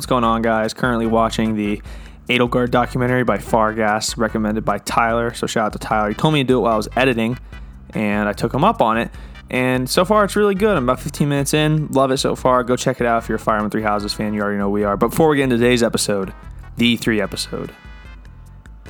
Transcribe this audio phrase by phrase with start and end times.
[0.00, 0.72] What's going on, guys?
[0.72, 1.82] Currently watching the
[2.26, 5.34] Edelgard documentary by Fargas, recommended by Tyler.
[5.34, 6.08] So shout out to Tyler.
[6.08, 7.38] He told me to do it while I was editing,
[7.90, 9.10] and I took him up on it.
[9.50, 10.74] And so far, it's really good.
[10.74, 11.88] I'm about 15 minutes in.
[11.88, 12.64] Love it so far.
[12.64, 14.32] Go check it out if you're a Fire Emblem Three Houses fan.
[14.32, 14.96] You already know we are.
[14.96, 16.32] But before we get into today's episode,
[16.78, 17.70] the E3 episode,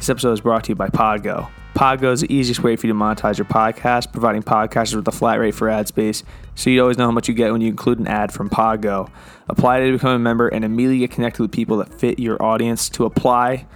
[0.01, 1.51] this episode is brought to you by Podgo.
[1.75, 5.13] Podgo is the easiest way for you to monetize your podcast, providing podcasters with a
[5.13, 6.23] flat rate for ad space,
[6.55, 9.11] so you always know how much you get when you include an ad from Podgo.
[9.51, 12.89] Apply to become a member and immediately get connected with people that fit your audience.
[12.91, 13.67] To apply,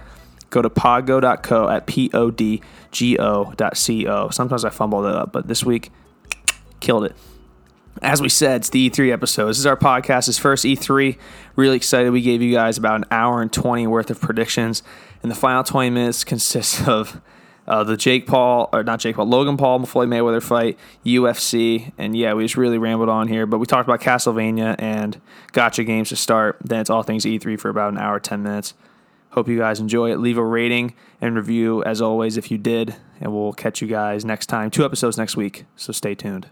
[0.49, 2.59] go to podgo.co at podgo.co.
[4.31, 5.91] Sometimes I fumble that up, but this week,
[6.79, 7.15] killed it.
[8.01, 9.47] As we said, it's the E3 episode.
[9.47, 11.17] This is our podcast, his first E3.
[11.55, 12.11] Really excited.
[12.11, 14.83] We gave you guys about an hour and 20 worth of predictions,
[15.23, 17.21] and the final 20 minutes consists of
[17.67, 22.15] uh, the Jake Paul, or not Jake Paul, Logan Paul, Floyd Mayweather fight, UFC, and
[22.15, 23.45] yeah, we just really rambled on here.
[23.45, 25.19] But we talked about Castlevania and
[25.53, 26.57] gotcha games to start.
[26.63, 28.73] Then it's all things E3 for about an hour, 10 minutes.
[29.29, 30.19] Hope you guys enjoy it.
[30.19, 34.25] Leave a rating and review as always if you did, and we'll catch you guys
[34.25, 34.69] next time.
[34.69, 36.49] Two episodes next week, so stay tuned.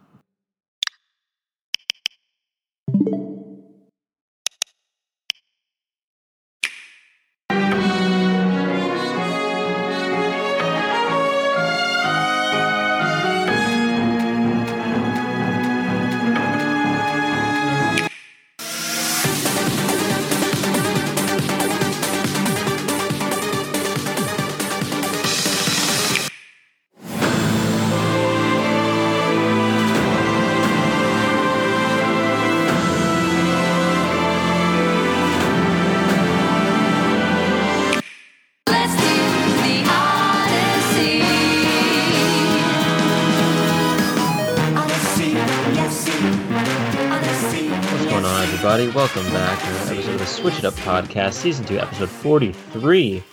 [48.94, 53.24] Welcome back to another episode of the Switch It Up Podcast, Season 2, Episode 43.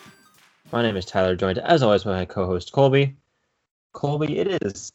[0.73, 3.15] My name is Tyler, joined as always by my co-host Colby.
[3.93, 4.91] Colby, it is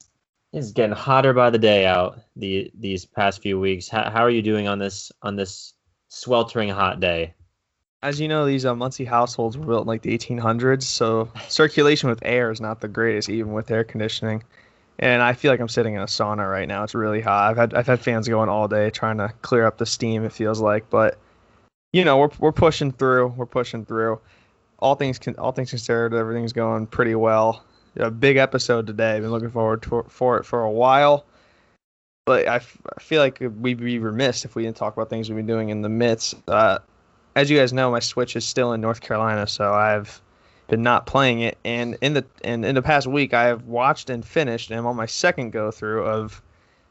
[0.54, 3.88] it's getting hotter by the day out the these past few weeks.
[3.88, 5.76] How, how are you doing on this on this
[6.08, 7.36] sweltering hot day?
[8.02, 12.10] As you know, these uh, Muncie households were built in like the 1800s, so circulation
[12.10, 14.44] with air is not the greatest, even with air conditioning.
[15.00, 16.84] And I feel like I'm sitting in a sauna right now.
[16.84, 17.52] It's really hot.
[17.52, 20.24] I've had I've had fans going all day trying to clear up the steam.
[20.24, 21.18] It feels like, but
[21.92, 23.28] you know, we're we're pushing through.
[23.28, 24.20] We're pushing through.
[24.80, 27.64] All things con- all things considered, everything's going pretty well.
[27.98, 29.20] A big episode today.
[29.20, 31.26] Been looking forward to, for it for a while.
[32.26, 35.30] But I, f- I feel like we'd be remiss if we didn't talk about things
[35.30, 36.36] we've been doing in the midst.
[36.48, 36.80] Uh,
[37.36, 40.22] as you guys know, my Switch is still in North Carolina, so I've
[40.68, 41.58] been not playing it.
[41.64, 44.86] And in the and in the past week, I have watched and finished, and I'm
[44.86, 46.42] on my second go through of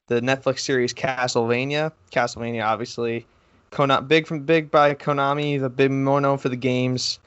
[0.07, 1.93] the Netflix series Castlevania.
[2.13, 3.27] Castlevania, obviously,
[3.71, 7.19] Kona- big from big by Konami, the big more known for the games.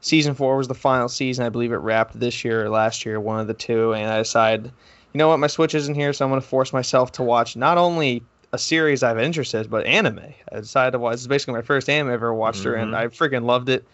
[0.00, 1.44] Season four was the final season.
[1.44, 3.94] I believe it wrapped this year or last year, one of the two.
[3.94, 4.66] And I decided,
[5.12, 7.56] you know what, my Switch isn't here, so I'm going to force myself to watch
[7.56, 8.22] not only
[8.52, 10.20] a series I've interested, but anime.
[10.52, 11.14] I decided to watch.
[11.14, 12.92] This is basically my first anime I've ever watched her, and.
[12.92, 12.94] Mm-hmm.
[12.94, 13.84] I freaking loved it.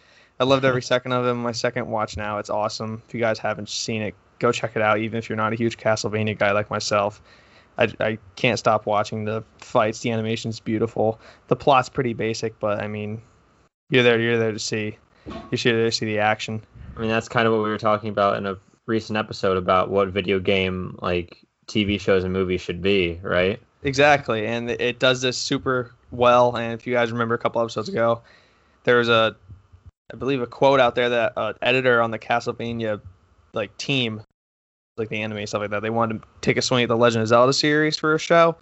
[0.41, 1.35] I loved every second of it.
[1.35, 2.39] My second watch now.
[2.39, 3.03] It's awesome.
[3.09, 4.99] If you guys haven't seen it, go check it out.
[4.99, 7.23] Even if you're not a huge Castlevania guy like myself,
[7.79, 10.01] I, I can't stop watching the fights.
[10.01, 11.21] The animation's beautiful.
[11.49, 13.23] The plot's pretty basic, but I mean,
[13.91, 14.19] you're there.
[14.21, 14.99] You're there to see.
[15.51, 16.63] You should there to see the action.
[16.97, 18.57] I mean, that's kind of what we were talking about in a
[18.87, 23.61] recent episode about what video game like TV shows and movies should be, right?
[23.85, 26.57] Exactly, and it- it does this super well.
[26.57, 28.23] And if you guys remember a couple episodes ago,
[28.85, 29.35] there was a,
[30.13, 33.01] I believe, a quote out there that uh, editor on the Castlevania
[33.53, 34.23] like team,
[34.97, 37.23] like the anime stuff like that, they wanted to take a swing at the Legend
[37.23, 38.57] of Zelda series for a show.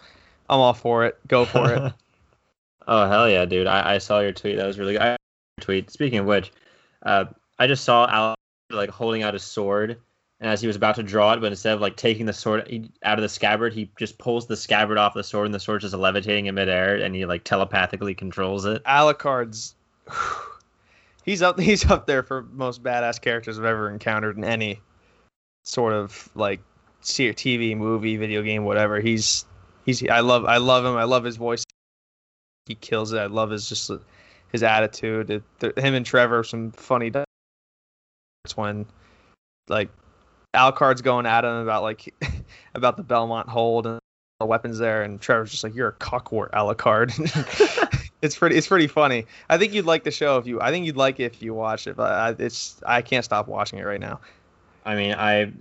[0.49, 1.17] I'm all for it.
[1.27, 1.93] Go for it.
[2.87, 3.67] oh hell yeah, dude!
[3.67, 4.57] I, I saw your tweet.
[4.57, 5.01] That was really good.
[5.01, 5.17] I
[5.59, 5.91] tweet.
[5.91, 6.51] Speaking of which,
[7.03, 7.25] uh,
[7.59, 8.35] I just saw Al
[8.69, 9.99] like holding out his sword,
[10.39, 12.89] and as he was about to draw it, but instead of like taking the sword
[13.03, 15.81] out of the scabbard, he just pulls the scabbard off the sword, and the sword
[15.81, 18.83] just levitating in midair, and he like telepathically controls it.
[18.83, 19.75] Alucard's,
[21.23, 21.59] he's up.
[21.59, 24.81] He's up there for most badass characters I've ever encountered in any
[25.63, 26.61] sort of like
[27.01, 28.99] TV, movie, video game, whatever.
[28.99, 29.45] He's
[29.85, 30.07] he's.
[30.07, 30.95] I love I love him.
[30.95, 31.63] I love his voice.
[32.65, 33.19] He kills it.
[33.19, 33.91] I love his just
[34.51, 35.29] his attitude.
[35.29, 35.43] It,
[35.77, 37.11] him and Trevor some funny.
[38.45, 38.85] It's when
[39.67, 39.89] like
[40.53, 42.13] Alucard's going at him about like
[42.75, 43.99] about the Belmont hold and
[44.39, 47.11] the weapons there, and Trevor's just like, "You're a cockwort, Alucard."
[48.23, 48.55] it's pretty.
[48.55, 49.25] It's pretty funny.
[49.49, 50.59] I think you'd like the show if you.
[50.61, 51.95] I think you'd like it if you watch it.
[51.95, 52.81] But I, it's.
[52.85, 54.19] I can't stop watching it right now.
[54.85, 55.51] I mean, I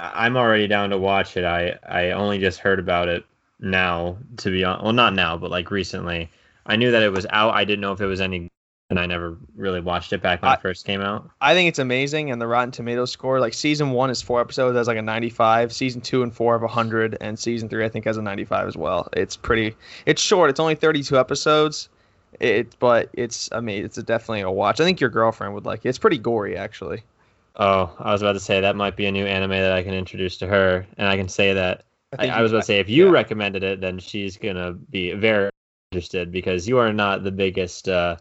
[0.00, 1.44] I'm already down to watch it.
[1.44, 3.24] I I only just heard about it
[3.60, 4.84] now, to be honest.
[4.84, 6.30] Well, not now, but like recently.
[6.64, 7.54] I knew that it was out.
[7.54, 8.48] I didn't know if it was any
[8.88, 11.28] and I never really watched it back when I- it first came out.
[11.40, 14.76] I think it's amazing, and the Rotten Tomatoes score, like season one is four episodes,
[14.76, 15.72] has like a 95.
[15.72, 18.76] Season two and four have 100, and season three I think has a 95 as
[18.76, 19.08] well.
[19.12, 19.74] It's pretty.
[20.06, 20.50] It's short.
[20.50, 21.88] It's only 32 episodes.
[22.40, 24.80] It, but it's I mean it's definitely a watch.
[24.80, 25.88] I think your girlfriend would like it.
[25.88, 27.02] It's pretty gory actually.
[27.56, 29.94] Oh, I was about to say that might be a new anime that I can
[29.94, 32.78] introduce to her, and I can say that I, think I was about to say
[32.80, 33.12] if you yeah.
[33.12, 35.50] recommended it, then she's gonna be very
[35.90, 38.16] interested because you are not the biggest uh,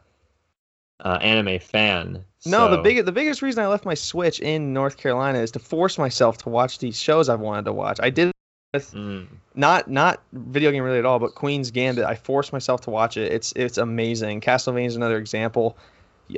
[1.04, 2.24] uh, anime fan.
[2.46, 5.52] No, the so- big the biggest reason I left my Switch in North Carolina is
[5.52, 8.00] to force myself to watch these shows I've wanted to watch.
[8.02, 8.32] I did
[8.76, 12.04] with Mm, not not video game related at all, but Queen's Gambit.
[12.06, 13.32] I forced myself to watch it.
[13.32, 14.42] It's it's amazing.
[14.42, 15.78] Castlevania is another example.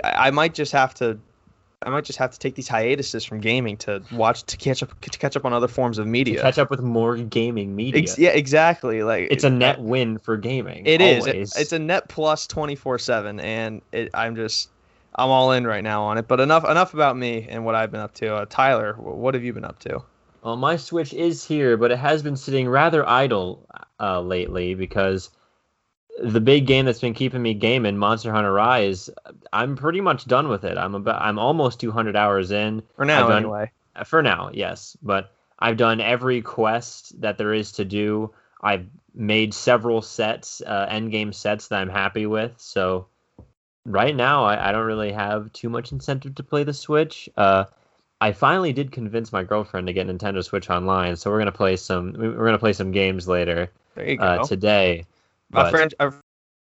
[0.03, 1.19] I, I might just have to.
[1.83, 4.99] I might just have to take these hiatuses from gaming to watch to catch up
[5.01, 6.37] to catch up on other forms of media.
[6.37, 8.01] to catch up with more gaming media.
[8.01, 9.03] Ex- yeah, exactly.
[9.03, 10.85] Like it's a net win for gaming.
[10.87, 11.27] It is.
[11.27, 11.55] It- always.
[11.55, 14.69] it's a net plus twenty four seven, and it, I'm just
[15.15, 16.27] I'm all in right now on it.
[16.27, 18.33] But enough enough about me and what I've been up to.
[18.35, 20.01] Uh, Tyler, what have you been up to?
[20.47, 23.67] Well, my Switch is here, but it has been sitting rather idle
[23.99, 25.29] uh, lately because
[26.23, 29.09] the big game that's been keeping me gaming, Monster Hunter Rise,
[29.51, 30.77] I'm pretty much done with it.
[30.77, 33.73] I'm about I'm almost 200 hours in For now, done- anyway.
[33.93, 34.49] Uh, for now.
[34.53, 38.33] Yes, but I've done every quest that there is to do.
[38.63, 42.53] I've made several sets, uh, end game sets that I'm happy with.
[42.55, 43.07] So
[43.83, 47.27] right now, I, I don't really have too much incentive to play the Switch.
[47.35, 47.65] Uh,
[48.19, 51.75] I finally did convince my girlfriend to get Nintendo Switch Online, so we're gonna play
[51.75, 52.13] some.
[52.13, 54.23] We're gonna play some games later There you go.
[54.23, 55.05] uh, today.
[55.51, 56.13] my But friend, a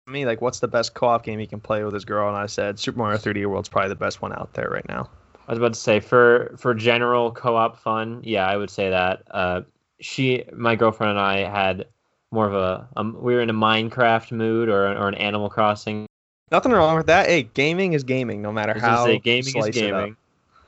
[0.06, 2.28] me like, what's the best co-op game he can play with his girl?
[2.28, 5.08] And I said, Super Mario 3D World's probably the best one out there right now.
[5.46, 9.22] I was about to say for for general co-op fun, yeah, I would say that.
[9.31, 9.62] Uh,
[10.00, 11.87] she, my girlfriend, and I had
[12.31, 16.06] more of a um, we were in a Minecraft mood or or an Animal Crossing.
[16.50, 17.26] Nothing wrong with that.
[17.26, 19.93] Hey, gaming is gaming, no matter I was gonna how say gaming is slice it
[19.93, 19.98] up.
[20.00, 20.16] gaming.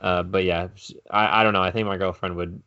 [0.05, 0.67] Uh, but yeah,
[1.09, 1.63] I, I don't know.
[1.63, 2.61] I think my girlfriend would.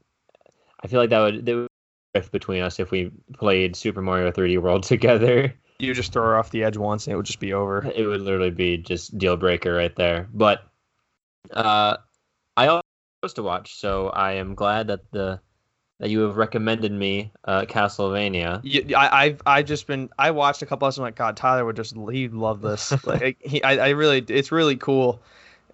[0.83, 1.69] I feel like that would, that would
[2.17, 5.55] rift between us if we played Super Mario 3D World together.
[5.79, 7.87] You just throw her off the edge once, and it would just be over.
[7.95, 10.29] It would literally be just deal breaker right there.
[10.35, 10.65] But
[11.53, 11.99] uh,
[12.57, 12.83] I also
[13.21, 15.41] supposed to watch, so I am glad that the
[16.01, 18.61] that you have recommended me uh, Castlevania.
[18.65, 21.65] You, I, I've I just been I watched a couple of them like God Tyler
[21.65, 25.23] would just he'd love this like he I, I really it's really cool.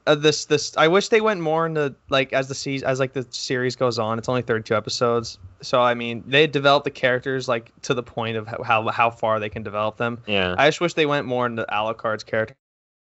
[0.07, 3.15] Uh, this this I wish they went more into like as the season as like
[3.15, 4.19] the series goes on.
[4.19, 8.37] It's only 32 episodes, so I mean they develop the characters like to the point
[8.37, 10.19] of how how, far they can develop them.
[10.27, 12.55] Yeah, I just wish they went more into Alucard's character,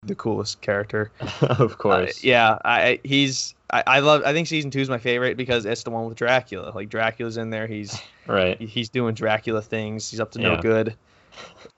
[0.04, 1.10] the coolest character.
[1.42, 2.24] of Uh, course.
[2.24, 5.66] yeah, I I- he's I, I love I think season two is my favorite because
[5.66, 6.72] it's the one with Dracula.
[6.74, 7.66] Like Dracula's in there.
[7.66, 8.58] He's Right.
[8.58, 10.10] he's doing Dracula things.
[10.10, 10.54] He's up to Yeah.
[10.56, 10.96] no good.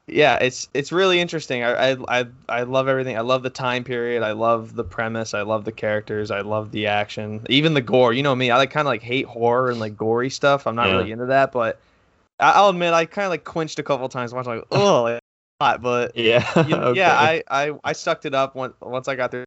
[0.06, 1.62] Yeah, it's it's really interesting.
[1.62, 3.16] I, I I I love everything.
[3.16, 4.22] I love the time period.
[4.24, 5.34] I love the premise.
[5.34, 6.30] I love the characters.
[6.32, 7.46] I love the action.
[7.48, 8.12] Even the gore.
[8.12, 8.50] You know me.
[8.50, 10.66] I like kind of like hate horror and like gory stuff.
[10.66, 10.96] I'm not Yeah.
[10.96, 11.80] really into that, but
[12.40, 15.20] I- I'll admit I kind of like quenched a couple times watching like oh like,
[15.60, 16.44] hot, but Yeah.
[16.66, 16.98] you- okay.
[16.98, 19.44] yeah, I, I I sucked it up once once I got through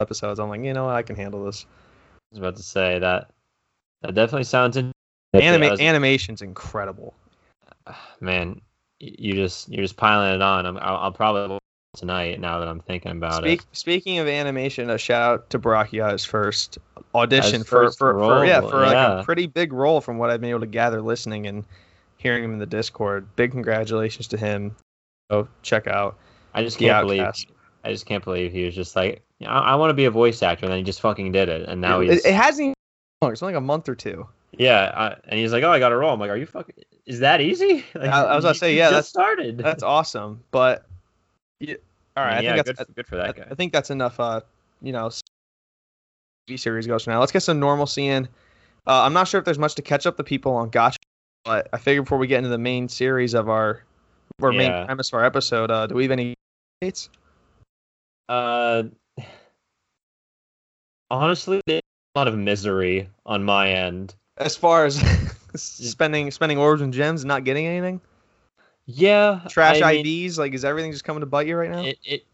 [0.00, 0.38] episodes.
[0.40, 1.64] I'm like, you know what, I can handle this.
[1.64, 3.30] I was about to say that.
[4.02, 4.92] That definitely sounds in.
[5.32, 7.14] Anima- was- animation's incredible.
[8.20, 8.60] man,
[9.00, 10.66] you just you're just piling it on.
[10.66, 11.58] I'm, I'll, I'll probably
[11.96, 13.66] tonight now that I'm thinking about Speak, it.
[13.72, 16.78] speaking of animation, a shout out to Baracchia's first
[17.14, 19.20] audition His for, first for, for yeah for like yeah.
[19.20, 21.64] a pretty big role from what I've been able to gather listening and
[22.16, 23.28] hearing him in the Discord.
[23.36, 24.74] Big congratulations to him.
[25.30, 26.18] Go check out.
[26.52, 27.26] I just can't believe.
[27.84, 30.42] I just can't believe he was just like, I, I want to be a voice
[30.42, 32.74] actor, and then he just fucking did it, and now it, he's it hasn't
[33.22, 33.32] even.
[33.32, 34.26] It's only like a month or two.
[34.58, 36.74] Yeah, I, and he's like, oh, I got a roll." I'm like, are you fucking?
[37.06, 37.84] Is that easy?
[37.94, 39.58] Like, I- I was gonna say, yeah, that's- started.
[39.58, 40.42] That's awesome.
[40.50, 40.86] But
[41.60, 41.74] yeah,
[42.16, 43.46] all right, I, yeah, think good, that's good for that I, guy.
[43.50, 44.18] I think that's enough.
[44.20, 44.40] Uh,
[44.82, 45.10] you know,
[46.48, 47.20] TV series goes for now.
[47.20, 48.26] Let's get some normalcy in.
[48.86, 50.98] Uh, I'm not sure if there's much to catch up the people on Gotcha,
[51.44, 53.82] but I figure before we get into the main series of our
[54.42, 54.58] or Yeah.
[54.58, 56.34] main premise of our episode, uh, do we have any
[56.82, 57.08] dates?
[58.28, 58.84] Uh,
[61.10, 61.80] honestly, a
[62.14, 64.14] lot of misery on my end.
[64.36, 64.96] As far as
[65.54, 68.00] spending spending orbs and gems and not getting anything,
[68.86, 71.84] Yeah, trash I mean, like is everything just coming to bite you right now?
[71.84, 72.26] It, it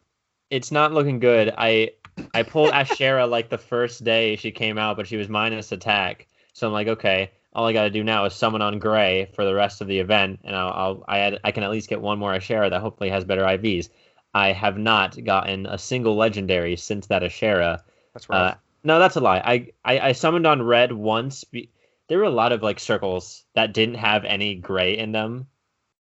[0.51, 1.53] it's not looking good.
[1.57, 1.93] I
[2.35, 6.27] I pulled Ashera like the first day she came out, but she was minus attack.
[6.53, 9.45] So I'm like, okay, all I got to do now is summon on Gray for
[9.45, 12.01] the rest of the event, and I'll, I'll I had, I can at least get
[12.01, 13.89] one more Ashera that hopefully has better IVs.
[14.33, 17.81] I have not gotten a single legendary since that Ashera.
[18.13, 18.55] That's Uh,
[18.85, 19.39] no, that's a lie.
[19.39, 21.45] I, I, I summoned on red once.
[21.45, 21.71] Be-
[22.11, 25.47] there were a lot of like circles that didn't have any gray in them,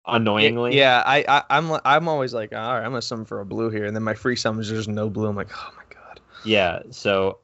[0.06, 0.76] annoyingly.
[0.76, 3.70] Yeah, I, I I'm I'm always like, all right, I'm gonna summon for a blue
[3.70, 5.26] here, and then my free summons there's no blue.
[5.26, 6.20] I'm like, oh my god.
[6.44, 7.38] Yeah, so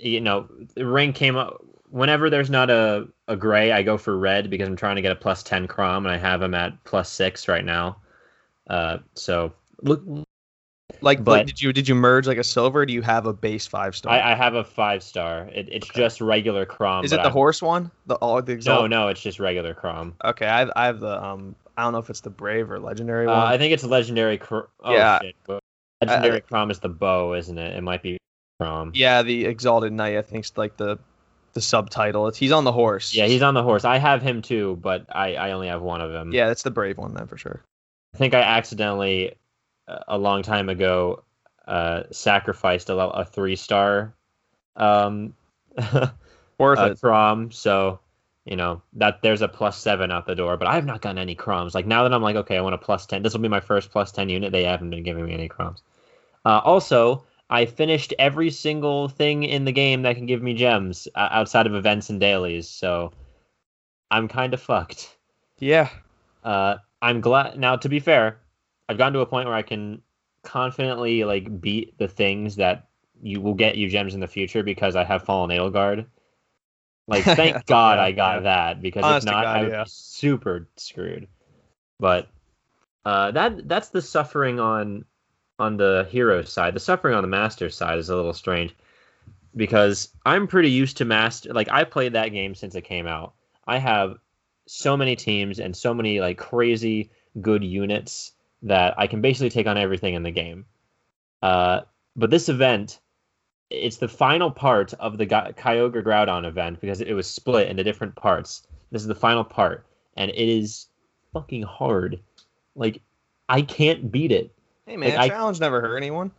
[0.00, 4.18] you know, the ring came up whenever there's not a, a gray, I go for
[4.18, 6.82] red because I'm trying to get a plus ten Chrom and I have him at
[6.82, 7.96] plus six right now.
[8.68, 9.52] Uh so
[9.82, 10.02] look
[11.00, 12.80] Like, But- like, did you did you merge like a silver?
[12.80, 14.12] Or do you have a base five star?
[14.12, 15.48] I, I have a five star.
[15.52, 16.00] It, it's Okay.
[16.00, 17.04] just regular Chrom.
[17.04, 17.90] Is it the I- horse one?
[18.06, 18.90] The all the No, exalt?
[18.90, 20.12] no, it's just regular Chrom.
[20.24, 21.54] Okay, I have, I have the um.
[21.76, 23.38] I don't know if it's the brave or legendary Uh, one.
[23.46, 25.20] I think it's legendary Cr- oh Yeah.
[25.22, 25.34] shit.
[26.02, 27.76] Legendary Chrom is the bow, isn't it?
[27.76, 28.18] It might be
[28.60, 28.90] Chrom.
[28.94, 30.16] yeah, the exalted knight.
[30.16, 30.98] I think's like the
[31.52, 32.28] the subtitle.
[32.28, 33.12] It's he's on the horse.
[33.14, 33.84] Yeah, he's on the horse.
[33.84, 36.32] I have him too, but I, I only have one of them.
[36.32, 37.60] Yeah, it's the brave one then for sure.
[38.14, 39.34] I think I accidentally, uh,
[40.08, 41.24] a long time ago,
[41.66, 44.14] uh, sacrificed a, a three star
[44.76, 45.34] um,
[46.58, 47.00] Worth uh, it.
[47.00, 47.52] Chrom.
[47.52, 48.00] So,
[48.44, 51.18] you know, that there's a plus seven out the door, but I have not gotten
[51.18, 51.74] any Chroms.
[51.74, 53.22] Like now that I'm like, okay, I want a plus 10.
[53.22, 54.52] This will be my first plus 10 unit.
[54.52, 55.82] They haven't been giving me any Chroms.
[56.44, 61.08] Uh, also, I finished every single thing in the game that can give me gems
[61.14, 62.68] uh, outside of events and dailies.
[62.68, 63.12] So
[64.10, 65.16] I'm kind of fucked.
[65.58, 65.88] Yeah.
[66.44, 67.76] Uh, I'm glad now.
[67.76, 68.38] To be fair,
[68.90, 70.02] I've gotten to a point where I can
[70.42, 72.88] confidently like beat the things that
[73.22, 76.06] you will get you gems in the future because I have Fallen Edelgard.
[77.06, 78.40] Like, thank God I got yeah.
[78.40, 79.84] that because Honest if not, God, I would yeah.
[79.84, 81.28] be super screwed.
[82.00, 82.30] But
[83.04, 85.04] uh, that that's the suffering on
[85.60, 86.74] on the hero side.
[86.74, 88.74] The suffering on the master side is a little strange
[89.54, 91.54] because I'm pretty used to master.
[91.54, 93.34] Like I played that game since it came out.
[93.68, 94.16] I have
[94.66, 98.32] so many teams and so many like crazy good units
[98.62, 100.66] that I can basically take on everything in the game.
[101.42, 101.82] Uh,
[102.16, 103.00] but this event,
[103.70, 107.84] it's the final part of the Ga- Kyogre Groudon event because it was split into
[107.84, 108.66] different parts.
[108.90, 109.86] This is the final part,
[110.16, 110.86] and it is
[111.32, 112.20] fucking hard.
[112.74, 113.00] Like
[113.48, 114.52] I can't beat it.
[114.86, 116.32] Hey man, Like, I- challenge never hurt anyone.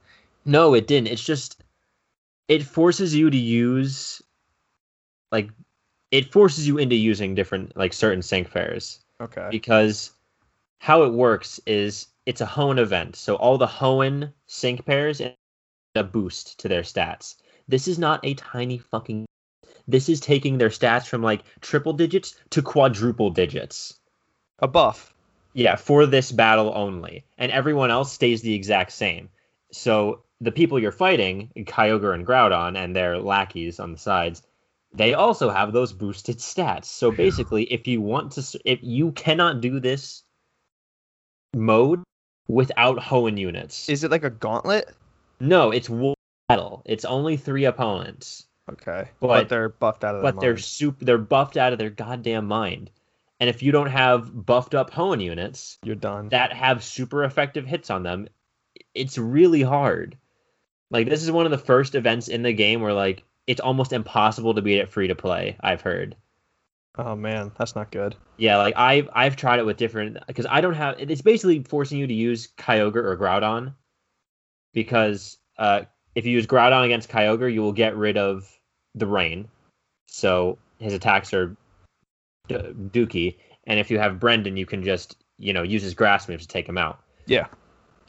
[0.45, 1.07] No, it didn't.
[1.07, 1.63] It's just
[2.47, 4.21] it forces you to use
[5.31, 5.49] like
[6.11, 9.47] it forces you into using different like certain sync pairs Okay.
[9.49, 10.11] because
[10.79, 13.15] how it works is it's a Hoenn event.
[13.15, 15.37] So all the Hoenn sync pairs get
[15.95, 17.35] a boost to their stats.
[17.67, 19.25] This is not a tiny fucking
[19.87, 23.99] this is taking their stats from like triple digits to quadruple digits.
[24.59, 25.13] A buff.
[25.53, 27.25] Yeah, for this battle only.
[27.37, 29.29] And everyone else stays the exact same.
[29.71, 34.43] So the people you're fighting, Kyogre and Groudon and their lackeys on the sides,
[34.93, 36.85] they also have those boosted stats.
[36.85, 40.23] So basically, if you want to, if you cannot do this
[41.53, 42.03] mode
[42.51, 44.89] without Hoenn units, Is it like a gauntlet?
[45.39, 46.15] no, it's one
[46.49, 46.81] battle.
[46.85, 49.09] It's only three opponents, Okay.
[49.19, 51.03] But- But, they're buffed out of their but they're super.
[51.03, 52.89] They're buffed out of their goddamn mind.
[53.39, 56.29] And if you don't have buffed up Hoenn units, You're done.
[56.29, 58.27] that have super effective hits on them,
[58.93, 60.15] it's really hard.
[60.91, 63.93] Like this is one of the first events in the game where like it's almost
[63.93, 65.57] impossible to beat it free to play.
[65.59, 66.15] I've heard.
[66.97, 68.15] Oh man, that's not good.
[68.37, 70.95] Yeah, like I've I've tried it with different because I don't have.
[70.99, 73.73] It's basically forcing you to use Kyogre or Groudon,
[74.73, 75.83] because uh,
[76.15, 78.49] if you use Groudon against Kyogre, you will get rid of
[78.93, 79.47] the rain,
[80.07, 81.55] so his attacks are
[82.49, 83.37] d- dookie.
[83.65, 86.51] And if you have Brendan, you can just you know use his grass moves to
[86.51, 86.99] take him out.
[87.25, 87.47] Yeah.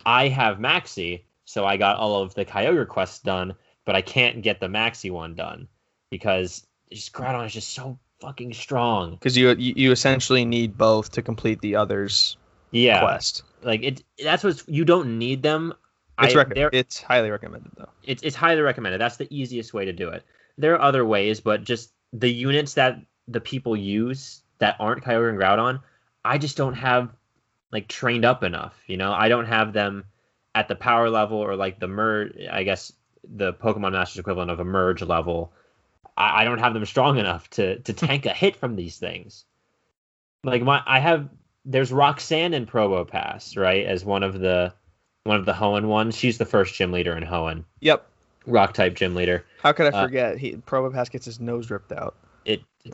[0.05, 4.43] I have Maxie, so I got all of the Kyogre quests done, but I can't
[4.43, 5.69] get the Maxie one done
[6.11, 9.13] because just Groudon is just so fucking strong.
[9.13, 12.37] Because you, you essentially need both to complete the other's
[12.71, 13.43] Yeah, quest.
[13.63, 14.03] like it.
[14.23, 15.75] That's what's you don't need them.
[16.21, 17.89] It's I, rec- it's highly recommended though.
[18.03, 19.01] it's it's highly recommended.
[19.01, 20.23] That's the easiest way to do it.
[20.59, 22.99] There are other ways, but just the units that
[23.29, 25.81] the people use that aren't Kyogre and Groudon,
[26.25, 27.11] I just don't have
[27.73, 28.75] like trained up enough.
[28.87, 30.05] You know, I don't have them
[30.55, 32.37] at the power level or like the merge.
[32.51, 32.93] I guess
[33.25, 35.53] the Pokemon Masters equivalent of a merge level.
[36.17, 39.45] I, I don't have them strong enough to to tank a hit from these things.
[40.45, 41.29] Like my, I have
[41.65, 43.87] there's Roxanne in Probopass, right?
[43.87, 44.75] As one of the
[45.25, 46.17] one of the Hoenn ones.
[46.17, 48.05] She's the first gym leader in Hoenn Yep.
[48.47, 49.45] rock type gym leader.
[49.63, 50.39] How could I Uh, forget?
[50.39, 52.17] He Probopass gets his nose ripped out.
[52.45, 52.63] It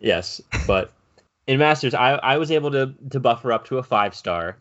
[0.00, 0.92] Yes, but
[1.46, 4.56] in Masters I I was able to to buff her up to a 5 star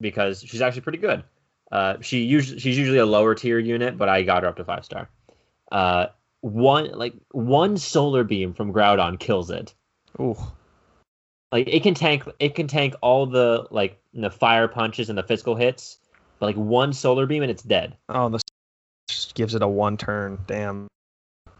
[0.00, 1.22] because she's actually pretty good.
[1.70, 4.64] Uh she usually she's usually a lower tier unit, but I got her up to
[4.64, 5.08] 5 star.
[5.70, 6.06] Uh
[6.40, 9.74] one like one solar beam from Groudon kills it.
[10.18, 10.36] Ooh.
[11.52, 15.22] Like it can tank it can tank all the like the fire punches and the
[15.22, 15.98] physical hits,
[16.38, 17.96] but like one solar beam and it's dead.
[18.08, 18.42] Oh, this
[19.08, 20.38] just gives it a one turn.
[20.46, 20.88] Damn.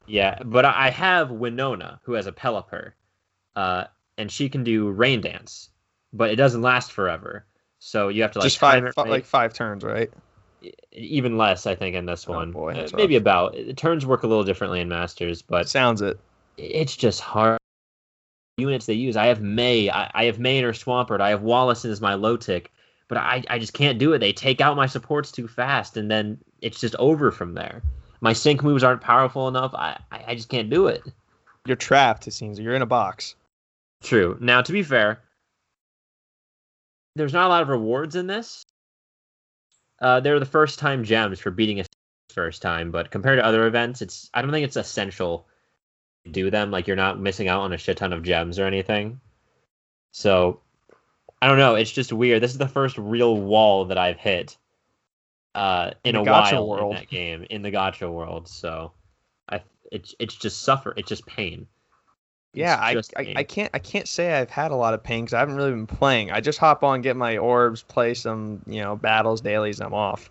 [0.06, 2.92] Yeah, but I I have Winona, who has a Pelipper.
[3.56, 3.84] Uh,
[4.16, 5.70] and she can do rain dance,
[6.12, 7.44] but it doesn't last forever.
[7.80, 10.10] So you have to like Just five, like five turns, right?
[10.92, 12.52] even less, I think, in this Oh, one.
[12.52, 13.20] boy, Uh, maybe rough.
[13.22, 16.20] about the turns work a little differently in Masters, but Sounds it.
[16.58, 17.58] it's just hard.
[18.58, 19.16] Units they use.
[19.16, 19.88] I have May.
[19.88, 21.22] I, I have May in her Swampert.
[21.22, 22.66] I have Wallace as Milotic,
[23.08, 24.18] but I, I just can't do it.
[24.18, 27.80] They take out my supports too fast, and then it's just over from there.
[28.20, 29.72] My sync moves aren't powerful enough.
[29.74, 31.02] I, I, I just can't do it.
[31.64, 32.26] You're trapped.
[32.28, 33.34] It seems you're in a box.
[34.02, 34.36] True.
[34.40, 35.20] Now, to be fair,
[37.16, 38.64] there's not a lot of rewards in this.
[40.00, 41.84] Uh, they're the first time gems for beating a
[42.32, 45.46] first time, but compared to other events, it's I don't think it's essential
[46.24, 46.70] to do them.
[46.70, 49.20] Like you're not missing out on a shit ton of gems or anything.
[50.12, 50.60] So
[51.42, 51.74] I don't know.
[51.74, 52.42] It's just weird.
[52.42, 54.56] This is the first real wall that I've hit
[55.54, 56.92] uh, in, In a while world.
[56.92, 58.48] in that game in the gotcha world.
[58.48, 58.92] So
[59.48, 60.94] I it's it's just suffer.
[60.96, 61.66] It's just pain.
[62.52, 63.32] Yeah, I, I.
[63.36, 65.70] I can't I can't say I've had a lot of pain because I haven't really
[65.70, 66.30] been playing.
[66.32, 69.94] I just hop on, get my orbs, play some you know battles, dailies, and I'm
[69.94, 70.30] off.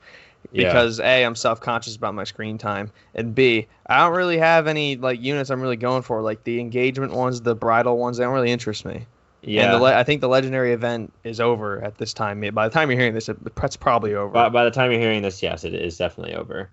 [0.51, 0.67] Yeah.
[0.67, 4.67] Because a I'm self conscious about my screen time, and b I don't really have
[4.67, 6.21] any like units I'm really going for.
[6.21, 9.05] Like the engagement ones, the bridal ones, they don't really interest me.
[9.41, 9.65] yeah.
[9.65, 12.41] And the le- I think the legendary event is over at this time.
[12.53, 14.33] By the time you're hearing this, it- it's probably over.
[14.33, 16.69] By, by the time you're hearing this, yes, it is definitely over.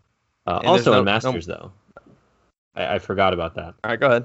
[0.46, 1.70] Uh, also no- in no- Masters, though,
[2.74, 3.74] I, I forgot about that.
[3.84, 4.24] All right, go ahead.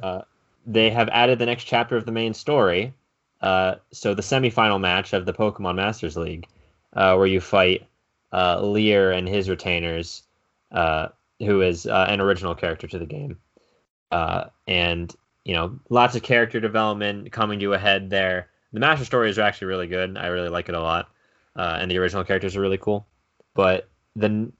[0.65, 2.93] They have added the next chapter of the main story.
[3.41, 6.47] Uh, so the semifinal match of the Pokemon Masters League,
[6.93, 7.87] uh, where you fight
[8.31, 10.23] uh, Lear and his retainers,
[10.71, 11.07] uh,
[11.39, 13.37] who is uh, an original character to the game,
[14.11, 18.49] uh, and you know lots of character development coming to a head there.
[18.73, 20.17] The Master stories are actually really good.
[20.17, 21.09] I really like it a lot,
[21.55, 23.07] and the original characters are really cool.
[23.55, 24.51] But the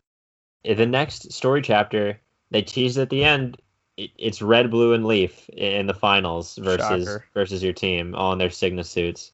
[0.63, 3.61] the next story chapter they teased at the end.
[4.01, 7.25] It, it's red, blue, and leaf in the finals versus Shocker.
[7.33, 9.31] versus your team all in their Sygna suits.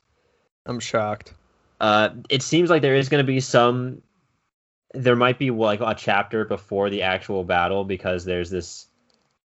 [0.65, 1.33] I'm shocked.
[1.79, 4.01] Uh, it seems like there is going to be some.
[4.93, 8.87] There might be like a chapter before the actual battle because there's this,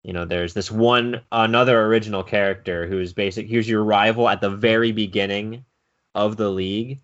[0.02, 3.48] you know, there's this one another original character who's basic.
[3.48, 5.64] Here's your rival at the very beginning
[6.14, 7.00] of the league,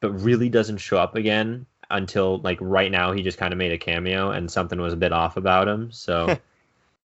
[0.00, 3.12] but really doesn't show up again until like right now.
[3.12, 5.92] He just kind of made a cameo and something was a bit off about him.
[5.92, 6.38] So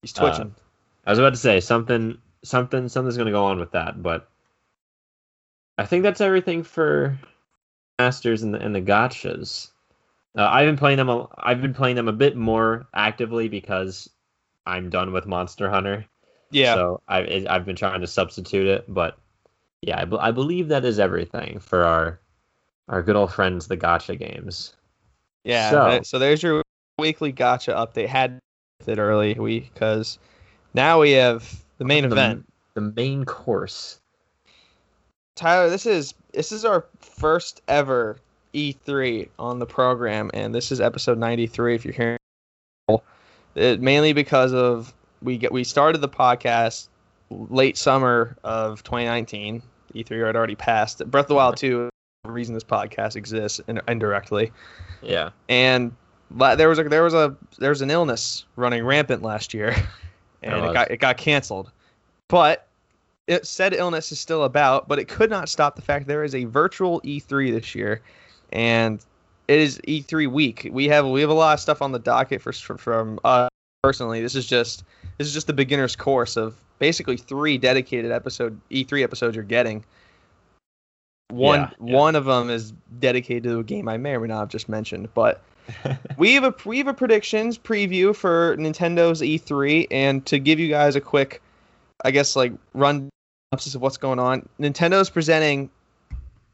[0.07, 0.55] He's twitching.
[1.05, 4.29] I was about to say something, something, something's going to go on with that, but
[5.77, 7.17] I think that's everything for
[7.99, 9.69] Masters and the and the gotchas.
[10.37, 11.09] Uh, I've been playing them.
[11.09, 14.09] A, I've been playing them a bit more actively because
[14.65, 16.05] I'm done with Monster Hunter.
[16.51, 16.75] yeah.
[16.75, 19.17] So I, I've been trying to substitute it, but
[19.81, 22.19] yeah, I, I believe that is everything for our
[22.87, 24.75] our good old friends, the gotcha games.
[25.43, 25.69] Yeah.
[25.71, 26.61] So- So, there's your
[26.99, 28.07] weekly gotcha update.
[28.07, 28.39] Had
[28.85, 30.19] it early week because
[30.73, 32.45] now we have the main The- event.
[32.75, 33.99] the main course.
[35.35, 38.17] Tyler, this is this is our first ever
[38.53, 41.75] E3 on the program, and this is episode 93.
[41.75, 42.17] If you're hearing,
[43.55, 46.87] it, mainly because of we get we started the podcast
[47.29, 49.61] late summer of 2019.
[49.93, 51.05] E3 had already passed.
[51.09, 51.89] Breath of the Wild 2
[52.25, 54.51] reason this podcast exists in, indirectly.
[55.01, 55.29] Yeah.
[55.49, 55.95] and
[56.31, 59.75] there was a there was a there was an illness running rampant last year,
[60.43, 61.71] and it got it got canceled.
[62.27, 62.67] But
[63.27, 66.33] it said illness is still about, but it could not stop the fact there is
[66.35, 68.01] a virtual E3 this year,
[68.51, 69.05] and
[69.47, 70.69] it is E3 week.
[70.71, 73.49] We have we have a lot of stuff on the docket for, for from uh
[73.83, 74.21] personally.
[74.21, 74.83] This is just
[75.17, 79.83] this is just the beginner's course of basically three dedicated episode E3 episodes you're getting.
[81.29, 81.95] One Yeah, yeah.
[81.95, 84.69] one of them is dedicated to a game I may or may not have just
[84.69, 85.43] mentioned, but
[86.17, 90.69] we have a we have a predictions preview for Nintendo's E3, and to give you
[90.69, 91.41] guys a quick,
[92.03, 93.09] I guess like run
[93.51, 94.47] synopsis of what's going on.
[94.59, 95.69] Nintendo's presenting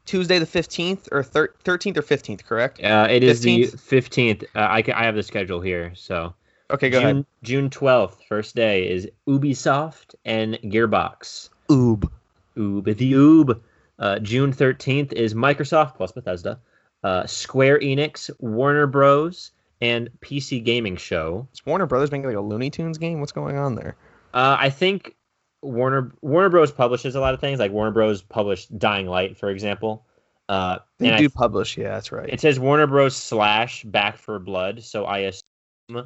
[0.06, 2.84] Tuesday the fifteenth or thirteenth or fifteenth, correct?
[2.84, 4.44] Uh, it is the 15th?
[4.56, 5.94] Uh, I ca- I have the schedule here.
[5.96, 6.34] So
[6.72, 7.26] Okay, go June ahead.
[7.44, 11.50] June twelfth, first day is Ubisoft and Gearbox.
[11.70, 12.10] Oob.
[12.58, 13.62] Oob the Oob.
[14.00, 16.60] Uh, June thirteenth is Microsoft plus Bethesda,
[17.04, 21.48] uh, Square Enix, Warner Bros, and PC Gaming Show.
[21.54, 23.20] Is Warner Brothers making like a Looney Tunes game?
[23.20, 23.96] What's going on there?
[24.34, 25.16] Uh, I think
[25.62, 27.60] Warner Warner Bros publishes a lot of things.
[27.60, 30.06] Like Warner Bros published Dying Light, for example.
[30.50, 32.30] Uh, They and I do publish, yeah, that's right.
[32.30, 33.16] It says Warner Bros.
[33.16, 36.06] slash Back for Blood, so I assume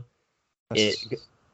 [0.74, 0.96] it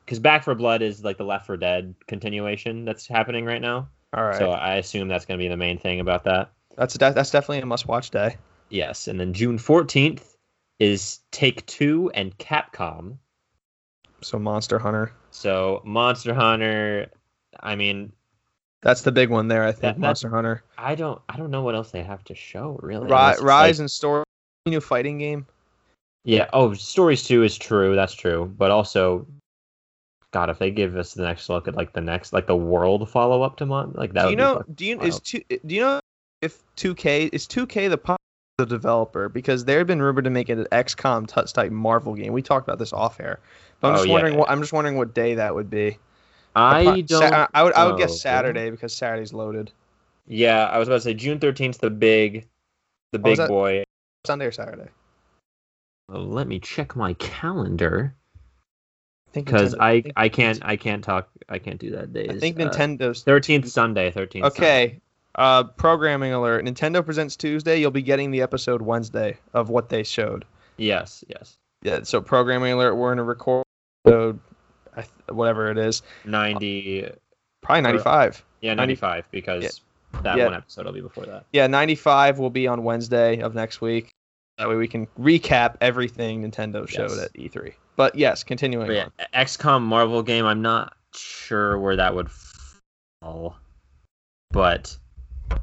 [0.05, 3.87] because Back for Blood is like the Left for Dead continuation that's happening right now.
[4.13, 6.51] all right, So I assume that's going to be the main thing about that.
[6.75, 8.35] that's de- that's definitely a must-watch day.
[8.73, 10.35] Yes, and then June fourteenth
[10.79, 13.17] is Take Two and Capcom.
[14.21, 15.13] So Monster Hunter.
[15.29, 17.11] So Monster Hunter,
[17.59, 18.11] I mean,
[18.81, 19.81] That's the big one there, I think.
[19.81, 20.63] That- Monster Hunter.
[20.75, 23.05] I don't I don't know what else they have to show really.
[23.05, 24.23] Ri- unless it's, Rise like- and Story,
[24.65, 25.45] new fighting game.
[26.25, 26.49] Yeah.
[26.51, 27.95] Oh, stories two is true.
[27.95, 28.51] That's true.
[28.57, 29.27] But also,
[30.31, 33.07] God, if they give us the next look at like the next like the world
[33.07, 34.23] follow up to Mon, like that.
[34.23, 34.63] do you be know?
[34.73, 35.41] Do you is two?
[35.63, 35.99] Do you know
[36.41, 38.15] if 2K is 2K the pu-
[38.57, 42.33] the developer because they've been rumored to make it an XCOM touch type Marvel game.
[42.33, 43.39] We talked about this off air,
[43.79, 44.13] but I'm Oh, just yeah.
[44.13, 45.97] wondering what I'm just wondering what day that would be.
[46.55, 47.49] I Sa- don't.
[47.53, 47.97] I would I would know.
[47.97, 49.71] guess Saturday because Saturday's loaded.
[50.27, 52.47] Yeah, I was about to say June thirteenth, the big,
[53.11, 53.83] the What big boy.
[54.25, 54.89] Sunday or Saturday.
[56.09, 58.13] Well, let me check my calendar
[59.33, 62.29] because Nintendo- I I can't I can't talk I can't do that days.
[62.29, 64.43] I think Uh, Nintendo's 13th Sunday, 13th.
[64.45, 65.01] Okay.
[65.35, 66.63] Uh, programming alert.
[66.65, 67.79] Nintendo presents Tuesday.
[67.79, 70.45] You'll be getting the episode Wednesday of what they showed.
[70.77, 71.57] Yes, yes.
[71.81, 72.01] Yeah.
[72.03, 72.95] So programming alert.
[72.95, 73.63] We're in a record
[74.05, 74.39] episode,
[75.29, 76.01] whatever it is.
[76.25, 77.09] 90
[77.61, 78.43] Probably 95.
[78.61, 79.81] yeah, 95 because
[80.21, 80.45] that Yeah.
[80.45, 81.45] one episode will be before that.
[81.51, 84.09] Yeah, 95 will be on Wednesday of next week.
[84.59, 87.23] That way we can recap everything Nintendo showed Yes.
[87.23, 87.73] at E3.
[87.95, 89.45] But yes, continuing But yeah, on.
[89.45, 92.29] XCOM Marvel game, I'm not sure where that would
[93.21, 93.55] fall,
[94.51, 94.95] but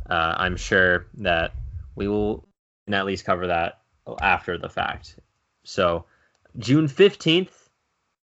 [0.08, 1.54] uh, I'm sure that
[1.94, 2.46] we will
[2.90, 3.80] at least cover that
[4.20, 5.16] after the fact.
[5.64, 6.04] So
[6.58, 7.50] June 15th,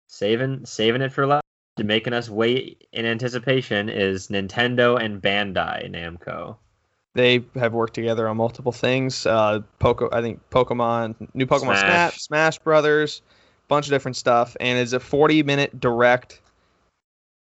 [0.08, 1.44] saving saving it for last,
[1.78, 6.56] making us wait in anticipation is Nintendo and Bandai Namco.
[7.14, 9.26] They have worked together on multiple things.
[9.26, 12.20] Uh, Poco, I think Pokemon, new Pokemon Smash, Smash.
[12.20, 13.22] Smash Brothers,
[13.66, 16.40] bunch of different stuff, and it's a 40 minute direct.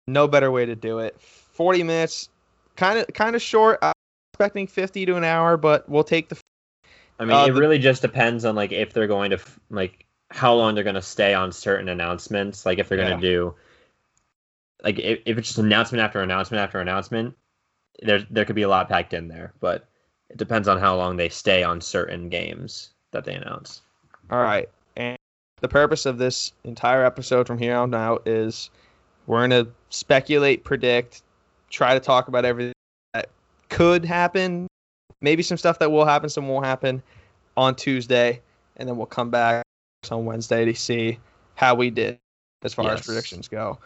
[0.06, 1.20] No better way to do it.
[1.20, 2.28] 40 minutes,
[2.78, 3.78] kind of kind of short.
[3.82, 3.92] I'm
[4.32, 6.38] expecting 50 to an hour, but we'll take the.
[7.18, 9.38] I mean, Uh, it the- really just depends on like if they're going to
[9.68, 12.64] like how long they're going to stay on certain announcements.
[12.64, 13.54] Like if they're going to do
[14.82, 17.36] like if, if it's just announcement after announcement after announcement,
[18.00, 19.52] there there could be a lot packed in there.
[19.60, 19.86] But
[20.30, 23.82] it depends on how long they stay on certain games that they announce.
[24.30, 25.18] All right, and
[25.60, 28.70] the purpose of this entire episode from here on out is
[29.26, 31.22] we're gonna speculate, predict,
[31.70, 32.74] try to talk about everything
[33.14, 33.28] that
[33.68, 34.66] could happen,
[35.20, 37.02] maybe some stuff that will happen, some won't happen
[37.57, 38.40] on Tuesday,
[38.76, 39.64] and then we'll come back
[40.11, 41.18] on Wednesday to see
[41.54, 42.18] how we did
[42.62, 43.78] as far as predictions go.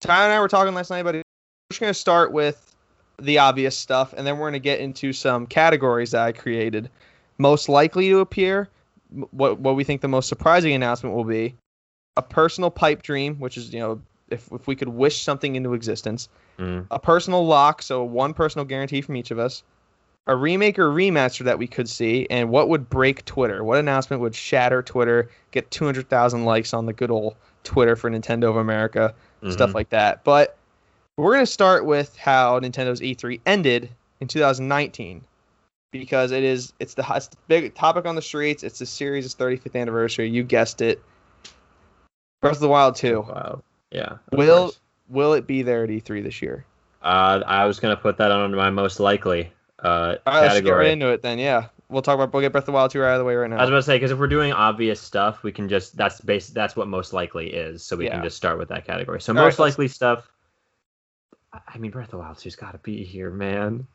[0.00, 1.18] Ty and I were talking last night about it.
[1.18, 2.74] We're just gonna start with
[3.20, 6.90] the obvious stuff, and then we're gonna get into some categories that I created,
[7.38, 8.68] most likely to appear,
[9.30, 11.54] what what we think the most surprising announcement will be,
[12.16, 14.00] a personal pipe dream, which is you know
[14.34, 16.86] if if we could wish something into existence, Mm.
[16.90, 19.62] a personal lock, so one personal guarantee from each of us,
[20.26, 23.64] a remake or remaster that we could see, and what would break Twitter?
[23.64, 28.48] What announcement would shatter Twitter, get 200,000 likes on the good old Twitter for Nintendo
[28.50, 29.14] of America,
[29.50, 29.74] stuff Mhm.
[29.74, 30.22] like that.
[30.22, 30.56] But
[31.16, 35.22] we're going to start with how Nintendo's E3 ended in 2019
[35.92, 38.62] because it is it's the it's the big topic on the streets.
[38.62, 40.28] It's the series' 35th anniversary.
[40.28, 41.02] You guessed it.
[42.40, 43.20] Breath of the Wild 2.
[43.20, 43.62] Wow.
[43.94, 44.16] Yeah.
[44.32, 44.78] Will course.
[45.08, 46.64] will it be there at E3 this year?
[47.02, 49.52] Uh, I was gonna put that on my most likely
[49.82, 51.38] uh, All right, let's get right into it then.
[51.38, 52.32] Yeah, we'll talk about.
[52.32, 53.56] We'll get Breath of the Wild 2 out of the way right now.
[53.56, 56.20] I was about to say because if we're doing obvious stuff, we can just that's
[56.22, 57.84] base that's what most likely is.
[57.84, 58.12] So we Yeah.
[58.14, 59.20] can just start with that category.
[59.20, 60.30] So All right, most let's- likely stuff.
[61.68, 63.86] I mean, Breath of the Wild 2's got to be here, man.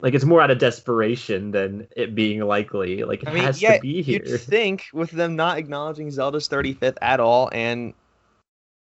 [0.00, 3.04] Like it's more out of desperation than it being likely.
[3.04, 4.22] Like it I mean, has yeah, to be here.
[4.24, 7.92] you'd think with them not acknowledging Zelda's 35th at all, and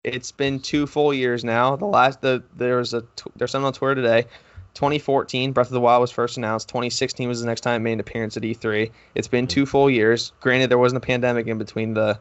[0.04, 1.76] it's been two full years now.
[1.76, 3.04] The last, the there was a
[3.36, 4.26] there's something on Twitter today.
[4.74, 6.68] 2014, Breath of the Wild was first announced.
[6.68, 8.90] 2016 was the next time it made an appearance at E3.
[9.16, 10.32] It's been two full years.
[10.40, 12.18] Granted, there wasn't a pandemic in between the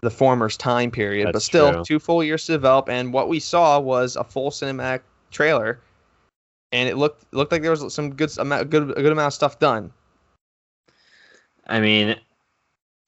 [0.00, 1.84] the former's time period, but still true.
[1.84, 2.88] two full years to develop.
[2.88, 5.00] And what we saw was a full cinematic
[5.30, 5.80] trailer,
[6.72, 9.34] and it looked looked like there was some good amount, good a good amount of
[9.34, 9.92] stuff done.
[11.66, 12.16] I mean,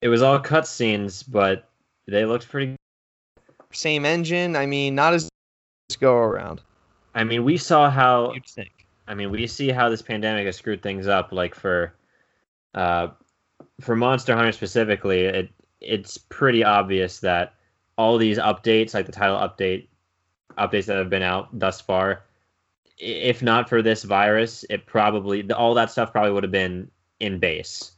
[0.02, 1.68] it was all cutscenes, but
[2.08, 2.76] they looked pretty.
[3.72, 4.56] Same engine.
[4.56, 5.28] I mean, not as
[5.98, 6.60] go around.
[7.14, 8.86] I mean, we saw how You'd think.
[9.06, 11.32] I mean, we see how this pandemic has screwed things up.
[11.32, 11.94] Like for,
[12.74, 13.08] uh,
[13.80, 17.54] for Monster Hunter specifically, it it's pretty obvious that
[17.96, 19.88] all these updates, like the title update,
[20.58, 22.22] updates that have been out thus far,
[22.98, 27.38] if not for this virus, it probably all that stuff probably would have been in
[27.38, 27.92] base,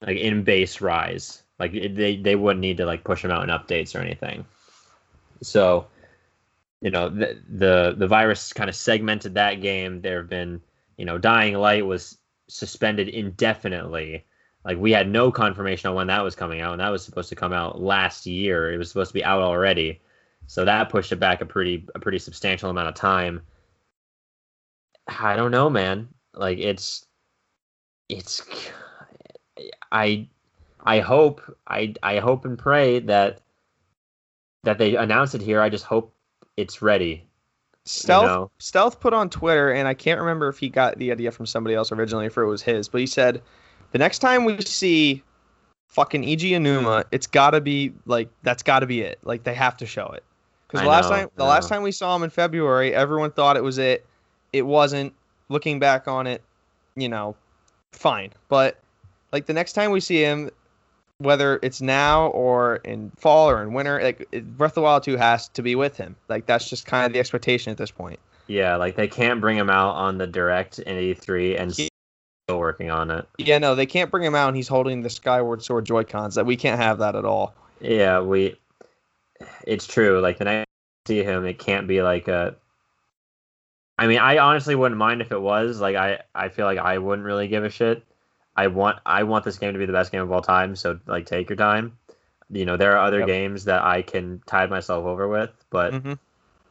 [0.00, 1.42] like in base rise.
[1.58, 4.44] Like it, they they wouldn't need to like push them out in updates or anything.
[5.42, 5.86] So
[6.80, 10.00] you know the the, the virus kind of segmented that game.
[10.00, 10.60] There have been
[10.96, 14.26] you know dying light was suspended indefinitely.
[14.64, 16.72] Like we had no confirmation on when that was coming out.
[16.72, 18.72] And that was supposed to come out last year.
[18.72, 20.00] It was supposed to be out already.
[20.46, 23.40] So that pushed it back a pretty a pretty substantial amount of time.
[25.08, 26.08] I don't know, man.
[26.34, 27.06] Like it's
[28.08, 28.42] it's
[29.90, 30.28] I
[30.80, 33.41] I hope I I hope and pray that
[34.64, 35.60] that they announce it here.
[35.60, 36.14] I just hope
[36.56, 37.26] it's ready.
[37.84, 38.50] Stealth know?
[38.58, 41.74] Stealth put on Twitter, and I can't remember if he got the idea from somebody
[41.74, 43.42] else originally, if it was his, but he said
[43.90, 45.22] the next time we see
[45.88, 49.18] fucking Eiji Aonuma, it's gotta be like that's gotta be it.
[49.24, 50.22] Like they have to show it.
[50.68, 53.64] Because last know, time the last time we saw him in February, everyone thought it
[53.64, 54.06] was it.
[54.52, 55.12] It wasn't.
[55.48, 56.40] Looking back on it,
[56.96, 57.36] you know,
[57.90, 58.30] fine.
[58.48, 58.80] But
[59.32, 60.50] like the next time we see him,
[61.22, 65.16] whether it's now or in fall or in winter, like Breath of the Wild 2
[65.16, 66.16] has to be with him.
[66.28, 68.18] Like that's just kind of the expectation at this point.
[68.46, 71.88] Yeah, like they can't bring him out on the direct in E3 and Yeah.
[72.48, 73.26] still working on it.
[73.38, 76.34] Yeah, no, they can't bring him out and he's holding the Skyward Sword Joy Cons.
[76.34, 77.54] That we can't have that at all.
[77.80, 78.56] Yeah, we.
[79.66, 80.20] It's true.
[80.20, 80.66] Like the next time
[81.06, 82.54] I see him, it can't be like a.
[83.98, 85.80] I mean, I honestly wouldn't mind if it was.
[85.80, 88.04] Like, I I feel like I wouldn't really give a shit.
[88.56, 90.76] I want I want this game to be the best game of all time.
[90.76, 91.96] So like, take your time.
[92.50, 93.26] You know, there are other Yep.
[93.26, 96.18] games that I can tide myself over with, but Mhm.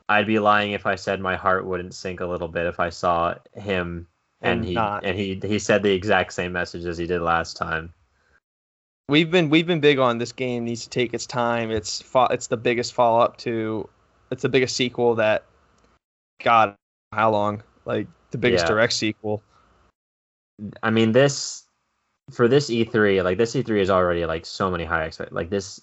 [0.07, 2.89] I'd be lying if I said my heart wouldn't sink a little bit if I
[2.89, 4.07] saw him
[4.41, 5.03] and, And he not.
[5.05, 7.93] and he he said the exact same message as he did last time.
[9.09, 11.71] We've been we've been big on this game needs to take its time.
[11.71, 13.89] It's fo- it's the biggest follow up to
[14.31, 15.45] it's the biggest sequel that
[16.43, 16.75] God
[17.11, 18.69] how long like the biggest Yeah.
[18.69, 19.41] direct sequel.
[20.83, 21.65] I mean, this
[22.29, 25.31] for this E3, like this E3 is already like so many high expect.
[25.33, 25.81] Like this,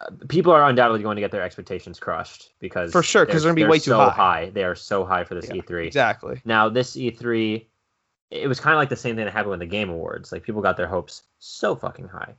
[0.00, 3.52] uh, people are undoubtedly going to get their expectations crushed because For sure because they're
[3.52, 4.50] gonna be way too so high.
[4.52, 5.86] They are so high for this Yeah, E3.
[5.86, 6.40] Exactly.
[6.44, 7.66] Now this E3,
[8.30, 10.32] it was kind of like the same thing that happened with the Game Awards.
[10.32, 12.34] Like people got their hopes so fucking high.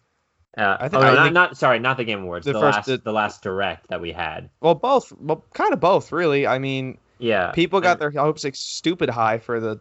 [0.57, 2.45] Uh, I thi- oh, no, I not, think- not sorry, not the Game Awards.
[2.45, 4.49] The The, first- last the- the last direct that we had.
[4.59, 6.45] Well, both well kind of both really.
[6.45, 9.79] I mean, Yeah, people got and- their hopes like, stupid high for the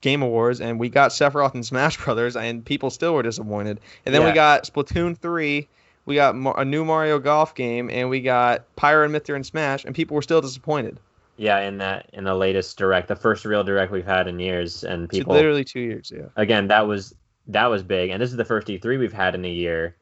[0.00, 3.80] Game Awards, and we got Sephiroth and Smash Brothers, and people still were disappointed.
[4.06, 5.68] And then we got Splatoon three,
[6.06, 9.84] we got a new Mario Golf game, and we got Pyra and Mythra and Smash,
[9.84, 10.98] and people were still disappointed.
[11.36, 14.84] yeah in that in the latest direct, the first real direct we've had in years,
[14.84, 16.26] and people literally two years, yeah.
[16.36, 17.14] again that was
[17.48, 19.96] that was big and this is the first e3 we've had in a year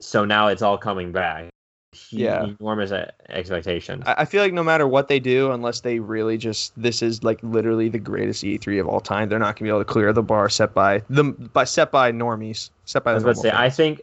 [0.00, 1.50] so now it's all coming back
[2.10, 2.54] Yeah.
[2.58, 2.90] enormous
[3.28, 7.22] expectations I, feel like no matter what they do, unless they really just this is
[7.22, 10.12] like literally the greatest E3 of all time, they're not gonna be able to clear
[10.12, 13.40] the bar set by the by set by normies, set by i was about to
[13.40, 14.00] say i think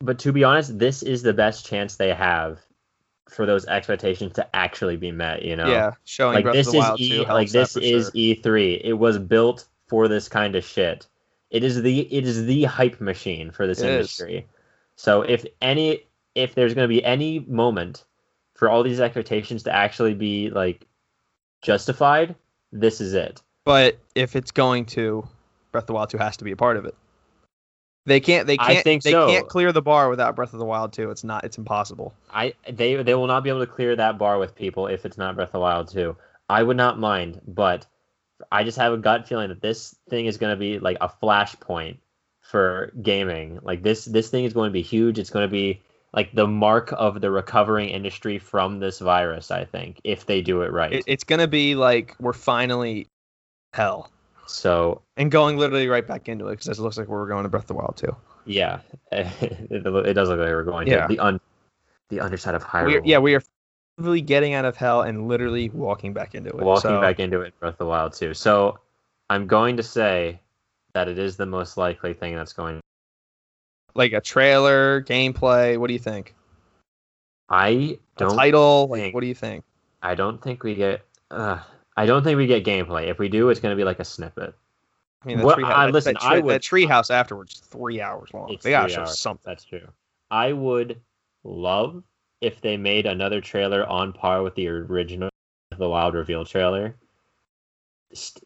[0.00, 2.58] but to be honest this is the best chance they have
[3.28, 7.00] for those expectations to actually be met you know yeah, showing like Breath this is
[7.00, 8.12] e, like this is sure.
[8.12, 8.80] E3.
[8.84, 11.06] it was built for this kind of shit
[11.50, 13.96] it is the it is the hype machine for this It is.
[13.96, 14.46] industry
[14.94, 16.05] so if any
[16.36, 18.04] if there's going to be any moment
[18.54, 20.86] for all these expectations to actually be like
[21.62, 22.34] justified
[22.72, 25.26] this is it But if it's going to,
[25.72, 26.94] Breath of the Wild 2 has to be a part of it.
[28.06, 28.46] They can't.
[28.46, 28.84] They can't.
[28.84, 29.28] they so.
[29.28, 31.10] can't clear the bar without Breath of the Wild 2.
[31.10, 31.42] It's not.
[31.42, 32.14] It's impossible.
[32.32, 35.18] I they they will not be able to clear that bar with people if it's
[35.18, 36.16] not Breath of the Wild 2.
[36.48, 37.84] I would not mind, but
[38.52, 41.08] I just have a gut feeling that this thing is going to be like a
[41.08, 41.98] flashpoint
[42.42, 43.58] for gaming.
[43.62, 45.18] Like this this thing is going to be huge.
[45.18, 45.82] It's going to be
[46.16, 50.62] like the mark of the recovering industry from this virus, I think, if they do
[50.62, 50.92] it right.
[50.94, 53.06] It, it's gonna be like we're finally
[53.74, 54.10] hell
[54.46, 57.48] so, and going literally right back into it because it looks like we're going to
[57.48, 58.16] Breath of the Wild too.
[58.44, 58.80] yeah.
[59.12, 59.28] it,
[59.70, 61.06] it does look like we're going Yeah.
[61.06, 61.40] to the un
[62.08, 62.86] the underside of Hyrule.
[62.86, 63.42] We are, yeah, we are
[63.98, 66.56] really getting out of hell and literally walking back into it.
[66.56, 68.34] walking So, back into it Breath of the Wild too.
[68.34, 68.78] So
[69.28, 70.40] I'm going to say
[70.94, 72.80] that it is the most likely thing that's going.
[73.96, 75.78] Like a trailer, gameplay.
[75.78, 76.34] What do you think?
[77.48, 78.36] I don't.
[78.36, 78.88] title.
[78.90, 79.64] Like, what do you think?
[80.02, 81.02] I don't think we get.
[81.30, 81.58] Uh,
[81.96, 83.08] I don't think we get gameplay.
[83.08, 84.54] If we do, it's going to be like a snippet.
[85.24, 87.60] I mean, Well, treehouse, I- that, listen, that, I tree- would- that treehouse afterwards is
[87.60, 88.56] three hours long.
[88.62, 89.18] They gotta show hours.
[89.18, 89.42] something.
[89.44, 89.88] That's true.
[90.30, 91.00] I would
[91.44, 92.02] love
[92.40, 95.30] if they made another trailer on par with the original
[95.76, 96.94] the Wild reveal trailer.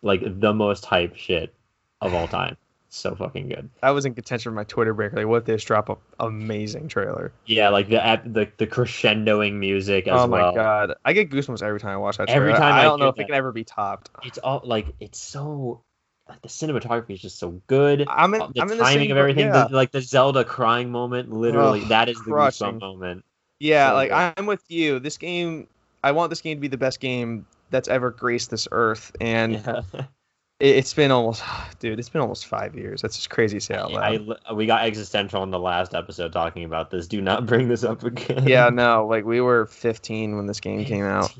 [0.02, 1.54] Like the most hype shit
[2.00, 2.56] of all time.
[2.92, 3.70] So fucking good.
[3.84, 5.12] I was in contention for my Twitter break.
[5.12, 7.32] Like, what this drop a amazing trailer?
[7.46, 10.54] Yeah, like the the the crescendoing music as oh my well.
[10.54, 12.28] god, I get goosebumps every time I watch that.
[12.28, 14.10] Every time I I don't know if it can ever be topped.
[14.24, 15.82] It's all like it's so
[16.28, 18.06] like the cinematography is just so good.
[18.08, 18.42] I'm in.
[18.42, 20.90] Uh, the I'm in the timing same of everything, Yeah, the, like the Zelda crying
[20.90, 22.66] moment, literally Ugh, that is the crushing.
[22.66, 23.24] goosebump moment.
[23.60, 23.90] yeah.
[23.90, 24.32] so Like good.
[24.36, 24.98] I'm with you.
[24.98, 25.68] This game,
[26.02, 29.52] I want this game to be the best game that's ever graced this earth, and
[29.54, 29.82] Yeah.
[30.60, 31.42] It, it's been almost,
[31.80, 31.98] dude.
[31.98, 33.02] It's been almost five years.
[33.02, 34.36] That's just crazy to say out loud.
[34.46, 37.06] I- we got existential in the last episode talking about this.
[37.08, 38.46] Do not bring this up again.
[38.46, 39.06] yeah, no.
[39.06, 41.32] Like we were 15 when this game came out.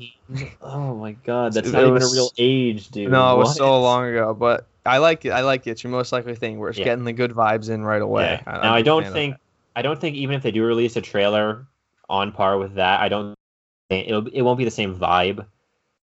[0.61, 3.11] Oh my god, that's It not even a real age, dude.
[3.11, 5.29] No, it was so long ago, but I like it.
[5.31, 5.71] I like it.
[5.71, 6.57] It's your most likely thing.
[6.57, 6.85] We're just Yeah.
[6.85, 8.41] getting the good vibes in right away.
[8.45, 8.53] Yeah.
[8.55, 9.35] I'm now I don't think.
[9.75, 11.65] I don't think even if they do release a trailer
[12.09, 13.35] on par with that, I don't
[13.89, 15.45] it'll it won't be the same vibe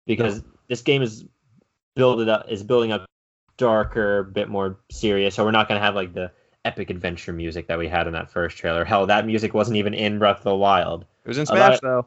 [0.07, 1.25] because this game is
[1.95, 3.05] build it up is building up
[3.57, 5.35] darker, bit more serious.
[5.35, 6.31] So we're not gonna have like the
[6.65, 8.85] epic adventure music that we had in that first trailer.
[8.85, 11.05] Hell, that music wasn't even in Breath of the Wild.
[11.23, 12.05] it was in Smash of- though.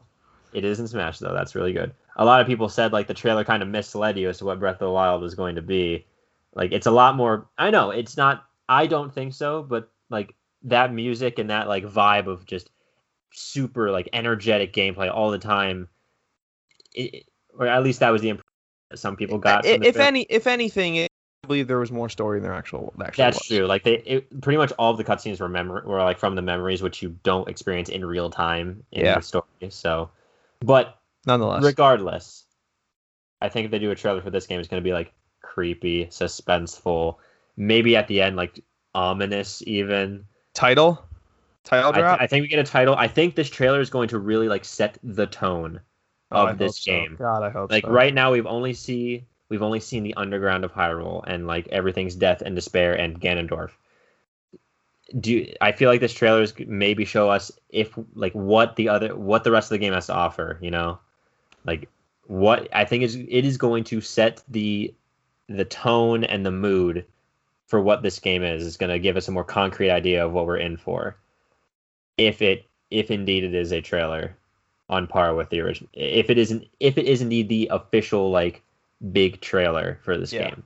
[0.53, 1.33] It is in Smash though.
[1.33, 1.93] That's really good.
[2.15, 4.59] A lot of people said like the trailer kind of misled you as to what
[4.59, 6.05] Breath of the Wild was going to be.
[6.53, 7.47] Like it's a lot more.
[7.57, 8.45] I know it's not.
[8.69, 12.69] I don't think so, but like that music and that like vibe of just
[13.31, 15.89] super like energetic gameplay all the time.
[16.93, 17.25] It,
[17.57, 18.54] or at least that was the impression
[18.93, 19.65] some people got.
[19.65, 21.11] I- From the if any, if anything, it,
[21.43, 22.93] I believe there was more story than there actual.
[22.97, 23.47] That's was.
[23.47, 23.65] true.
[23.65, 26.41] Like they, it, pretty much all of the cutscenes were memory, were like from the
[26.41, 29.15] memories, which you don't experience in real time in Yeah.
[29.15, 29.45] the story.
[29.69, 30.09] So,
[30.59, 32.45] but Nonetheless, regardless,
[33.41, 35.13] I think if they do a trailer for this game, it's going to be like
[35.41, 37.17] creepy, suspenseful,
[37.57, 40.25] maybe at the end like ominous even.
[40.53, 41.03] title,
[41.63, 42.21] title I, drop.
[42.21, 42.95] I think we get a title.
[42.95, 45.81] I think this trailer is going to really like set the tone
[46.31, 46.91] Oh, of I this so.
[46.91, 47.15] game.
[47.17, 47.91] God, I hope Like so.
[47.91, 52.15] right now, we've only see we've only seen the underground of Hyrule and like everything's
[52.15, 53.71] death and despair and Ganondorf.
[55.19, 58.89] Do you, I feel like this trailer is maybe show us if like what the
[58.89, 60.57] other what the rest of the game has to offer?
[60.61, 60.99] You know,
[61.63, 61.89] like
[62.25, 64.93] what I think is it is going to set the
[65.47, 67.05] the tone and the mood
[67.67, 68.65] for what this game is.
[68.65, 71.17] It's going to give us a more concrete idea of what we're in for.
[72.17, 74.35] If it if indeed it is a trailer
[74.89, 78.61] on par with the original if it isn't if it is indeed the official like
[79.11, 80.49] big trailer for this Yeah.
[80.49, 80.63] game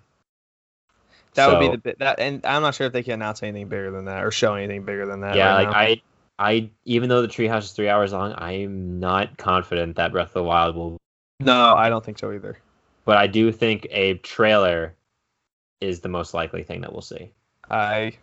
[1.35, 3.69] that would be the bit that, and I'm not sure if they can announce anything
[3.69, 5.35] bigger than that or show anything bigger than that.
[5.35, 5.79] yeah right like now.
[5.79, 6.01] i
[6.51, 10.33] i even though the treehouse is three hours long i'm not confident that breath of
[10.33, 10.97] the wild will
[11.41, 12.57] no, I don't think so either.
[13.05, 14.95] but i do think a trailer
[15.79, 17.31] is the most likely thing that we'll see
[17.71, 18.13] I,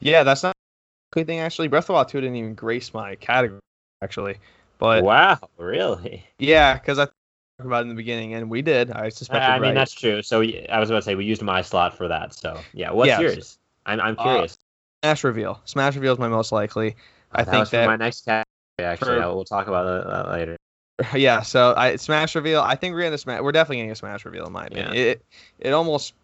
[0.00, 1.66] yeah, that's not a good thing actually.
[1.66, 3.58] Breath of the Wild 2 didn't even grace my category
[4.02, 4.36] actually,
[4.78, 7.14] but wow really yeah, because I talked
[7.60, 8.90] about it in the beginning, and we did.
[8.90, 9.42] I suspect.
[9.44, 9.74] i, I mean right.
[9.74, 12.58] that's true so I was about to say we used my slot for that so
[12.72, 14.58] yeah what's Yeah, so- I'm, I'm Uh, curious
[15.02, 15.60] Smash reveal.
[15.64, 16.96] Smash reveal is my most likely.
[17.32, 18.44] I that think that my next category
[18.80, 20.56] actually for- we'll talk about that, that later
[21.14, 21.42] yeah.
[21.42, 22.60] So I Smash reveal.
[22.60, 23.40] I think we're gonna Smash.
[23.40, 24.94] We're definitely getting a Smash reveal in my opinion.
[24.94, 25.00] Yeah.
[25.00, 25.24] It
[25.60, 26.14] it almost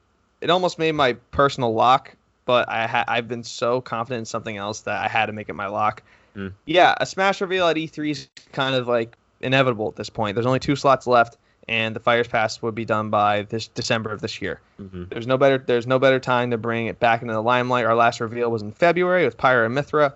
[0.40, 2.14] it almost made my personal lock,
[2.44, 5.48] but I ha- I've been so confident in something else that I had to make
[5.48, 6.02] it my lock.
[6.35, 6.49] Hmm.
[6.66, 10.35] Yeah, a Smash reveal at E3 is kind of like inevitable at this point.
[10.35, 11.37] There's only two slots left,
[11.68, 14.61] and the Fighters Pass would be done by this December of this year.
[14.79, 17.85] hmm There's no better there's no better time to bring it back into the limelight.
[17.87, 20.14] Our last reveal was in February with Pyra and Mythra.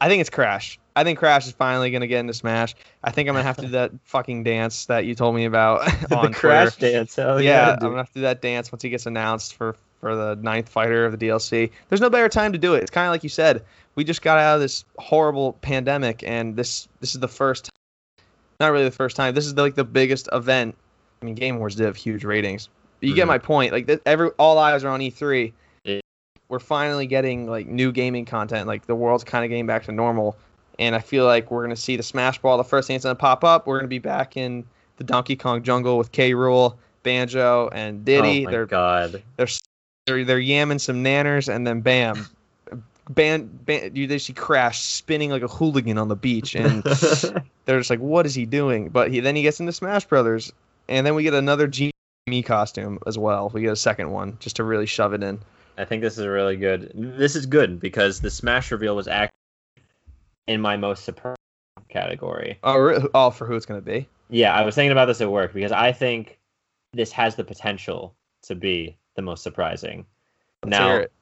[0.00, 0.78] I think it's Crash.
[0.94, 2.74] I think Crash is finally gonna get into Smash.
[3.04, 5.80] I think I'm gonna have to do that fucking dance that you told me about
[6.12, 6.98] on the crash Twitter.
[6.98, 9.54] dance hell yeah, yeah, I'm gonna have to do that dance once he gets announced
[9.54, 11.70] for for the ninth fighter of the DLC.
[11.88, 12.82] There's no better time to do it.
[12.82, 13.64] It's kind of like you said.
[13.96, 17.70] We just got out of this horrible pandemic, and this this is the first.
[18.60, 19.34] Not really the first time.
[19.34, 20.74] This is like the biggest event.
[21.20, 22.68] I mean, Game Wars did have huge ratings.
[23.00, 23.28] But you get Mhm.
[23.28, 23.72] my point.
[23.72, 25.52] Like th- every all eyes are on E3.
[25.84, 26.00] Yeah.
[26.48, 28.66] We're finally getting like new gaming content.
[28.66, 30.36] Like the world's kind of getting back to normal,
[30.78, 32.56] and I feel like we're gonna see the Smash Ball.
[32.56, 33.66] The first thing that's gonna pop up.
[33.66, 34.64] We're gonna be back in
[34.98, 36.32] the Donkey Kong jungle with K.
[36.32, 38.42] Rool, Banjo, and Diddy.
[38.42, 39.22] Oh my they're god.
[39.36, 39.46] they're
[40.06, 42.26] they're they're yamming some nanners, and then bam,
[43.08, 46.82] ban, band you they see Crash spinning like a hooligan on the beach, and
[47.64, 48.88] they're just like, what is he doing?
[48.88, 50.52] But he then he gets into Smash Brothers,
[50.88, 51.92] and then we get another G
[52.26, 53.50] me costume as well.
[53.52, 55.40] We get a second one just to really shove it in.
[55.78, 56.90] I think this is really good.
[56.94, 59.32] This is good because the Smash reveal was actually
[60.48, 61.36] in my most surprise
[61.88, 62.58] category.
[62.62, 64.08] Oh, re- oh, for who it's gonna be?
[64.28, 66.38] Yeah, I was thinking about this at work because I think
[66.92, 70.06] this has the potential to be the most surprising.
[70.64, 71.12] Let's now, hear it.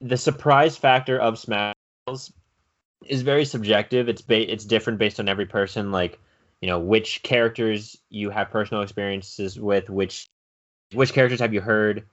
[0.00, 1.74] The surprise factor of Smash
[3.06, 4.08] is very subjective.
[4.08, 5.92] It's ba- it's different based on every person.
[5.92, 6.18] Like,
[6.60, 10.28] you know, which characters you have personal experiences with, which
[10.92, 12.06] which characters have you heard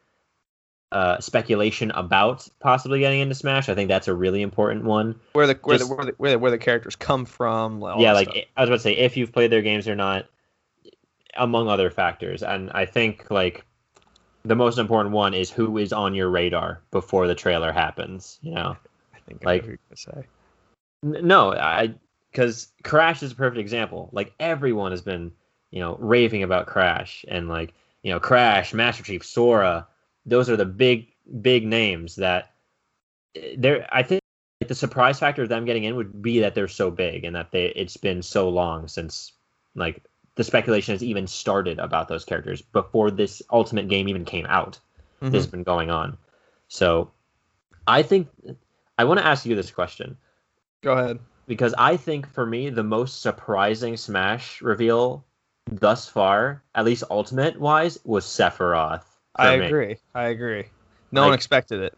[0.91, 3.69] uh, speculation about possibly getting into Smash.
[3.69, 5.19] I think that's a really important one.
[5.33, 7.81] Where the where, just- the where the where the where the characters come from?
[7.99, 8.43] yeah, like stuff.
[8.55, 10.25] I was about to say if you've played their games or not,
[11.35, 12.43] among other factors.
[12.43, 13.65] And I think like
[14.47, 18.39] the most important one is who is on your radar before the trailer happens.
[18.41, 18.77] You know.
[19.13, 20.27] I think like- I know who you're gonna say.
[21.03, 21.93] N- No, I
[22.31, 24.09] because Crash is a perfect example.
[24.11, 25.31] Like everyone has been,
[25.71, 27.73] you know, raving about Crash, and like
[28.03, 29.87] you know, Crash, Master Chief, Sora.
[30.25, 31.07] Those are the big
[31.41, 32.53] big names that
[33.35, 33.87] eh, they're.
[33.91, 34.21] I think
[34.67, 37.51] the surprise factor of them getting in would be that they're so big and that
[37.51, 39.33] they it's been so long since
[39.75, 40.03] like
[40.37, 44.79] the speculation has even started about those characters before this ultimate game even came out.
[45.21, 45.31] Mhm.
[45.31, 46.17] This has been going on.
[46.67, 47.11] So
[47.87, 48.29] I think
[48.97, 50.15] I want to ask you this question
[50.81, 51.19] Go ahead.
[51.47, 55.25] because I think for me the most surprising Smash reveal
[55.71, 59.03] thus far, at least ultimate wise, was Sephiroth.
[59.35, 59.65] I me.
[59.65, 59.97] agree.
[60.13, 60.65] I agree.
[61.11, 61.97] No one expected it.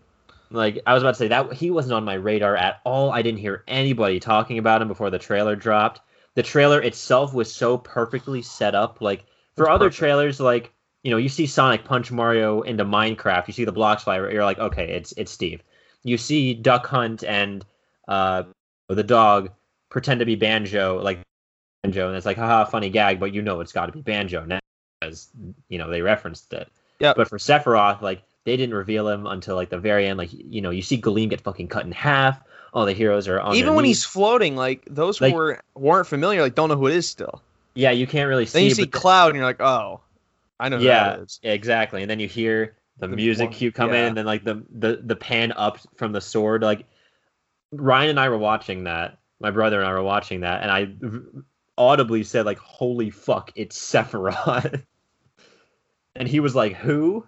[0.50, 3.12] Like I was about to say that he wasn't on my radar at all.
[3.12, 6.00] I didn't hear anybody talking about him before the trailer dropped.
[6.40, 9.02] The trailer itself was so perfectly set up.
[9.02, 9.26] Like
[9.58, 9.98] for It's other perfect.
[9.98, 10.72] trailers, like
[11.04, 14.46] you know, you see Sonic punch Mario into Minecraft, you see the blocks fly, you're
[14.46, 15.62] like, okay, it's it's Steve.
[16.04, 17.66] You see Duck Hunt and
[18.08, 18.44] uh,
[18.88, 19.52] the dog
[19.90, 21.20] pretend to be Banjo, like
[21.84, 24.46] Banjo, and it's like, haha, funny gag, but you know it's got to be Banjo
[24.46, 24.60] now
[25.02, 25.28] because
[25.68, 26.70] you know they referenced it.
[27.02, 27.18] Yep.
[27.18, 30.18] But for Sephiroth, like they didn't reveal him until like the very end.
[30.18, 32.40] Like you know, you see Galeem get fucking cut in half.
[32.74, 33.56] All the heroes are on.
[33.56, 33.98] Even when knees.
[34.04, 36.42] he's floating, like those Like- were weren't familiar.
[36.42, 37.42] Like don't know who it is still.
[37.76, 38.60] yeah, you can't really see.
[38.60, 40.02] Then you see Cloud, and you're like, oh,
[40.60, 41.40] I know who yeah, that is.
[41.44, 42.02] exactly.
[42.02, 44.64] And then you hear the, The music one- cue come in, and then like the,
[44.78, 46.62] the the pan up from the sword.
[46.62, 46.86] Like
[47.72, 49.18] Ryan and I were watching that.
[49.40, 50.90] My brother and I were watching that, and I
[51.78, 54.84] audibly said like, "Holy fuck, it's Sephiroth!"
[56.16, 57.26] and he was like, "Who?"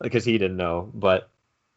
[0.00, 0.90] Because he didn't know.
[0.94, 1.30] But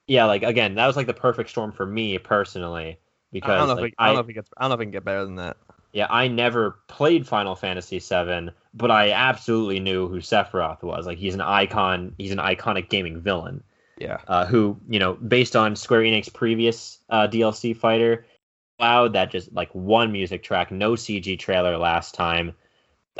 [0.07, 2.99] yeah, like again, that was like the perfect storm for me personally.
[3.31, 3.73] Because I don't know.
[3.75, 4.49] like, if it, I don't know if it gets.
[4.57, 5.57] I don't know if it can get better than that.
[5.93, 11.05] yeah, I never played Final Fantasy VII, but I absolutely knew who Sephiroth was.
[11.05, 12.15] Like he's an icon.
[12.17, 13.63] He's an iconic gaming villain.
[13.97, 14.19] Yeah.
[14.27, 18.25] Uh, who you know, based on Square Enix previous uh, DLC fighter,
[18.79, 22.53] allowed that just like one music track, no CG trailer last time.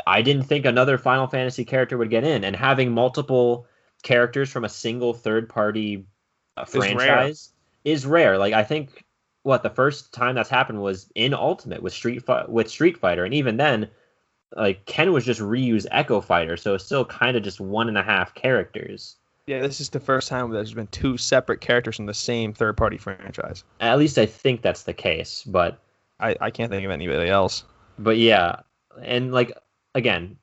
[0.06, 3.66] I didn't think another Final Fantasy character would get in, and having multiple
[4.04, 6.04] characters from a single third party
[6.56, 6.94] uh, rare.
[6.94, 7.52] franchise
[7.84, 8.38] is rare.
[8.38, 9.04] Like I think
[9.42, 13.24] what the first time that's happened was in Ultimate with Street Fi- with Street Fighter,
[13.24, 13.90] and even then,
[14.54, 17.98] like Ken was just reused Echo Fighter, so it's still kind of just one and
[17.98, 19.16] a half characters.
[19.46, 22.76] Yeah, this is the first time there's been two separate characters from the same third
[22.78, 23.64] party franchise.
[23.80, 25.78] At least I think that's the case, but
[26.20, 27.64] I, I can't think of anybody else.
[27.98, 28.60] but yeah,
[29.02, 29.52] and like
[29.94, 30.38] again,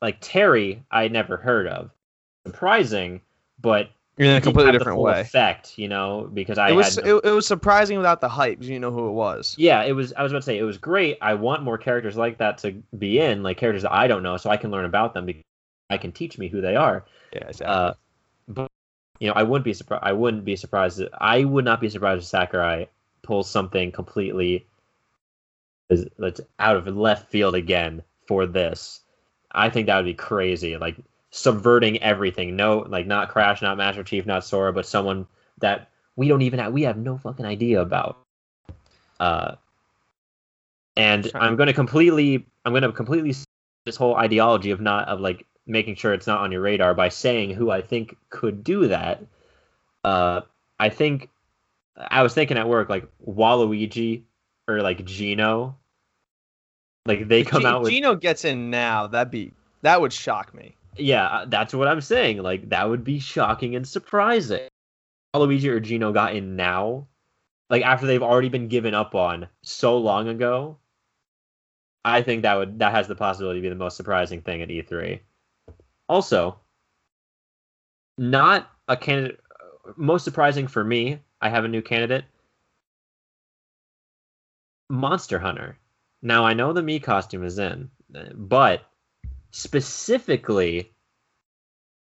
[0.00, 1.90] like Terry, I never heard of.
[2.52, 3.20] Surprising,
[3.60, 5.20] but In a completely different way.
[5.20, 8.28] Effect, you know, because I It was had no- it, it was surprising without the
[8.28, 9.54] hype because you know who it was.
[9.58, 10.12] yeah, it was.
[10.14, 11.18] I was about to say it was great.
[11.20, 14.36] I want more characters like that to be in, like characters that I don't know,
[14.36, 15.26] so I can learn about them.
[15.26, 15.42] Because
[15.90, 17.04] I can teach me who they are.
[17.32, 17.66] Yeah, exactly.
[17.66, 17.92] Uh,
[18.48, 18.68] but
[19.20, 20.04] you know, I wouldn't be surprised.
[20.04, 21.02] I wouldn't be surprised.
[21.18, 22.88] I would not be surprised if Sakurai
[23.22, 24.66] pulls something completely
[26.18, 29.00] that's out of left field again for this.
[29.52, 30.76] I think that would be crazy.
[30.76, 30.96] Like
[31.30, 32.56] subverting everything.
[32.56, 35.26] No, like not Crash, not Master Chief, not Sora, but someone
[35.58, 36.72] that we don't even have.
[36.72, 38.18] We have no fucking idea about.
[39.20, 39.56] Uh,
[40.96, 42.46] and I'm going to completely.
[42.64, 43.34] I'm going to completely
[43.84, 47.08] this whole ideology of not of like making sure it's not on your radar by
[47.08, 49.22] saying who I think could do that.
[50.02, 50.40] Uh,
[50.80, 51.28] I think
[51.96, 54.22] I was thinking at work like Waluigi
[54.66, 55.76] or like Geno.
[57.06, 59.06] Like they come G- out with Geno gets in now.
[59.06, 59.52] That'd be
[59.82, 60.76] that would shock me.
[60.96, 62.38] Yeah, uh, that's what I'm saying.
[62.38, 64.68] Like that would be shocking and surprising.
[65.34, 67.06] Luigi or Geno got in now,
[67.70, 70.78] like after they've already been given up on so long ago.
[72.04, 74.68] I think that would that has the possibility to be the most surprising thing at
[74.68, 75.20] E3.
[76.08, 76.58] Also,
[78.16, 79.40] not a candidate.
[79.96, 82.24] Most surprising for me, I have a new candidate.
[84.88, 85.78] Monster Hunter.
[86.22, 87.90] Now I know the Mii costume is in,
[88.34, 88.87] but
[89.50, 90.92] specifically,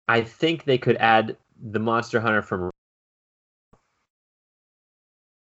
[0.09, 2.71] I think they could add the Monster Hunter from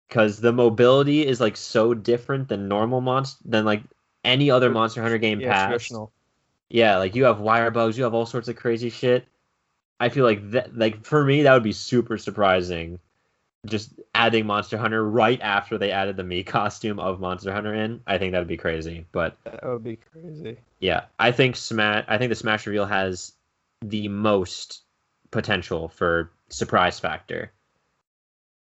[0.08, 3.82] because the mobility is like so different than normal monster than like
[4.24, 5.66] any other Monster Hunter game Yeah, past.
[5.68, 6.12] traditional.
[6.68, 9.26] Yeah, like you have wire bugs, you have all sorts of crazy shit.
[10.00, 12.98] I feel like that like for me that would be super surprising.
[13.66, 18.00] Just adding Monster Hunter right after they added the Mii costume of Monster Hunter in.
[18.06, 19.06] I think that would be crazy.
[19.12, 20.58] But That would be crazy.
[20.78, 23.32] yeah, I think Smash I think the Smash reveal has
[23.82, 24.82] the most
[25.30, 27.52] potential for surprise factor.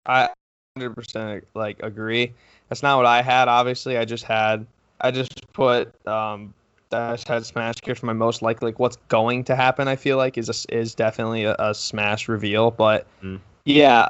[0.05, 0.29] I
[0.77, 2.34] 100% like agree.
[2.69, 3.47] That's not what I had.
[3.47, 4.65] Obviously, I just had
[4.99, 6.53] I just put um
[6.91, 9.88] I just had Smash here for my most likely like what's going to happen.
[9.88, 13.39] I feel like is a, is definitely a, a Smash reveal, but Mm.
[13.66, 14.09] Yeah,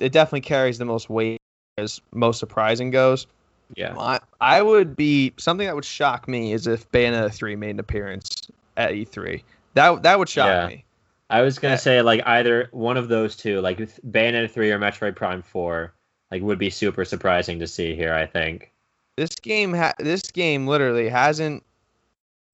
[0.00, 1.40] it definitely carries the most weight
[1.78, 3.26] as most surprising goes.
[3.76, 3.94] Yeah.
[3.98, 7.80] I, I would be something that would shock me is if Bayonetta 3 made an
[7.80, 9.42] appearance at E3.
[9.74, 10.66] That that would shock Yeah.
[10.68, 10.84] me.
[11.30, 11.78] I was gonna Yeah.
[11.78, 15.92] say like either one of those two, like Bayonetta three or Metroid Prime four,
[16.30, 18.14] like would be super surprising to see here.
[18.14, 18.70] I think.
[19.16, 21.64] This game, ha- this game literally hasn't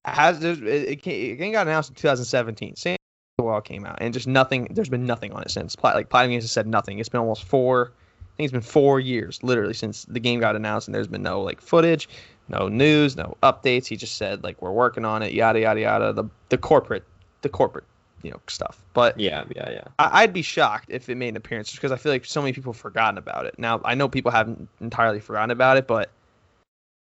[0.05, 2.77] has it, it, it got announced in 2017.
[2.77, 2.97] Same
[3.43, 4.69] while came out, and just nothing.
[4.71, 5.77] There's been nothing on it since.
[5.83, 6.99] Like Platinum Games has said nothing.
[6.99, 7.93] It's been almost four.
[7.93, 11.23] I think it's been four years, literally, since the game got announced, and there's been
[11.23, 12.09] no like footage,
[12.49, 13.87] no news, no updates.
[13.87, 16.13] He just said like we're working on it, yada yada yada.
[16.13, 17.05] The the corporate,
[17.43, 17.85] the corporate,
[18.23, 18.79] you know, stuff.
[18.95, 19.85] But Yeah, yeah, yeah.
[19.99, 22.53] I- I'd be shocked if it made an appearance because I feel like so many
[22.53, 23.59] people have forgotten about it.
[23.59, 26.11] Now I know people haven't entirely forgotten about it, but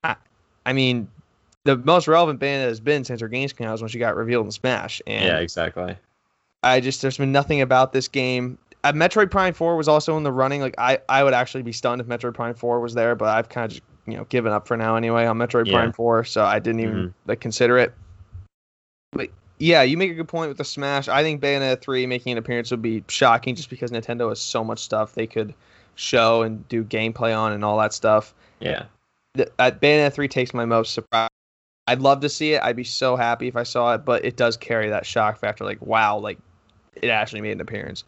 [0.03, 0.15] I,
[0.65, 1.07] I mean,
[1.63, 3.97] the most relevant band that has been since her games came out was when she
[3.97, 5.95] got revealed in Smash, and yeah, exactly.
[6.66, 8.57] I just there's been nothing about this game.
[8.84, 10.61] Uh, Metroid Prime 4 was also in the running.
[10.61, 13.49] Like I, I would actually be stunned if Metroid Prime 4 was there, but I've
[13.49, 15.74] kind of just you know given up for now anyway on Metroid Yeah.
[15.74, 17.13] Prime 4, so I didn't even Mhm.
[17.28, 17.93] like consider it.
[19.11, 21.07] But yeah, you make a good point with the Smash.
[21.07, 24.63] I think Bayonetta 3 making an appearance would be shocking just because Nintendo has so
[24.63, 25.53] much stuff they could
[25.95, 28.34] show and do gameplay on and all that stuff.
[28.59, 28.86] Yeah,
[29.36, 31.30] Th- uh, Bayonetta 3 takes my most surprise.
[31.88, 32.63] I'd love to see it.
[32.63, 35.63] I'd be so happy if I saw it, but it does carry that shock factor.
[35.63, 36.39] Like, wow, like
[37.02, 38.04] it actually made an appearance.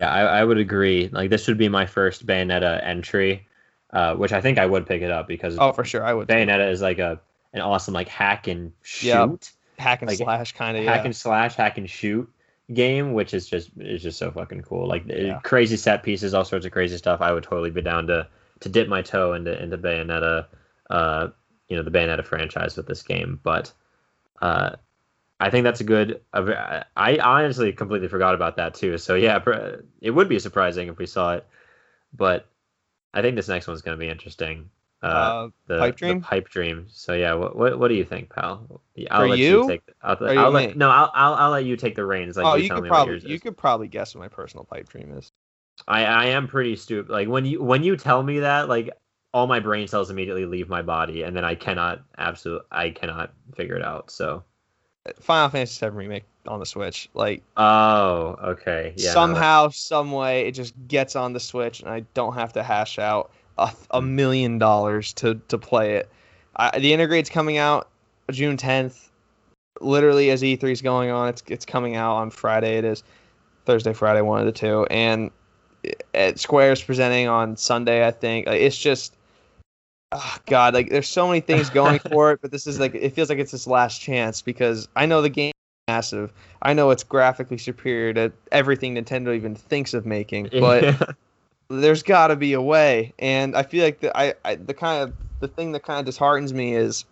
[0.00, 0.10] yeah.
[0.12, 1.08] I, I would agree.
[1.12, 3.46] Like this would be my first Bayonetta entry,
[3.92, 6.28] uh, which I think I would pick it up because Oh, for sure, I would.
[6.28, 7.20] Bayonetta is like a
[7.52, 9.26] an awesome like hack and shoot, Yeah.
[9.78, 10.84] Hack and like, slash kind of.
[10.84, 11.04] hack Yeah.
[11.06, 12.30] and slash, hack and shoot
[12.72, 14.86] game, which is just is just so fucking cool.
[14.86, 15.40] Like Yeah.
[15.42, 17.20] crazy set pieces, all sorts of crazy stuff.
[17.20, 18.28] I would totally be down to
[18.60, 20.46] to dip my toe into into Bayonetta,
[20.90, 21.28] uh,
[21.68, 23.40] you know, the Bayonetta franchise with this game.
[23.42, 23.72] But
[24.42, 24.76] uh,
[25.40, 26.22] I think that's a good.
[26.34, 28.98] I honestly completely forgot about that too.
[28.98, 29.40] So yeah,
[30.00, 31.46] it would be surprising if we saw it,
[32.14, 32.48] but
[33.14, 34.70] I think this next one's going to be interesting.
[35.02, 36.20] Uh, Uh, the Pipe the Dream?
[36.22, 36.86] pipe dream.
[36.90, 38.82] So yeah, what what, what do you think, pal?
[39.10, 39.60] I'll For let you?
[39.62, 39.82] take.
[40.02, 40.90] I'll, you I'll and let no.
[40.90, 42.36] I'll, I'll I'll let you take the reins.
[42.36, 45.12] Like oh, you, you could probably you could probably guess what my personal pipe dream
[45.16, 45.32] is.
[45.88, 47.10] I I am pretty stupid.
[47.10, 48.90] Like when you when you tell me that, like
[49.32, 53.32] all my brain cells immediately leave my body, and then I cannot absolute I cannot
[53.54, 54.10] figure it out.
[54.10, 54.44] So
[55.20, 57.08] Final Fantasy VII remake on the Switch.
[57.14, 61.88] Like oh okay yeah no, somehow, some way, it just gets on the Switch, and
[61.88, 66.10] I don't have to hash out a, a million dollars to to play it.
[66.56, 67.88] I, the Intergrade's coming out
[68.30, 69.08] June 10th.
[69.80, 72.76] Literally, as E3 is going on, it's it's coming out on Friday.
[72.76, 73.02] It is
[73.64, 75.30] Thursday, Friday, one of the two, and
[75.82, 78.06] it, Square's presenting on Sunday.
[78.06, 79.14] I think Like, it's just.
[80.12, 83.14] Oh, God, like there's so many things going for it, but this is like it
[83.14, 86.32] feels like it's its last chance because I know the game is massive.
[86.62, 91.16] I know it's graphically superior to everything Nintendo even thinks of making, but
[91.68, 93.12] there's got to be a way.
[93.20, 96.06] And I feel like the I, I the kind of the thing that kind of
[96.06, 97.04] disheartens me is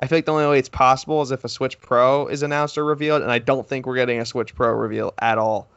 [0.00, 2.76] I feel like the only way it's possible is if a Switch Pro is announced
[2.76, 5.68] or revealed, and I don't think we're getting a Switch Pro reveal at all.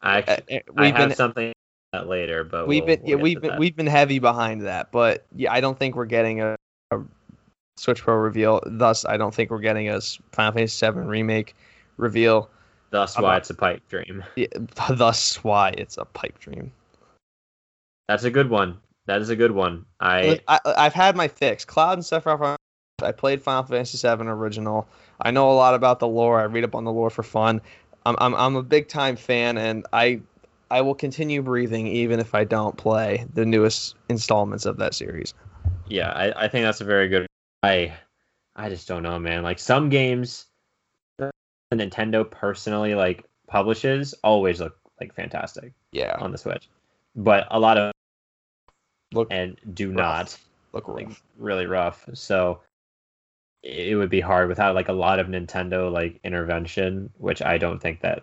[0.00, 1.52] I, uh, I We've have been something
[1.92, 3.58] that later, but we've we'll- been we'll yeah, we've been that.
[3.58, 6.56] we've been heavy behind that, but yeah, I don't think we're getting a,
[6.90, 7.00] a
[7.76, 8.60] Switch Pro reveal.
[8.66, 10.00] Thus, I don't think we're getting a
[10.32, 11.54] Final Fantasy VII remake
[11.96, 12.50] reveal.
[12.90, 14.24] Thus why it's a pipe dream.
[14.36, 14.46] Yeah,
[14.90, 16.72] thus, why it's a pipe dream.
[18.08, 18.78] That's a good one.
[19.06, 19.84] That is a good one.
[20.00, 21.64] I I, I've had my fix.
[21.64, 22.56] Cloud and Sephiroth.
[23.02, 24.88] I played Final Fantasy VII original.
[25.20, 26.40] I know a lot about the lore.
[26.40, 27.60] I read up on the lore for fun.
[28.04, 30.20] I'm I'm, I'm a big time fan, and I
[30.70, 35.34] I will continue breathing even if I don't play the newest installments of that series.
[35.86, 37.26] yeah, I, I think that's a very good.
[37.62, 37.94] I
[38.54, 39.42] I just don't know, man.
[39.42, 40.46] Like some games,
[41.18, 41.30] that
[41.72, 46.68] Nintendo personally like publishes always look like fantastic Yeah, on the Switch,
[47.16, 47.92] but a lot of
[49.12, 49.96] look and do rough.
[49.96, 50.38] not
[50.72, 51.22] look like rough.
[51.38, 52.08] really rough.
[52.14, 52.60] So
[53.62, 57.80] it would be hard without like a lot of Nintendo like intervention, which I don't
[57.80, 58.22] think that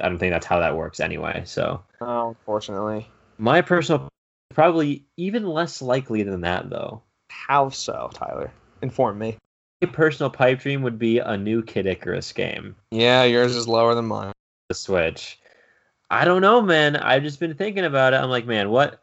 [0.00, 1.42] I don't think that's how that works anyway.
[1.46, 3.08] So Oh, unfortunately.
[3.38, 4.08] my personal
[4.54, 7.02] probably even less likely than that though.
[7.30, 8.50] How so, Tyler?
[8.82, 9.36] Inform me.
[9.82, 12.74] My personal pipe dream would be a new Kid Icarus game.
[12.90, 14.32] Yeah, yours is lower than mine.
[14.68, 15.38] The Switch.
[16.10, 16.96] I don't know, man.
[16.96, 18.16] I've just been thinking about it.
[18.16, 19.00] I'm like, man, what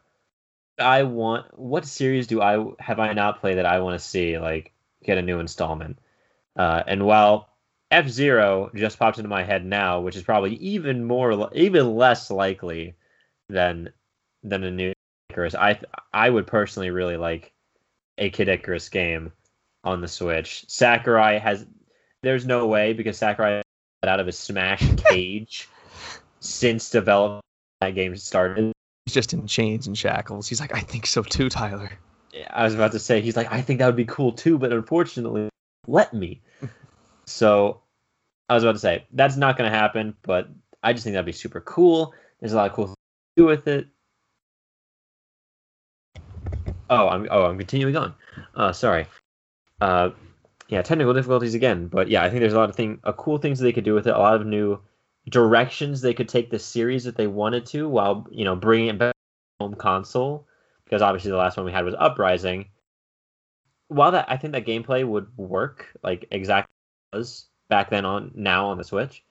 [0.78, 4.38] I want what series do I have I not played that I want to see
[4.38, 4.72] like
[5.04, 5.98] get a new installment?
[6.56, 7.48] Uh, and while
[7.90, 12.30] F Zero just popped into my head now, which is probably even more even less
[12.30, 12.96] likely
[13.48, 13.90] than
[14.42, 14.92] than a new
[15.30, 15.54] Icarus.
[15.54, 15.80] I
[16.12, 17.52] I would personally really like
[18.18, 19.32] a Kid Icarus game
[19.84, 20.64] on the Switch.
[20.68, 21.64] Sakurai has
[22.22, 23.62] there's no way because Sakurai
[24.02, 25.68] got out of his Smash cage
[26.40, 27.44] since development
[27.80, 28.72] that game started.
[29.04, 30.48] He's just in chains and shackles.
[30.48, 31.92] He's like, I think so too, Tyler.
[32.50, 34.72] I was about to say he's like I think that would be cool too, but
[34.72, 35.48] unfortunately,
[35.86, 36.42] let me.
[37.26, 37.80] So
[38.48, 40.48] I was about to say that's not going to happen, but
[40.82, 42.14] I just think that'd be super cool.
[42.40, 42.96] There's a lot of cool things
[43.36, 43.86] to do with it.
[46.88, 48.14] Oh, I'm oh I'm continuing on.
[48.54, 49.06] Uh, sorry.
[49.80, 50.10] Uh,
[50.68, 53.38] yeah, technical difficulties again, but yeah, I think there's a lot of thing, uh, cool
[53.38, 54.14] things they could do with it.
[54.14, 54.80] A lot of new
[55.28, 58.98] directions they could take the series if they wanted to, while you know bringing it
[58.98, 59.14] back
[59.60, 60.46] home console.
[60.84, 62.68] Because obviously the last one we had was Uprising.
[63.88, 66.75] While that I think that gameplay would work like exactly
[67.16, 69.22] was back then on now on the Switch,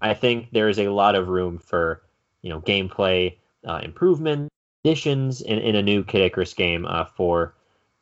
[0.00, 2.02] I think there is a lot of room for
[2.42, 4.48] you know gameplay uh, improvement,
[4.84, 7.54] additions in, in a new Kid Icarus game uh, for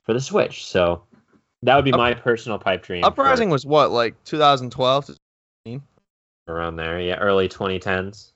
[0.02, 0.66] for the Switch.
[0.66, 1.02] So
[1.62, 3.02] that would be Up- my personal pipe dream.
[3.02, 5.16] for Uprising was what, like 2012?
[6.48, 8.32] around there, yeah, early 2010s.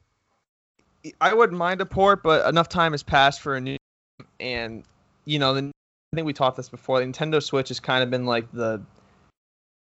[1.20, 3.76] I wouldn't mind a port, but enough time has passed for a new.
[4.38, 4.84] And
[5.24, 5.70] you know, the,
[6.12, 7.00] I think we talked this before.
[7.00, 8.82] The Nintendo Switch has kind of been like the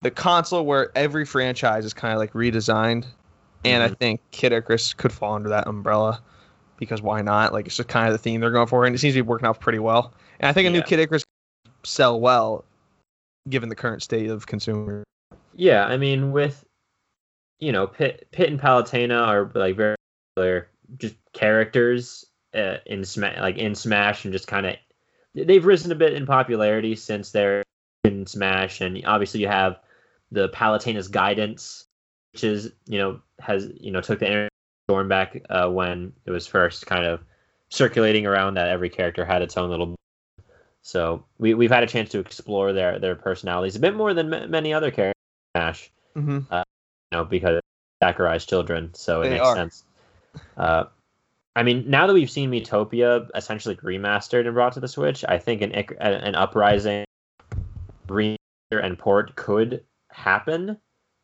[0.04, 3.06] the console where every franchise is kind of like redesigned,
[3.64, 3.98] and I Mhm.
[3.98, 6.22] think Kid Icarus could fall under that umbrella
[6.76, 7.54] because why not?
[7.54, 9.26] Like it's just kind of the theme they're going for, and it seems to be
[9.26, 10.12] working out pretty well.
[10.38, 11.24] And I think a new Kid Icarus
[11.84, 12.64] sell well,
[13.48, 15.04] given the current state of consumer.
[15.54, 16.64] Yeah, I mean, with
[17.58, 19.96] you know, Pit, Pit and Palutena are like very
[20.36, 24.76] popular, just characters uh, in Smash, like in Smash, and just kind of
[25.34, 27.62] they've risen a bit in popularity since they're
[28.04, 29.78] in Smash, and obviously you have
[30.34, 31.84] the Palutena's guidance,
[32.32, 34.48] which is you know has you know took the energy
[34.88, 37.20] Storm back uh, when it was first kind of
[37.70, 39.94] circulating around that every character had its own little.
[40.82, 44.28] So we we've had a chance to explore their their personalities a bit more than
[44.28, 45.14] ma- many other characters
[45.56, 46.52] Smash Mm-hmm.
[46.52, 46.62] you
[47.12, 47.60] know, because
[48.02, 49.56] Sakurai's children, so it They makes are.
[49.56, 49.84] sense.
[50.56, 50.84] Uh,
[51.56, 55.38] I mean, now that we've seen Miitopia essentially remastered and brought to the Switch, I
[55.38, 57.04] think an an Uprising
[58.08, 58.36] remaster
[58.82, 59.82] and port could
[60.14, 60.78] happen,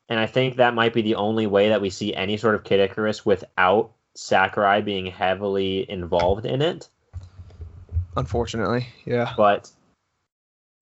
[0.09, 2.65] and I think that might be the only way that we see any sort of
[2.65, 6.89] Kid Icarus without Sakurai being heavily involved in it.
[8.17, 9.35] Unfortunately, yeah.
[9.37, 9.71] But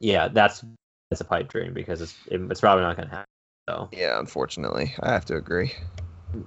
[0.01, 0.65] yeah, that's
[1.11, 3.29] that's a pipe dream because it's it's probably not going to happen.
[3.69, 3.89] So.
[3.93, 5.75] Yeah, unfortunately, I have to agree.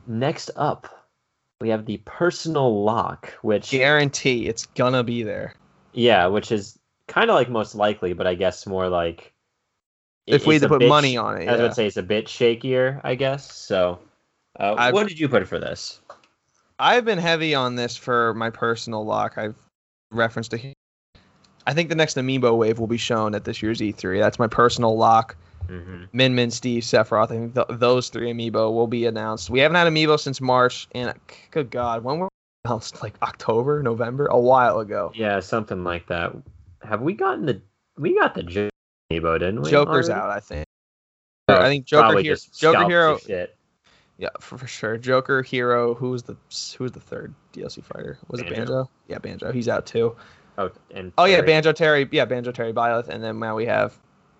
[0.07, 1.07] Next up,
[1.59, 5.53] we have the personal lock, which Guarantee it's gonna be there.
[5.93, 9.30] yeah, which is kind of like most likely, but I guess more like
[10.27, 11.57] If we had to put bit money on it, I yeah.
[11.57, 13.51] gonna say it's a bit shakier, I guess.
[13.53, 13.99] So,
[14.59, 15.99] uh, what did you put for this?
[16.79, 19.37] I've been heavy on this for my personal lock.
[19.37, 19.55] I've
[20.11, 20.73] referenced it.
[21.67, 24.19] I think the next Amiibo wave will be shown at this year's E3.
[24.19, 25.35] That's my personal lock.
[25.67, 27.25] hmm Min Min, Steve, Sephiroth.
[27.25, 29.49] I think th- those three Amiibo will be announced.
[29.49, 31.13] We haven't had Amiibo since March, and
[31.51, 32.29] good God, when were
[32.65, 33.01] announced?
[33.03, 35.11] Like October, November, a while ago.
[35.15, 36.35] Yeah, something like that.
[36.83, 37.61] Have we gotten the
[37.97, 38.71] we got the
[39.19, 39.69] amiibo, didn't we?
[39.69, 40.21] Joker's already?
[40.21, 40.65] out, I think.
[41.47, 42.37] Oh, I think Joker here.
[42.57, 43.55] Joker Hero, Shit.
[44.17, 44.97] yeah, for, for sure.
[44.97, 45.93] Joker Hero.
[45.93, 46.37] Who was the
[46.77, 48.17] who was the third DLC fighter?
[48.27, 48.57] Was it Banjo?
[48.59, 48.89] Banjo?
[49.07, 49.51] Yeah, Banjo.
[49.51, 50.15] He's out too.
[50.57, 52.07] Oh, and Oh yeah, Banjo Terry.
[52.11, 53.97] Yeah, Banjo Terry Byleth, and then now we have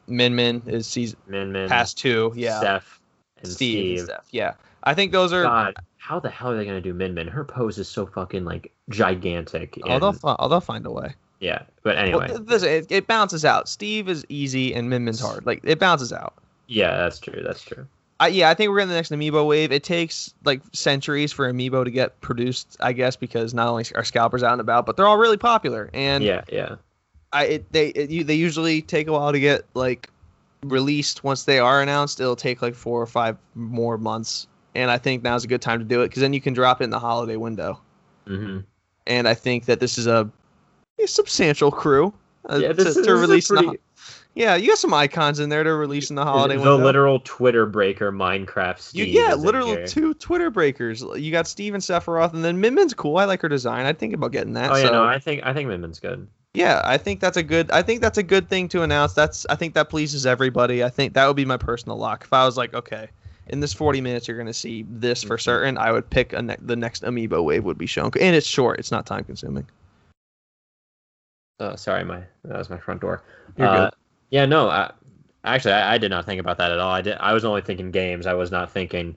[0.08, 2.34] Min Min is season Min Min, past two.
[2.36, 3.02] Yeah, Steph,
[3.38, 4.06] and Steve, Steve.
[4.06, 4.28] Steph.
[4.32, 4.54] Yeah,
[4.84, 5.44] I think those are.
[5.44, 7.28] God, how the hell are they gonna do Min Min?
[7.28, 9.78] Her pose is so fucking like gigantic.
[9.84, 11.16] Oh, they'll, fi- oh, they'll find a way.
[11.42, 13.68] Yeah, but anyway, Well, this, it, it bounces out.
[13.68, 15.46] Steve is easy and Min Min's hard.
[15.46, 16.36] Like it bounces out.
[16.68, 17.42] yeah, that's true.
[17.44, 17.86] That's true.
[18.22, 19.72] I, yeah, I think we're in the next Amiibo wave.
[19.72, 24.04] It takes like centuries for Amiibo to get produced, I guess, because not only are
[24.04, 25.90] scalpers out and about, but they're all really popular.
[25.94, 26.76] And yeah, yeah.
[27.34, 30.10] I it, they it, you, they usually take a while to get like
[30.64, 31.24] released.
[31.24, 34.48] Once they are announced, it'll take like four or five more months.
[34.76, 36.80] And I think now's a good time to do it because then you can drop
[36.80, 37.82] it in the holiday window.
[38.28, 38.60] hmm
[39.08, 40.30] And I think that this is a,
[41.04, 42.14] a substantial crew
[42.50, 43.48] uh, Yeah, to, this, is- to this is a release.
[43.48, 43.76] the pretty, ho-
[44.34, 46.78] yeah, you got some icons in there to release in the holiday the window.
[46.78, 48.78] literal Twitter breaker Minecraft.
[48.94, 51.02] You, Steve yeah, is literally two Twitter breakers.
[51.18, 53.18] You got Steven Sephiroth, and then Min Min's cool.
[53.18, 53.86] I like her design.
[53.86, 54.72] I'd think about getting that.
[54.72, 56.28] Oh yeah, so, no, I think I think Min Min's good.
[56.54, 57.70] yeah, I think that's a good.
[57.72, 59.12] I think that's a good thing to announce.
[59.14, 60.82] That's I think that pleases everybody.
[60.82, 62.24] I think that would be my personal lock.
[62.24, 63.10] If I was like, okay,
[63.48, 65.42] in this 40 minutes you're gonna see this for Mhm.
[65.42, 68.48] certain, I would pick a ne- the next Amiibo wave would be shown, and it's
[68.48, 68.80] short.
[68.80, 69.68] It's not time consuming.
[71.62, 73.22] Oh, sorry, my that was my front door.
[73.56, 73.94] You're Uh, good.
[74.32, 74.92] Yeah, no, I,
[75.44, 76.92] actually, I, I did not think about that at all.
[76.92, 77.18] I did.
[77.20, 78.26] I was only thinking games.
[78.26, 79.16] I was not thinking.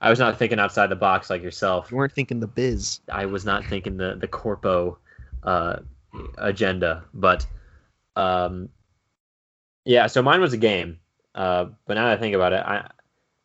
[0.00, 1.90] I was not thinking outside the box like yourself.
[1.90, 3.00] You weren't thinking the biz.
[3.10, 4.98] I was not thinking the the corpo
[5.42, 5.80] uh,
[6.36, 7.44] agenda, but
[8.14, 8.68] um,
[9.84, 10.06] yeah.
[10.06, 11.00] So mine was a game,
[11.34, 12.88] uh, but now that I think about it, I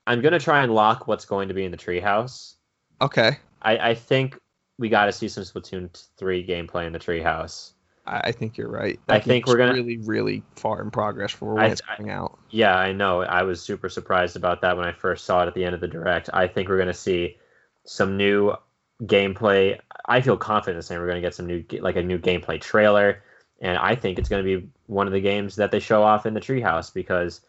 [0.06, 2.56] I'm gonna try and lock what's going to be in the treehouse.
[3.02, 3.38] Okay.
[3.64, 4.38] I I think
[4.78, 7.73] we got to see some Splatoon three gameplay in the treehouse.
[8.06, 9.00] I, think you're right.
[9.08, 12.38] I think we're gonna- really, really far in progress for when I- it's coming out.
[12.50, 13.22] Yeah, I know.
[13.22, 15.82] I was super surprised about that when I first saw it at the end of
[15.82, 16.30] the direct.
[16.34, 17.38] I think we're going to see
[17.86, 18.54] some new
[19.04, 19.80] gameplay.
[20.06, 22.60] I feel confident in saying we're going to get some new, like a new gameplay
[22.60, 23.24] trailer,
[23.62, 26.26] and I think it's going to be one of the games that they show off
[26.26, 27.42] in the treehouse because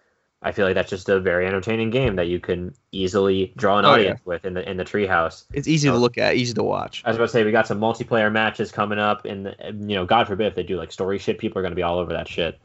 [0.47, 3.87] I feel like that's just a very entertaining game that you can easily draw an
[3.87, 3.95] Oh, yeah.
[3.95, 5.45] audience with in the in the treehouse.
[5.55, 5.99] It's easy to Oh.
[5.99, 7.03] look at, easy to watch.
[7.05, 9.55] I was about to say we got some multiplayer matches coming up, and
[9.89, 11.83] you know, God forbid if they do like story shit, people are going to be
[11.83, 12.61] all over that shit.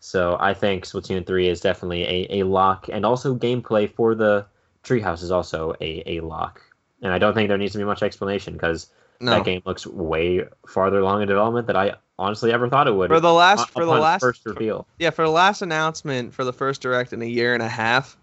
[0.00, 4.46] So I think Splatoon three is definitely a, a lock, and also gameplay for the
[4.84, 6.60] treehouse is also a, a lock.
[7.02, 8.88] And I don't think there needs to be much explanation because
[9.20, 12.92] No, that game looks way farther along in development than I honestly ever thought it
[12.94, 13.08] would.
[13.08, 14.86] for the last for the last first reveal.
[14.98, 18.16] yeah for the last announcement for the first direct in a year and a half,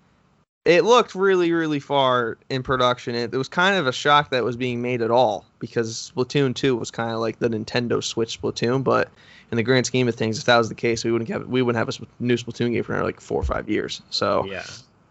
[0.65, 3.15] it looked really really far in production.
[3.15, 6.11] It, it was kind of a shock that it was being made at all because
[6.15, 9.09] Splatoon two was kind of like the Nintendo Switch Splatoon, but
[9.51, 11.61] in the grand scheme of things, if that was the case, we wouldn't have we
[11.61, 14.01] wouldn't have a new Splatoon game for another, like four or five years.
[14.09, 14.63] So Yeah,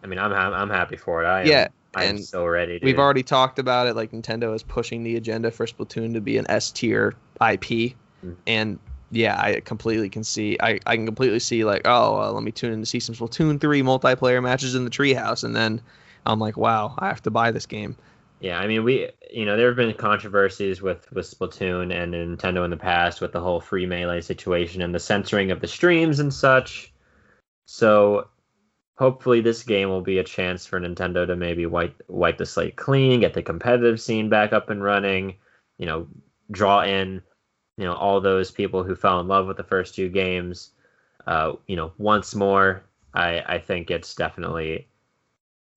[0.02, 1.26] I mean, I'm ha- I'm happy for it.
[1.26, 2.74] I am, Yeah, I'm and so ready.
[2.74, 2.84] Dude.
[2.84, 3.96] We've already talked about it.
[3.96, 8.36] Like Nintendo is pushing the agenda for Splatoon to be an S tier IP, Mhm.
[8.46, 8.78] and
[9.10, 10.56] yeah, I completely can see.
[10.60, 13.14] I, I can completely see like, oh, uh, let me tune in to see some
[13.14, 15.80] Splatoon three multiplayer matches in the treehouse, and then
[16.26, 17.96] I'm like, wow, I have to buy this game.
[18.38, 22.64] Yeah, I mean, we, you know, there have been controversies with with Splatoon and Nintendo
[22.64, 26.20] in the past with the whole free melee situation and the censoring of the streams
[26.20, 26.92] and such.
[27.66, 28.28] So,
[29.00, 32.76] hopefully, this game will be a chance for Nintendo to maybe wipe wipe the slate
[32.76, 35.34] clean, get the competitive scene back up and running.
[35.78, 36.06] You know,
[36.50, 37.22] draw in,
[37.78, 40.70] you know, all those people who fell in love with the first two games.
[41.26, 42.84] Uh, you know, once more.
[43.12, 44.86] I I think it's definitely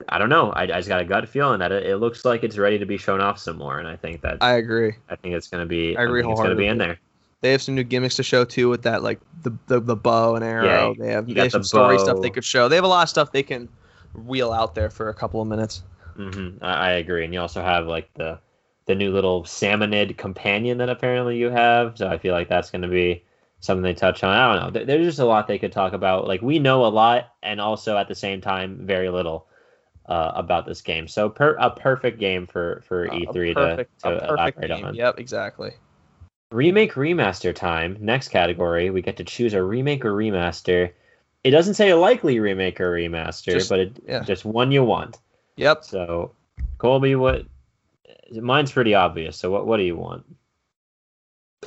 [0.10, 0.52] I don't know.
[0.52, 2.86] I, I just got a gut feeling that it, it looks like it's ready to
[2.86, 4.94] be shown off some more, and I think that I, agree.
[5.10, 5.98] I think it's gonna be.
[5.98, 7.00] I agree think it's gonna be in there.
[7.44, 10.36] They have some new gimmicks to show too with that like the the, the bow
[10.36, 10.96] and arrow.
[10.96, 12.70] they have, they have some the story stuff they could show.
[12.70, 13.70] They have a lot of stuff they can
[14.16, 15.84] wheel out there for a couple of minutes.
[16.16, 18.40] hmm I, I agree, and you also have like the
[18.86, 21.98] the new little salmonid companion that apparently you have.
[21.98, 23.24] So I feel like that's gonna be
[23.60, 24.36] something they touch on.
[24.36, 24.72] I don't know.
[24.72, 26.28] There- There's just a lot they could talk about.
[26.28, 29.48] Like we know a lot, and also at the same time very little.
[30.06, 34.00] Uh, about this game, so per, a perfect game for for Uh, a E3 perfect,
[34.02, 34.86] to, to perfect elaborate game.
[34.88, 34.96] on.
[34.96, 35.72] Yep, exactly.
[36.54, 40.92] Remake remaster time next category we get to choose a remake or remaster
[41.44, 44.22] it doesn't say a likely remake or remaster Just- but it yeah.
[44.24, 45.18] just one you want
[45.58, 45.84] Yep.
[45.84, 46.32] so
[46.78, 47.46] colby what
[48.32, 50.26] mine's pretty obvious so what what do you want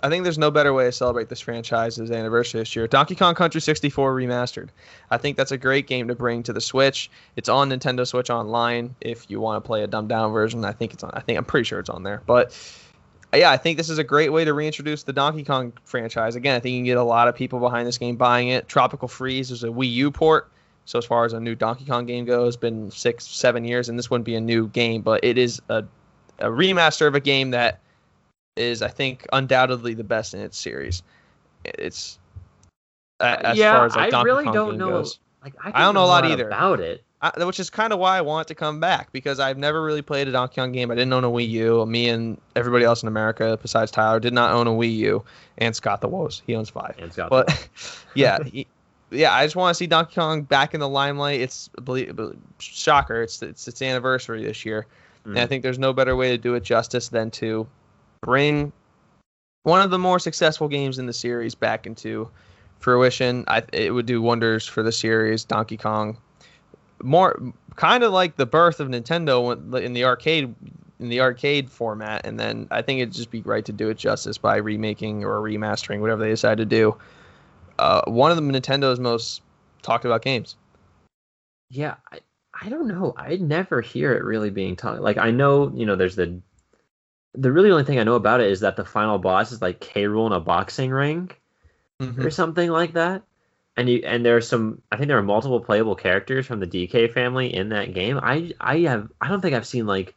[0.02, 2.86] I think there's no better way to celebrate this franchise's anniversary this year.
[2.86, 4.68] Donkey Kong Country 64 remastered.
[5.10, 7.10] I think that's a great game to bring to the Switch.
[7.34, 10.66] It's on Nintendo Switch Online if you want to play a dumbed down version.
[10.66, 11.12] I think it's on.
[11.14, 12.20] I think I'm pretty sure it's on there.
[12.26, 12.52] But
[13.34, 16.36] yeah, I think this is a great way to reintroduce the Donkey Kong franchise.
[16.36, 18.68] Again, I think you can get a lot of people behind this game buying it.
[18.68, 20.50] Tropical Freeze is a Wii U port.
[20.84, 23.98] So as far as a new Donkey Kong game goes, been six, seven years, and
[23.98, 25.84] this wouldn't be a new game, but it is a,
[26.38, 27.80] a remaster of a game that
[28.56, 31.02] is, I think, undoubtedly the best in its series.
[31.64, 32.18] It's
[33.20, 34.90] as Yeah, far as like I Donkey really Kong don't know.
[34.90, 35.18] goes.
[35.42, 36.46] like I don't know a lot either.
[36.46, 37.02] about it
[37.36, 40.02] I, which is kind of why I want to come back because I've never really
[40.02, 40.90] played a Donkey Kong game.
[40.90, 41.86] I didn't own a Wii U.
[41.86, 45.24] Me and everybody else in America, besides Tyler, did not own a Wii U.
[45.58, 46.94] And Scott the Woz, he owns five.
[46.98, 47.68] and got But
[48.14, 48.66] yeah, he-
[49.10, 51.40] yeah, I just want to see Donkey Kong back in the limelight.
[51.40, 51.70] It's
[52.58, 53.22] shocker.
[53.22, 54.86] It's it's its anniversary this year,
[55.24, 55.48] and I Mhm.
[55.48, 57.66] think there's no better way to do it justice than to
[58.22, 58.72] bring
[59.62, 62.28] one of the more successful games in the series back into
[62.80, 63.44] fruition.
[63.48, 65.44] I it would do wonders for the series.
[65.44, 66.16] Donkey Kong,
[67.02, 70.54] more kind of like the birth of Nintendo in the arcade
[70.98, 73.98] in the arcade format, and then I think it'd just be right to do it
[73.98, 76.96] justice by remaking or remastering whatever they decide to do.
[77.78, 79.42] Uh, one of the Nintendo's most
[79.82, 80.56] talked about games.
[81.68, 82.20] Yeah, I,
[82.58, 83.12] I don't know.
[83.16, 85.02] I never hear it really being talked.
[85.02, 86.40] Like I know, you know, there's the
[87.34, 89.80] the really only thing I know about it is that the final boss is like
[89.80, 90.04] K.
[90.04, 91.30] Rool in a boxing ring
[92.18, 93.22] or something like that.
[93.76, 94.80] And you and there's some.
[94.90, 98.18] I think there are multiple playable characters from the DK family in that game.
[98.22, 100.14] I I have I don't think I've seen like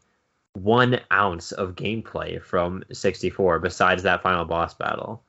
[0.53, 5.23] one ounce of gameplay from 64 besides that final boss battle.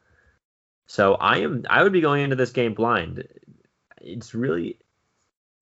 [0.86, 3.26] So I am I would be going into this game blind.
[4.00, 4.78] It's really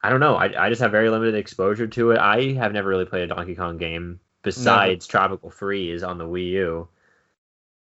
[0.02, 0.36] I don't know.
[0.36, 2.18] I, I just have very limited exposure to it.
[2.18, 6.50] I have never really played a Donkey Kong game besides Tropical Freeze on the Wii
[6.50, 6.88] U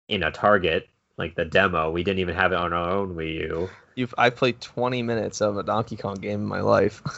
[0.10, 1.92] in a Target, like the demo.
[1.92, 3.70] We didn't even have it on our own Wii U.
[3.96, 7.02] You've I played 20 minutes of a Donkey Kong game in my life.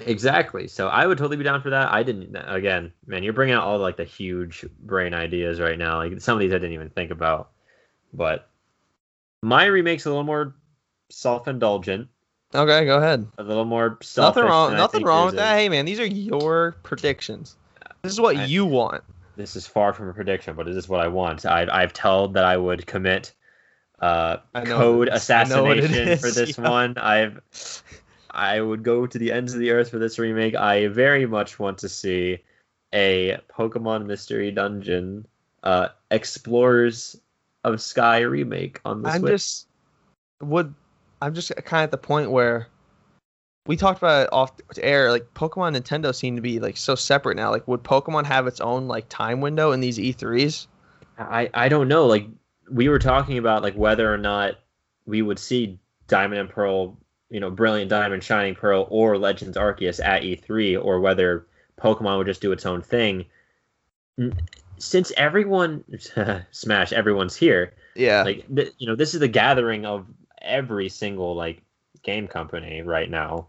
[0.00, 0.68] Exactly.
[0.68, 1.90] So I would totally be down for that.
[1.90, 2.36] I didn't.
[2.36, 5.96] Again, man, you're bringing out all like the huge brain ideas right now.
[5.96, 7.48] Like some of these I didn't even think about.
[8.12, 8.46] But
[9.42, 10.54] My remake's a little more
[11.08, 12.08] self-indulgent,
[12.54, 13.26] Okay, go ahead.
[13.38, 14.42] a little more selfish.
[14.42, 14.76] Nothing wrong.
[14.76, 15.54] Nothing wrong with that.
[15.56, 15.60] is.
[15.62, 17.56] Hey, man, these are your predictions.
[18.02, 19.02] This is what I- you want.
[19.36, 21.46] This is far from a prediction, but it is what I want.
[21.46, 23.32] I, I've told that I would commit
[24.00, 25.30] uh, code what it is.
[25.30, 26.70] I know what it assassination for this yeah.
[26.70, 26.98] one.
[26.98, 27.40] I've
[28.30, 30.54] I would go to the ends of the earth for this remake.
[30.54, 32.40] I very much want to see
[32.92, 35.26] a Pokemon Mystery Dungeon
[35.62, 37.18] uh, Explorers
[37.64, 39.32] of Sky remake on the I'm Switch.
[39.32, 39.66] just
[40.40, 40.74] would.
[41.22, 42.68] I'm just kind of at the point where
[43.66, 45.10] we talked about it off air.
[45.10, 47.50] Like Pokemon, Nintendo seem to be like so separate now.
[47.50, 50.66] Like, would Pokemon have its own like time window in these E3s?
[51.18, 52.06] I I don't know.
[52.06, 52.28] Like
[52.70, 54.56] we were talking about like whether or not
[55.06, 56.96] we would see Diamond and Pearl,
[57.30, 61.46] you know, Brilliant Diamond, Shining Pearl, or Legends Arceus at E3, or whether
[61.80, 63.26] Pokemon would just do its own thing.
[64.78, 65.84] Since everyone
[66.50, 67.74] Smash, everyone's here.
[67.94, 68.22] Yeah.
[68.22, 70.06] Like th- you know, this is the gathering of
[70.40, 71.62] every single like
[72.02, 73.48] game company right now.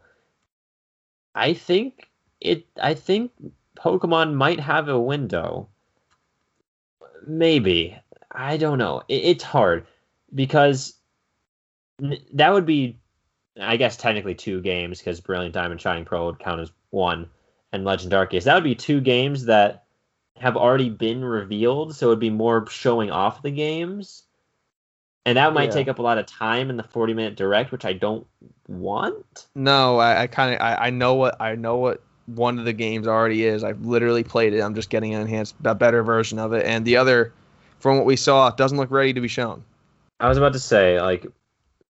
[1.36, 2.10] I think
[2.42, 2.66] it.
[2.82, 3.32] I think
[3.78, 5.70] Pokemon might have a window.
[7.26, 7.98] Maybe
[8.32, 9.04] I don't know.
[9.08, 9.88] It, it's hard
[10.34, 10.94] because
[12.02, 13.00] n- that would be,
[13.60, 17.30] I guess, technically two games because Brilliant Diamond, Shining Pro would count as one,
[17.72, 18.44] and Legend Arceus.
[18.44, 19.86] That would be two games that
[20.38, 24.24] have already been revealed, so it would be more showing off the games.
[25.26, 25.72] And that might Yeah.
[25.72, 28.26] take up a lot of time in the 40 minute direct, which I don't
[28.68, 29.48] want.
[29.56, 32.74] No, I, I kind of I, I know what I know what one of the
[32.74, 33.64] games already is.
[33.64, 34.62] I've literally played it.
[34.62, 36.66] I'm just getting an enhanced, a better version of it.
[36.66, 37.34] And the other,
[37.80, 39.64] from what we saw, doesn't look ready to be shown.
[40.20, 41.26] I was about to say, like,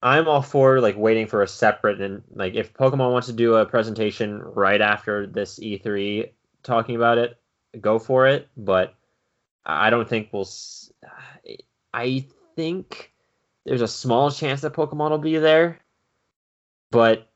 [0.03, 3.55] I'm all for like waiting for a separate and like if Pokemon wants to do
[3.55, 6.31] a presentation right after this E3
[6.63, 7.37] talking about it,
[7.79, 8.47] go for it.
[8.57, 8.95] But
[9.65, 10.41] I don't think we'll.
[10.43, 10.91] s-
[11.93, 12.25] I
[12.55, 13.11] think
[13.65, 15.79] there's a small chance that Pokemon will be there,
[16.89, 17.27] but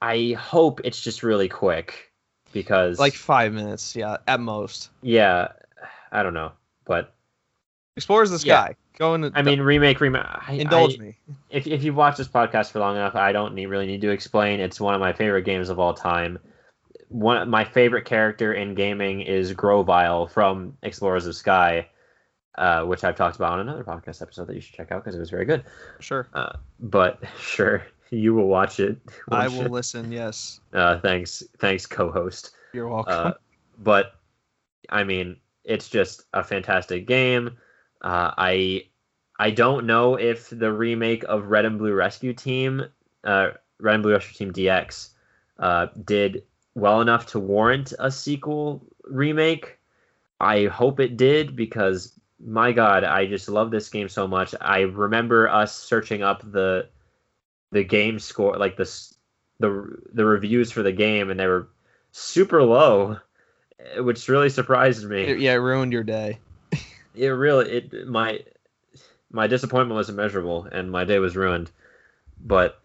[0.00, 2.12] I hope it's just really quick
[2.52, 4.90] because Like five minutes, yeah, at most.
[5.02, 5.48] yeah,
[6.12, 6.52] I don't know,
[6.84, 7.14] but
[7.96, 8.64] Explorers of the Yeah.
[8.64, 8.76] Sky.
[8.98, 9.20] Go in.
[9.22, 10.22] The, I mean remake remake.
[10.24, 11.16] I, indulge I- me.
[11.50, 14.10] if if you've watched this podcast for long enough, I don't need, really need to
[14.10, 14.60] explain.
[14.60, 16.38] It's one of my favorite games of all time.
[17.08, 21.88] One my favorite character in gaming is Grovyle from Explorers of Sky,
[22.56, 25.14] uh, which I've talked about on another podcast episode that you should check out because
[25.14, 25.64] it was very good.
[26.00, 28.98] Sure, Uh, but sure, you will watch it.
[29.30, 29.68] I will you?
[29.68, 30.10] listen.
[30.12, 32.52] Yes, Uh, thanks, thanks, co-host.
[32.72, 33.12] you're welcome.
[33.12, 33.32] Uh,
[33.78, 34.14] but
[34.88, 37.56] I mean, it's just a fantastic game.
[38.02, 38.86] Uh, I
[39.38, 42.84] I don't know if the remake of Red and Blue Rescue Team,
[43.24, 43.50] uh,
[43.80, 45.10] Red and Blue Rescue Team DX,
[45.58, 46.44] uh, did
[46.74, 49.78] well enough to warrant a sequel remake.
[50.40, 54.54] I hope it did because my God, I just love this game so much.
[54.60, 56.88] I remember us searching up the
[57.70, 58.90] the game score, like the
[59.60, 61.68] the the reviews for the game, and they were
[62.10, 63.18] super low,
[63.98, 65.34] which really surprised me.
[65.34, 66.38] Yeah, it ruined your day.
[67.14, 68.40] It really it my
[69.30, 71.70] my disappointment was immeasurable, and my day was ruined.
[72.40, 72.78] But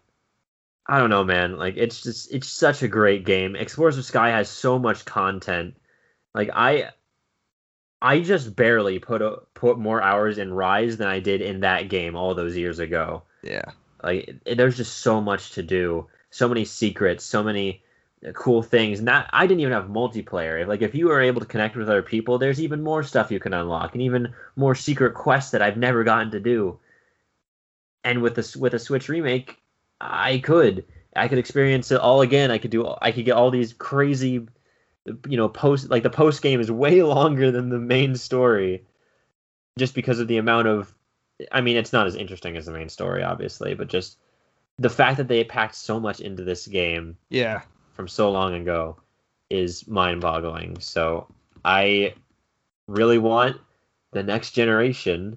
[0.86, 1.56] I don't know, man.
[1.56, 3.56] Like it's just it's such a great game.
[3.56, 5.76] Explorers of Sky has so much content.
[6.34, 6.90] Like I
[8.00, 11.88] I just barely put a, put more hours in Rise than I did in that
[11.88, 13.22] game all those years ago.
[13.42, 13.64] Yeah,
[14.02, 17.87] Like it- there's just so much to do, so many secrets, so many uh,
[18.34, 19.00] cool things.
[19.00, 20.66] Not I didn't even have multiplayer.
[20.66, 23.40] Like if you are able to connect with other people, there's even more stuff you
[23.40, 26.78] can unlock, and even more secret quests that I've never gotten to do.
[28.04, 29.60] And with this with a Switch remake,
[30.00, 32.50] I could I could experience it all again.
[32.50, 34.46] I could do I could get all these crazy,
[35.04, 38.84] you know, post like the post game is way longer than the main story,
[39.78, 40.92] just because of the amount of
[41.52, 44.18] I mean, it's not as interesting as the main story, obviously, but just
[44.78, 47.62] the fact that they packed so much into this game yeah.
[47.98, 48.96] From so long ago
[49.50, 50.78] is mind-boggling.
[50.78, 51.26] So
[51.64, 52.14] I
[52.86, 53.56] really want
[54.12, 55.36] the next generation.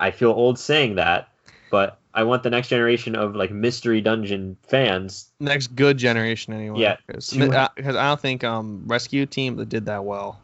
[0.00, 1.28] I feel old saying that,
[1.70, 5.28] but I want the next generation of like mystery dungeon fans.
[5.38, 6.80] Next good generation, anyway.
[6.80, 10.40] Yeah, because I, 'cause I don't think um Rescue Team that did that well.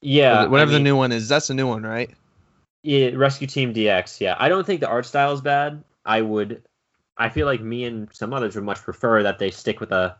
[0.00, 2.10] Yeah, whatever I mean, the new one is, that's the new one, right?
[2.82, 4.22] Yeah, Rescue Team DX.
[4.22, 5.84] Yeah, I don't think the art style is bad.
[6.06, 6.62] I would,
[7.18, 10.16] I feel like me and some others would much prefer that they stick with a,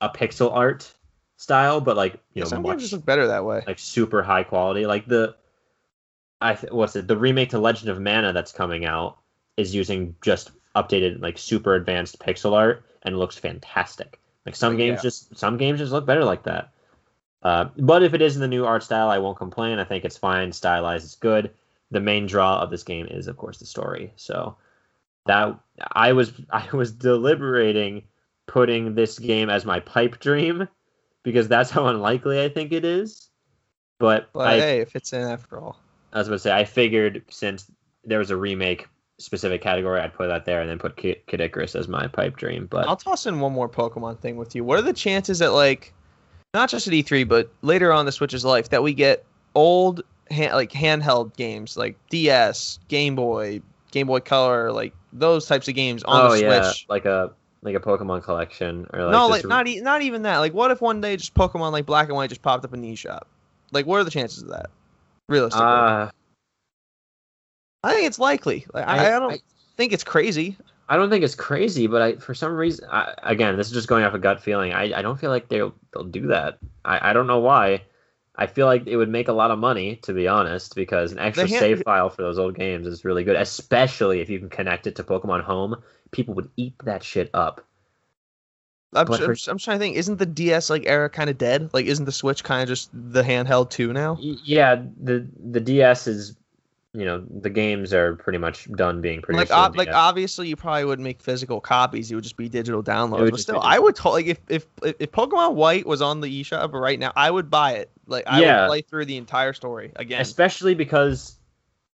[0.00, 0.92] a pixel art
[1.36, 3.62] style, but like you know, Some games much just look better that way.
[3.66, 4.86] like super high quality.
[4.86, 5.34] Like the,
[6.40, 7.08] I th- what's it?
[7.08, 9.18] The remake to Legend of Mana that's coming out
[9.56, 14.20] is using just updated like super advanced pixel art and looks fantastic.
[14.46, 15.02] Like some games yeah.
[15.02, 16.72] just some games just look better like that.
[17.42, 19.78] Uh, but if it is in the new art style, I won't complain.
[19.78, 21.52] I think it's fine, stylized, it's good.
[21.90, 24.12] The main draw of this game is, of course, the story.
[24.16, 24.56] So
[25.26, 25.58] that
[25.92, 28.04] I was I was deliberating
[28.48, 30.66] putting this game as my pipe dream
[31.22, 33.28] because that's how unlikely I think it is.
[34.00, 35.78] But, I, hey, if it's in after all.
[36.12, 37.70] I was about to say I figured since
[38.04, 38.88] there was a remake
[39.18, 42.36] specific category, I'd put that there and then put Kid, Kid Icarus as my pipe
[42.36, 42.66] dream.
[42.66, 44.64] But I'll toss in one more Pokemon thing with you.
[44.64, 45.92] What are the chances that like,
[46.54, 49.24] not just at E3, but later on the Switch's life, that we get
[49.54, 55.68] old hand, like handheld games like DS, Game Boy, Game Boy Color, like those types
[55.68, 56.86] of games on oh the yeah, Switch?
[56.88, 57.32] like a
[57.62, 60.38] like a Pokemon collection or like no, like not e- not even that.
[60.38, 62.80] Like, what if one day just Pokemon like Black and White just popped up in
[62.80, 63.22] the eShop?
[63.72, 64.70] Like, what are the chances of that?
[65.28, 66.10] Realistically, uh,
[67.82, 68.66] I think it's likely.
[68.72, 69.42] Like, I, I don't
[69.76, 70.56] think it's crazy.
[70.88, 73.88] I don't think it's crazy, but I for some reason I, again this is just
[73.88, 74.72] going off a gut feeling.
[74.72, 76.58] I, I don't feel like they'll they'll do that.
[76.84, 77.82] I, I don't know why.
[78.38, 81.18] I feel like it would make a lot of money to be honest, because an
[81.18, 84.38] extra They ha- save file for those old games is really good, especially if you
[84.38, 85.82] can connect it to Pokemon Home.
[86.12, 87.66] People would eat that shit up.
[88.94, 89.96] I'm, I'm, for- I'm trying to think.
[89.96, 91.70] Isn't the DS like era kind of dead?
[91.74, 94.16] Like, isn't the Switch kind of just the handheld too now?
[94.20, 96.36] Yeah, the the DS is,
[96.94, 99.50] you know, the games are pretty much done being produced.
[99.50, 102.10] like, ob- like obviously, you probably wouldn't make physical copies.
[102.10, 103.30] It would just be digital downloads.
[103.30, 106.72] But still, I would to- like if if if Pokemon White was on the eShop
[106.72, 107.90] right now, I would buy it.
[108.06, 108.62] Like, I Yeah.
[108.62, 110.20] would play through the entire story again.
[110.22, 111.36] especially because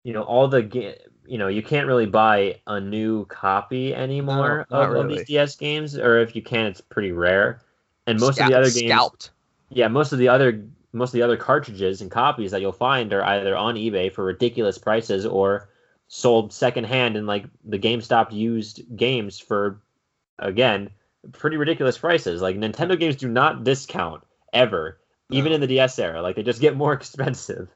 [0.04, 4.66] you know all the ga- you know you can't really buy a new copy anymore
[4.70, 7.62] No, of, of these DS games, or if you can, it's pretty rare.
[8.08, 9.32] And most of the other games, scalped.
[9.70, 13.14] yeah, most of the other most of the other cartridges and copies that you'll find
[13.14, 15.70] are either on eBay for ridiculous prices or
[16.08, 19.82] sold secondhand in like the GameStop used games for
[20.38, 20.89] again
[21.32, 22.42] pretty ridiculous prices.
[22.42, 25.56] Like Nintendo games do not discount ever, even No.
[25.56, 26.22] in the DS era.
[26.22, 27.70] Like they just get more expensive.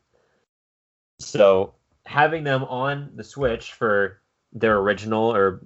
[1.19, 4.19] So having them on the Switch for
[4.51, 5.61] their original or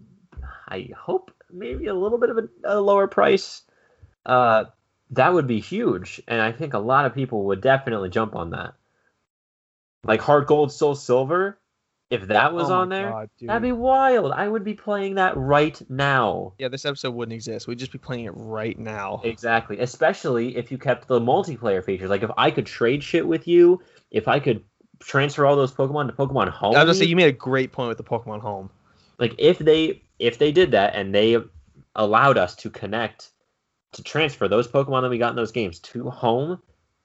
[0.67, 3.63] I hope maybe a little bit of a, a lower price,
[4.25, 4.65] uh,
[5.11, 8.51] that would be huge, and I think a lot of people would definitely jump on
[8.51, 8.73] that.
[10.03, 11.59] Like Heart Gold, Soul Silver,
[12.09, 14.31] if that was Oh on there, God, that'd be wild.
[14.31, 16.53] I would be playing that right now.
[16.57, 17.67] Yeah, this episode wouldn't exist.
[17.67, 19.21] We'd just be playing it right now.
[19.23, 22.09] Exactly, especially if you kept the multiplayer features.
[22.09, 23.81] Like if I could trade shit with you,
[24.11, 24.63] if I could
[24.99, 26.75] transfer all those Pokemon to Pokemon Home.
[26.75, 28.69] I was gonna say you made a great point with the Pokemon Home.
[29.17, 31.37] like if they if they did that and they
[31.95, 33.29] allowed us to connect
[33.93, 36.61] to transfer those pokemon that we got in those games to home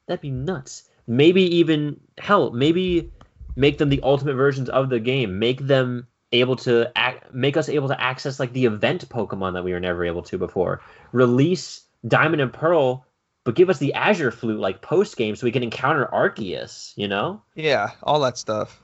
[0.06, 3.10] that'd be nuts maybe even hell maybe
[3.56, 7.68] make them the ultimate versions of the game make them able to ac- make us
[7.68, 10.80] able to access like the event pokemon that we were never able to before
[11.12, 13.06] release diamond and pearl
[13.44, 17.06] but give us the azure flute like post game so we can encounter arceus you
[17.08, 18.80] know Yeah, all that stuff.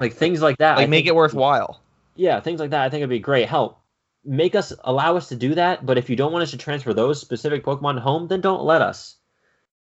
[0.00, 1.80] like things like that I Like make think- it worthwhile.
[2.16, 2.82] Yeah, things like that.
[2.82, 3.46] I think it'd be great.
[3.48, 3.77] Help
[4.28, 5.84] make us allow us to do that.
[5.84, 8.82] But if you don't want us to transfer those specific Pokemon home, then don't let
[8.82, 9.16] us.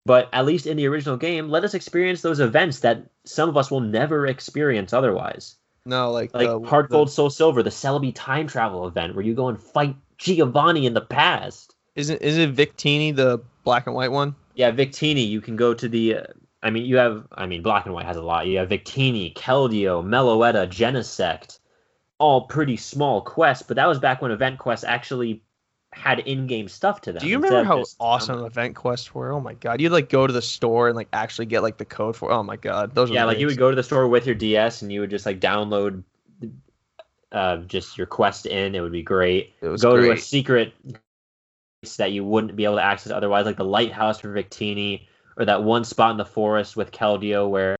[0.06, 3.56] But at least in the original game, let us experience those events that some of
[3.56, 5.56] us will never experience otherwise.
[5.84, 9.24] No, like Like the, Heart the- Gold, Soul Silver, the Celebi time travel event where
[9.24, 11.74] you go and fight Giovanni in the past.
[11.96, 14.34] Isn't is it Victini the black and white one?
[14.54, 16.16] Yeah, Victini, you can go to the.
[16.16, 16.22] Uh,
[16.62, 17.26] I mean, you have.
[17.32, 18.46] I mean, Black and White has a lot.
[18.46, 21.58] You have Victini, Keldeo, Meloetta, Genesect,
[22.18, 23.64] all pretty small quests.
[23.66, 25.42] But that was back when event quests actually
[25.92, 27.20] had in-game stuff to them.
[27.20, 29.32] Do you remember how just awesome download- event quests were?
[29.32, 31.84] Oh my god, you'd like go to the store and like actually get like the
[31.84, 32.30] code for.
[32.30, 33.10] Oh my god, those.
[33.10, 35.10] Yeah, were like you would go to the store with your DS and you would
[35.10, 36.02] just like download.
[37.32, 39.52] Uh, just your quest in, it would be great.
[39.60, 40.72] It was go to a secret
[41.82, 45.06] place that you wouldn't be able to access otherwise, like the lighthouse for Victini,
[45.36, 47.76] or that one spot in the forest with Keldeo where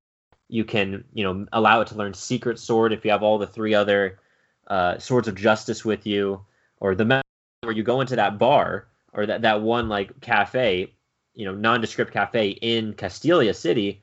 [0.49, 3.47] you can, you know, allow it to learn Secret Sword if you have all the
[3.47, 4.18] three other
[4.67, 6.45] uh, swords of justice with you,
[6.81, 7.23] or the
[7.62, 10.93] where you go into that bar or that that one like cafe,
[11.35, 14.03] you know, nondescript cafe in Castelia City,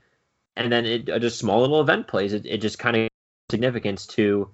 [0.55, 2.33] and then it a just small little event plays.
[2.33, 3.09] It, it just kind of
[3.49, 4.49] significance to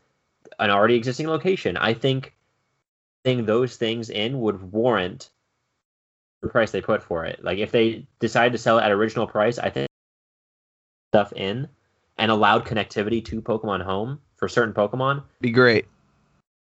[0.59, 1.77] an already existing location.
[1.77, 2.35] I think
[3.25, 5.29] adding those things in would warrant
[6.41, 7.43] the price they put for it.
[7.43, 9.87] Like if they decide to sell it at original price, I think
[11.11, 11.67] stuff in
[12.17, 15.85] and allowed connectivity to Pokemon Home for certain Pokemon be great.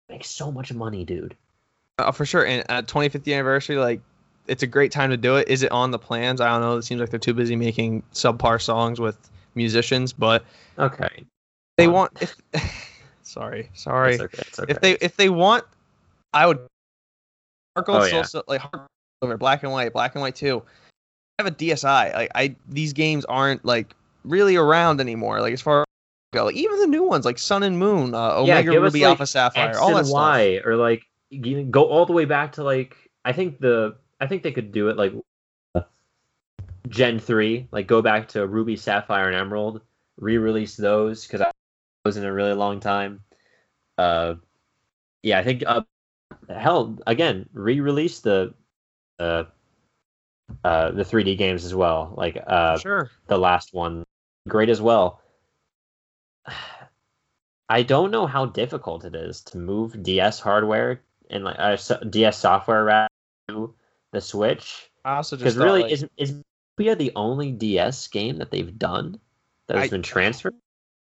[0.10, 1.36] Makes so much money, dude.
[2.00, 2.46] Uh, for sure.
[2.46, 4.02] And at 25th anniversary, like
[4.48, 5.48] it's a great time to do it.
[5.50, 6.42] Is it on the plans?
[6.42, 6.78] I don't know.
[6.78, 9.18] It seems like they're too busy making subpar songs with
[9.56, 10.44] musicians, but
[10.78, 11.26] Okay.
[11.78, 11.94] they Fine.
[11.94, 12.36] want if
[13.24, 14.14] sorry, sorry.
[14.14, 14.44] It's okay.
[14.48, 14.72] It's okay.
[14.72, 15.66] If they if they want
[16.34, 16.60] I would
[17.86, 18.26] Gold Oh, yeah.
[18.48, 18.88] Like Heart Gold
[19.22, 20.62] Silver, Black and White, Black and White 2.
[21.40, 22.14] I have a DSi.
[22.14, 23.94] Like I these games aren't like
[24.24, 25.42] really around anymore.
[25.42, 25.84] Like as far
[26.34, 26.52] Go.
[26.52, 29.28] Even the new ones like Sun and Moon, uh, Yeah, Omega us, Ruby, like, Alpha
[29.28, 30.14] Sapphire, X all that stuff.
[30.14, 31.04] Y, or like
[31.72, 34.90] go all the way back to like I think the I think they could do
[34.90, 35.14] it like
[36.88, 39.82] Gen three, like go back to Ruby, Sapphire, and Emerald,
[40.18, 41.52] re-release those because I
[42.06, 43.22] was in a really long time.
[43.98, 44.36] Uh,
[45.24, 45.82] yeah, I think uh,
[46.50, 48.54] hell again re-release the
[49.20, 49.44] uh,
[50.64, 53.12] uh the 3D games as well, like uh Sure.
[53.28, 54.06] the last one
[54.48, 55.22] great as well.
[57.70, 61.76] I don't know how difficult it is to move DS hardware and like uh,
[62.10, 63.08] DS software rather
[63.50, 63.74] to
[64.14, 66.34] the Switch I also just really like, is is
[66.78, 69.20] Mafia the only DS game that they've done
[69.68, 70.56] that has I- been transferred?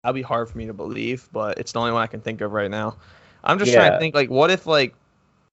[0.03, 2.41] that'd be hard for me to believe, but it's the only one I can think
[2.41, 2.97] of right now.
[3.43, 3.79] I'm just Yeah.
[3.79, 4.95] trying to think like what if like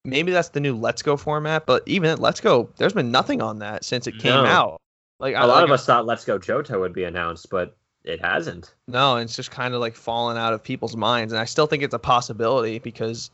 [0.05, 3.59] maybe that's the new Let's Go format, but even Let's Go, there's been nothing on
[3.61, 4.47] that since it came No.
[4.47, 4.81] out.
[5.19, 7.77] Like A I- lot like, of us thought Let's Go Johto would be announced, but
[8.05, 8.75] it hasn't.
[8.89, 11.83] No, it's just kind of like fallen out of people's minds, and I still think
[11.83, 13.31] it's a possibility because,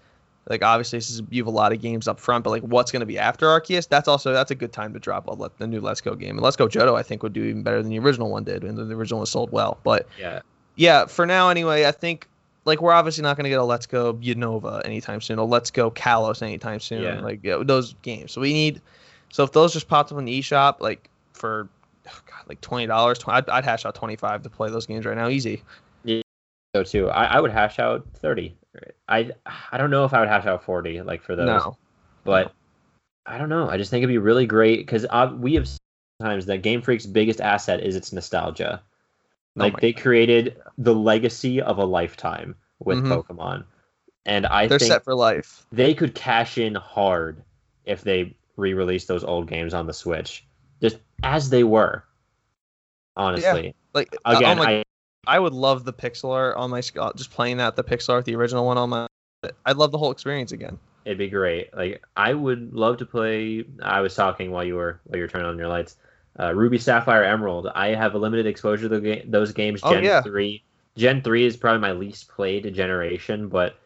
[0.48, 2.90] like, obviously this is you have a lot of games up front, but like, what's
[2.90, 3.88] going to be after Arceus?
[3.88, 6.36] That's also that's a good time to drop a, let- the new Let's Go game,
[6.36, 8.64] and Let's Go Johto I think would do even better than the original one did,
[8.64, 9.78] and the original one sold well.
[9.84, 10.40] But Yeah,
[10.74, 12.28] yeah, for now anyway, I think
[12.64, 15.70] like we're obviously not going to get a Let's Go Unova anytime soon, a Let's
[15.70, 17.20] Go Kalos anytime soon, Yeah.
[17.20, 18.32] like yeah, those games.
[18.32, 18.82] So we need,
[19.30, 21.68] so if those just popped up in the eShop like for.
[22.08, 23.18] Oh God, like twenty dollars.
[23.26, 25.62] I'd, I'd hash out twenty five to play those games right now, easy.
[26.04, 26.22] Yeah,
[26.74, 27.08] so too.
[27.10, 28.56] I, I would hash out thirty.
[29.08, 29.30] I
[29.72, 31.46] I don't know if I would hash out forty like for those.
[31.46, 31.76] No,
[32.24, 32.52] but
[33.24, 33.68] I don't know.
[33.68, 35.06] I just think it'd be really great because
[35.38, 35.68] we have
[36.20, 38.82] times that Game Freak's biggest asset is its nostalgia.
[39.58, 43.08] Oh Like my they created the legacy of a lifetime with Mhm.
[43.08, 43.64] Pokemon,
[44.26, 45.66] and I they're think set for life.
[45.72, 47.42] they could cash in hard
[47.86, 50.46] if they re-release those old games on the Switch,
[51.22, 52.04] as they were.
[53.16, 54.84] Honestly, Like uh, again, oh my, I
[55.26, 58.36] I would love the pixel art on my just playing that the pixel art, the
[58.36, 59.06] original one on my.
[59.64, 60.78] I'd love the whole experience again.
[61.04, 61.74] It'd be great.
[61.74, 63.64] Like I would love to play.
[63.82, 65.96] I was talking while you were while you were turning on your lights.
[66.38, 67.68] Uh, Ruby Sapphire Emerald.
[67.74, 69.80] I have a limited exposure to ga- those games.
[69.82, 70.20] Oh, Gen yeah.
[70.20, 70.62] three.
[70.96, 73.78] Gen three is probably my least played generation, but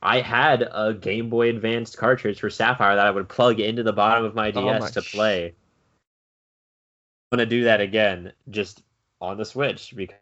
[0.00, 3.92] I had a Game Boy Advanced cartridge for Sapphire that I would plug into the
[3.92, 5.54] bottom of my DS Oh my to play.
[7.32, 8.82] I'm gonna do that again, just
[9.20, 10.16] on the Switch because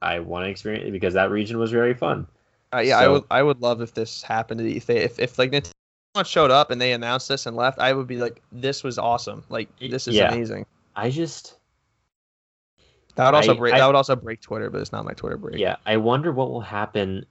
[0.00, 2.26] I want to experience it because that region was very fun.
[2.74, 3.24] Uh, yeah, I would.
[3.30, 4.60] I would love if this happened.
[4.62, 5.72] If they, if, if like Nintendo
[6.24, 9.44] showed up and they announced this and left, I would be like, this was awesome.
[9.48, 10.32] Like this is Yeah.
[10.32, 10.66] amazing.
[10.96, 11.58] I just
[13.14, 13.74] That would also I- break.
[13.74, 15.58] I- that would also break Twitter, but it's not my Twitter break.
[15.58, 17.26] Yeah, I wonder what will happen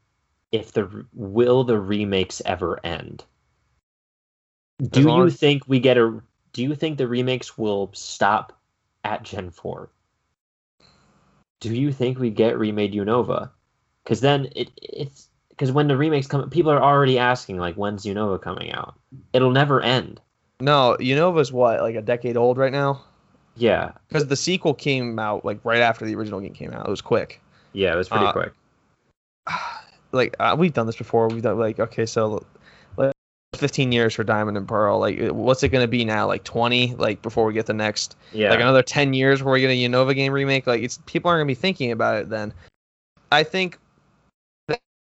[0.51, 3.25] if the will the remakes ever end.
[4.81, 6.21] Do you think we get a?
[6.53, 8.59] Do you think the remakes will stop
[9.03, 9.89] at Gen four?
[11.59, 13.51] Do you think we get remade Unova?
[14.03, 18.03] Because then it it's because when the remakes come, people are already asking like, when's
[18.05, 18.95] Unova coming out?
[19.33, 20.19] It'll never end.
[20.59, 23.03] No, Unova's what like a decade old right now.
[23.55, 26.87] Yeah, Because the sequel came out like right after the original game came out.
[26.87, 27.41] It was quick.
[27.73, 28.53] yeah, it was pretty Uh, quick.
[30.13, 31.27] like uh, we've done this before.
[31.27, 32.43] We've done like okay, so
[33.61, 34.99] 15 years for Diamond and Pearl.
[34.99, 36.27] Like what's it gonna be now?
[36.27, 36.95] Like 20?
[36.95, 39.77] Like before we get the next Yeah, like another 10 years before we get a
[39.77, 40.67] Unova game remake?
[40.67, 42.53] Like it's people aren't gonna be thinking about it then.
[43.31, 43.77] I think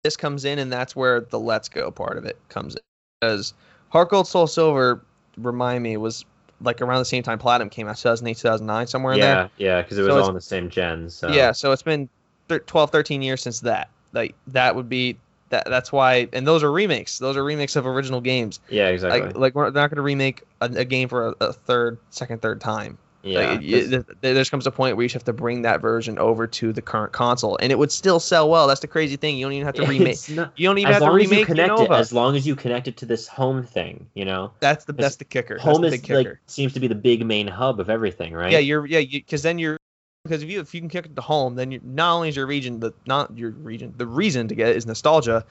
[0.04, 2.82] this comes in and that's where the Let's Go part of it comes in
[3.22, 3.54] because
[3.90, 5.04] Heart Gold Soul Silver
[5.38, 6.26] remind me was
[6.62, 9.50] like around the same time Platinum came out 2008 2009 somewhere in there.
[9.58, 11.10] yeah, yeah, because it was So all in the same gen.
[11.10, 12.10] So Yeah, so it's been
[12.50, 13.90] thir- 12, 13 years since that.
[14.12, 15.18] Like that would be
[15.50, 15.66] that.
[15.68, 17.18] That's why, and those are remakes.
[17.20, 18.60] Those are remakes of original games.
[18.70, 19.22] yeah, exactly.
[19.28, 22.42] Like, like we're not going to remake a, a game for a, a third, second,
[22.42, 22.98] third time.
[23.24, 25.80] yeah, Like, it, it, there comes a point where you just have to bring that
[25.82, 28.68] version over to the current console, and it would still sell well.
[28.68, 29.38] That's the crazy thing.
[29.38, 30.18] You don't even have to remake.
[30.30, 32.56] Not- You don't even have to long as you connect it, as long as you
[32.56, 34.52] connect it to this home thing, you know.
[34.60, 35.56] that's the that's the kicker.
[35.56, 36.30] That's Home the is kicker.
[36.32, 38.52] like seems to be the big main hub of everything, right?
[38.52, 39.78] Yeah, you're yeah, because then you're
[40.24, 42.46] because if you if you can kick it to home, then not only is your
[42.46, 45.46] region the not your region the reason to get it is nostalgia,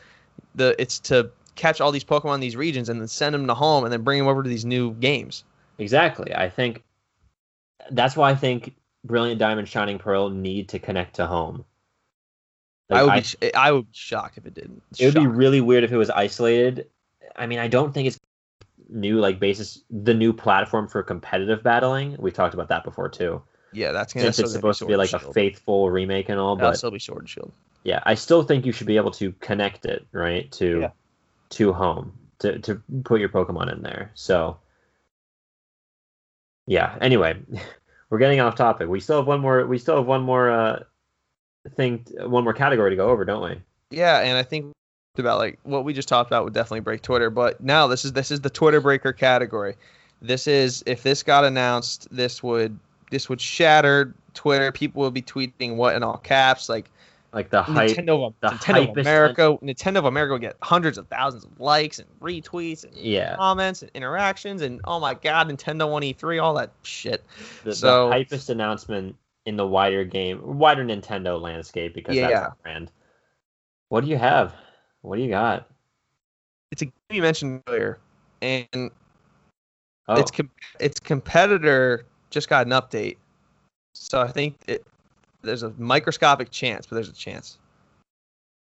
[0.54, 3.54] the it's to catch all these Pokemon in these regions and then send them to
[3.54, 5.44] home and then bring them over to these new games.
[5.78, 6.34] exactly.
[6.34, 6.82] I think
[7.90, 8.74] that's why I think
[9.04, 11.64] Brilliant Diamond, Shining Pearl need to connect to home.
[12.88, 14.82] Like, I would be sh- I would be shocked if it didn't.
[14.98, 16.88] it would be really weird if it was isolated.
[17.36, 18.18] I mean, I don't think it's
[18.88, 22.16] new like basis the new platform for competitive battling.
[22.18, 23.42] We've talked about that before too.
[23.72, 26.56] Yeah, that's gonna Since it's supposed to gonna be like a faithful remake and all,
[26.56, 27.52] That'll but still be Sword and Shield.
[27.84, 30.90] yeah, I still think you should be able to connect it right to Yeah.
[31.50, 34.10] to home to to put your Pokemon in there.
[34.14, 34.58] So
[36.66, 36.96] yeah.
[37.00, 37.38] Anyway,
[38.10, 38.88] we're getting off topic.
[38.88, 39.66] We still have one more.
[39.66, 40.82] We still have one more uh,
[41.76, 43.60] think one more category to go over, don't we?
[43.90, 44.72] Yeah, and I think
[45.18, 47.30] about like what we just talked about would definitely break Twitter.
[47.30, 49.76] But now this is this is the Twitter breaker category.
[50.20, 52.78] This is if this got announced, this would
[53.12, 54.72] this would shatter Twitter.
[54.72, 56.90] People would be tweeting what in all caps, like
[57.34, 57.90] Like the hype.
[57.90, 59.58] Nintendo, of- the Nintendo of America.
[59.62, 63.82] Nintendo of America would get hundreds of thousands of likes and retweets and Yeah, comments
[63.82, 67.22] and interactions and oh my god, Nintendo One E3, all that shit.
[67.64, 69.14] the, so- the hypest announcement
[69.44, 72.48] in the wider game, wider Nintendo landscape because that's Yeah.
[72.62, 72.90] brand.
[73.90, 74.54] What do you have?
[75.02, 75.68] What do you got?
[76.70, 77.98] It's a game you mentioned earlier,
[78.40, 78.90] and
[80.08, 83.16] Oh, its com- its competitor just got an update,
[83.94, 84.84] so I think it,
[85.42, 87.58] there's a microscopic chance, but there's a chance.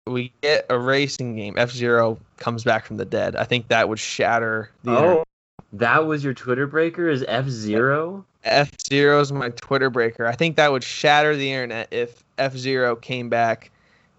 [0.07, 1.55] We get a racing game.
[1.57, 3.35] F Zero comes back from the dead.
[3.35, 4.91] I think that would shatter the.
[4.91, 5.23] oh,
[5.73, 7.09] that was your Twitter breaker?
[7.09, 8.23] Is F Zero?
[8.43, 10.27] F Zero is my Twitter breaker.
[10.27, 13.71] I think that would shatter the internet if F Zero came back.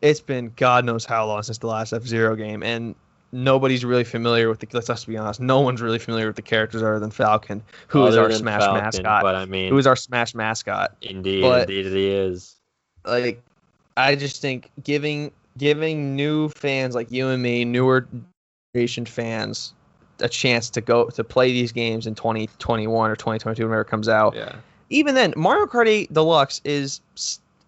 [0.03, 2.97] It's been God knows how long since the last F Zero game, and
[3.33, 4.69] nobody's really familiar with the.
[4.73, 5.41] Let's just be honest.
[5.41, 8.61] No one's really familiar with the characters other than Falcon, who is Other our Smash
[8.63, 9.23] Falcon, mascot.
[9.23, 10.97] But I mean, Who is our Smash mascot?
[11.03, 12.57] indeed, but- indeed, he is.
[13.05, 13.43] like
[13.97, 18.07] I just think giving giving new fans like you and me, newer
[18.75, 19.73] generation fans,
[20.21, 24.09] a chance to go to play these games in 2021 or 2022 whenever it comes
[24.09, 24.35] out.
[24.37, 24.57] Yeah.
[24.91, 27.01] Even then, Mario Kart 8 Deluxe is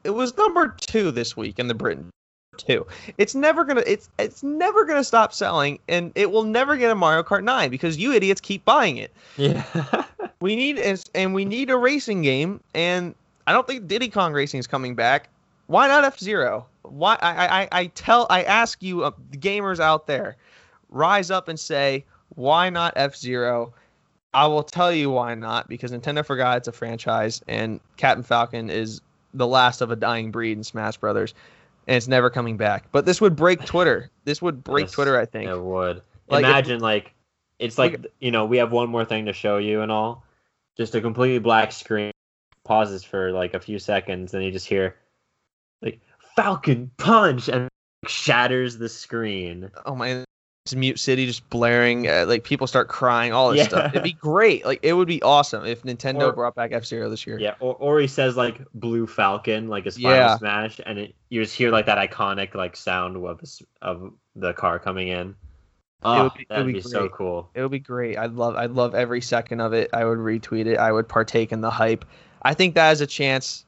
[0.05, 2.11] it was number two this week in the Britain.
[2.59, 2.87] Two.
[3.17, 6.95] It's never gonna it's it's never gonna stop selling, and it will never get a
[6.95, 9.13] Mario Kart 9 because you idiots keep buying it.
[9.37, 9.65] Yeah.
[10.41, 13.15] We need is and we need a racing game, and
[13.47, 15.29] I don't think Diddy Kong Racing is coming back.
[15.67, 16.67] Why not F Zero?
[16.83, 20.37] Why I, I I tell I ask you uh, the gamers out there,
[20.91, 22.05] rise up and say
[22.37, 23.75] why not F Zero?
[24.33, 28.71] I will tell you why not because Nintendo forgot it's a franchise and Captain Falcon
[28.71, 29.01] is
[29.35, 31.35] the last of a dying breed in Smash Brothers,
[31.89, 32.85] and it's never coming back.
[32.93, 34.11] But this would break Twitter.
[34.25, 35.19] This would break Yes, Twitter.
[35.19, 35.51] I think.
[35.51, 36.03] It would.
[36.29, 37.15] Like, if- Imagine like
[37.59, 40.25] it's like you know we have one more thing to show you and all,
[40.77, 42.13] just a completely black screen,
[42.65, 44.95] pauses for like a few seconds, and you just hear
[45.83, 46.01] like
[46.37, 47.69] Falcon punch and
[48.07, 49.71] shatters the screen.
[49.87, 50.25] oh my
[50.69, 53.69] it's mute city just blaring uh, like people start crying all this Yeah.
[53.69, 57.09] stuff it'd be great like it would be awesome if nintendo Or- brought back f-zero
[57.09, 60.37] this year Yeah, or, or he says like Blue Falcon, like his final Yeah.
[60.37, 64.53] smash, and it, you just hear like that iconic like sound of the, of the
[64.53, 65.35] car coming in.
[66.03, 67.49] Oh, would be- it that'd be, be so cool.
[67.55, 70.67] it would be great i'd love i'd love every second of it i would retweet
[70.67, 72.05] it i would partake in the hype
[72.43, 73.65] i think that has a chance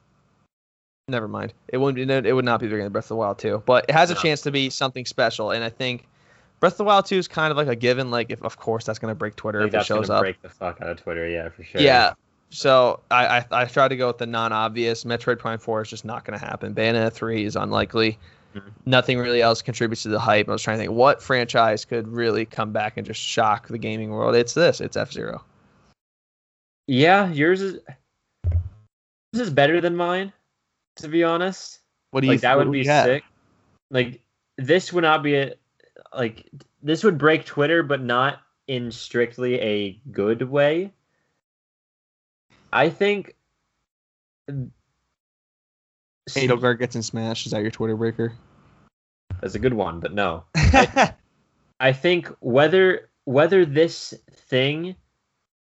[1.09, 3.37] never mind it wouldn't be it would not be bigger than breath of the wild
[3.39, 4.19] too, but it has a No.
[4.21, 6.07] chance to be something special and i think
[6.61, 8.85] breath of the wild 2 is kind of like a given like if of course
[8.85, 10.87] that's going to break twitter if it that's shows gonna up break the fuck out
[10.87, 11.27] of Twitter.
[11.27, 11.81] Yeah, for sure.
[11.81, 12.13] Yeah.
[12.51, 15.03] So I, I I tried to go with the non-obvious.
[15.03, 16.73] Metroid Prime Four is just not going to happen.
[16.75, 18.17] Bayonetta three is unlikely.
[18.53, 18.63] Mhm.
[18.85, 20.49] Nothing really else contributes to the hype.
[20.49, 23.77] I was trying to think what franchise could really come back and just shock the
[23.77, 24.35] gaming world.
[24.35, 24.81] It's this.
[24.81, 25.43] It's F Zero.
[26.87, 27.79] Yeah, yours is
[29.31, 30.33] this is better than mine,
[30.97, 31.79] to be honest.
[32.11, 32.41] What do like you?
[32.41, 33.23] that would be sick.
[33.89, 34.19] Like
[34.57, 35.53] this would not be a
[36.13, 36.49] like
[36.81, 40.91] this would break Twitter, but not in strictly a good way.
[42.73, 43.35] I think
[46.29, 47.45] Edelgard gets in Smash.
[47.45, 48.33] Is that your Twitter breaker?
[49.41, 50.45] that's a good one, but no.
[51.79, 54.95] I think whether whether this thing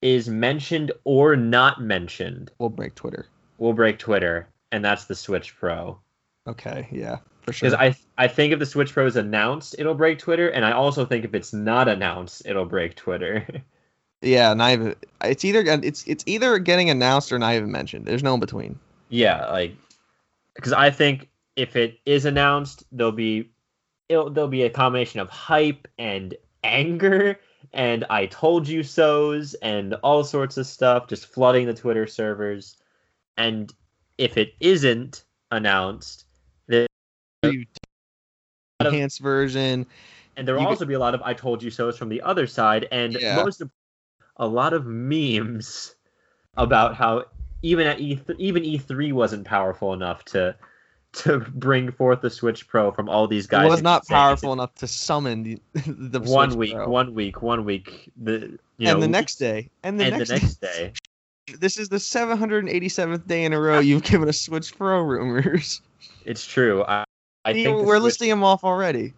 [0.01, 3.27] is mentioned or not mentioned we'll break Twitter.
[3.57, 5.99] We'll break Twitter, and that's the Switch Pro.
[6.47, 6.87] Okay.
[6.91, 7.17] Yeah.
[7.47, 7.69] For sure.
[7.69, 10.73] Because I I think if the Switch Pro is announced, it'll break Twitter, and I
[10.73, 13.47] also think if it's not announced, it'll break Twitter.
[14.21, 14.53] yeah.
[14.53, 14.95] Not even.
[15.23, 18.05] It's either it's it's either getting announced or not even mentioned.
[18.05, 18.77] There's no in between.
[19.07, 19.77] yeah, like
[20.55, 23.49] because I think if it is announced, there'll be
[24.09, 27.39] it'll, there'll be a combination of hype and anger
[27.73, 32.77] and I told you so's and all sorts of stuff just flooding the Twitter servers.
[33.37, 33.71] And
[34.17, 36.25] if it isn't announced,
[38.79, 39.85] Enhanced version.
[40.35, 42.21] and there will You- also be a lot of I told you so's from the
[42.21, 43.37] other side, and Yeah.
[43.37, 43.71] most of
[44.37, 45.95] a lot of memes
[46.57, 47.25] about how
[47.63, 50.55] even at E even E3 wasn't powerful enough to
[51.13, 53.65] to bring forth the Switch Pro from all these guys.
[53.65, 56.87] It was not powerful enough to summon the, the one Switch week, Pro.
[56.89, 58.11] one week, one week.
[58.21, 60.93] The you and know, the next day, and the, and next, the next day.
[61.57, 65.81] This is the 787th day in a row you've given us Switch Pro rumors.
[66.25, 66.83] It's true.
[66.83, 67.05] I,
[67.47, 69.13] I You- think we're Switch- listing them off already.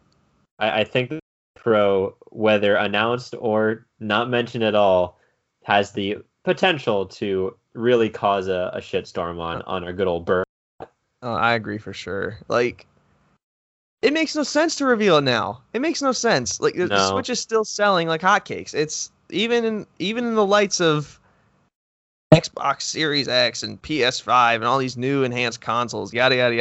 [0.59, 1.19] I, I think the
[1.55, 5.17] Pro, whether announced or not mentioned at all,
[5.63, 10.25] has the potential to really cause a, a shitstorm on uh, on our good old
[10.25, 10.45] Bird.
[11.21, 12.39] Oh, I agree for sure.
[12.47, 12.85] Like,
[14.01, 15.61] it makes no sense to reveal it now.
[15.73, 16.61] It makes no sense.
[16.61, 18.73] Like the, the Switch is still selling like hotcakes.
[18.73, 21.19] It's even in even in the lights of
[22.33, 26.55] Xbox Series X and PS5 and all these new enhanced consoles, yada yada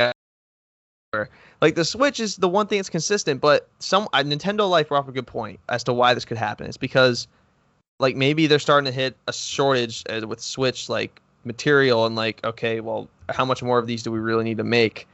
[1.15, 1.29] yada.
[1.61, 5.01] Like the Switch is the one thing that's consistent, but some uh, Nintendo Life brought
[5.01, 6.67] up a good point as to why this could happen.
[6.67, 7.27] It's because
[7.99, 12.45] like maybe they're starting to hit a shortage uh, with Switch like material and like
[12.45, 15.09] okay, well, how much more of these do we really need to make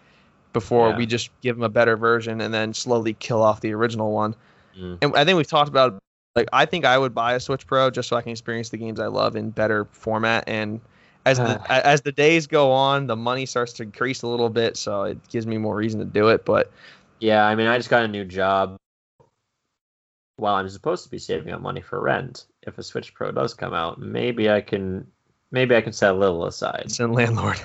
[0.53, 0.99] before Yeah.
[0.99, 4.37] we just give them a better version and then slowly kill off the original one?
[4.79, 4.99] Mm.
[5.01, 5.99] And I think we've talked about
[6.37, 8.77] like I think I would buy a Switch Pro just so I can experience the
[8.77, 10.81] games I love in better format and
[11.27, 11.81] as the uh.
[11.85, 15.29] as the days go on, the money starts to increase a little bit, so it
[15.29, 16.45] gives me more reason to do it.
[16.45, 16.71] But
[17.21, 18.77] Yeah, I mean, I just got a new job
[20.37, 22.47] while I'm supposed to be saving up money for rent.
[22.63, 25.07] If a Switch Pro does come out, maybe I can,
[25.51, 26.87] maybe I can set a little aside.
[26.99, 27.61] in landlord,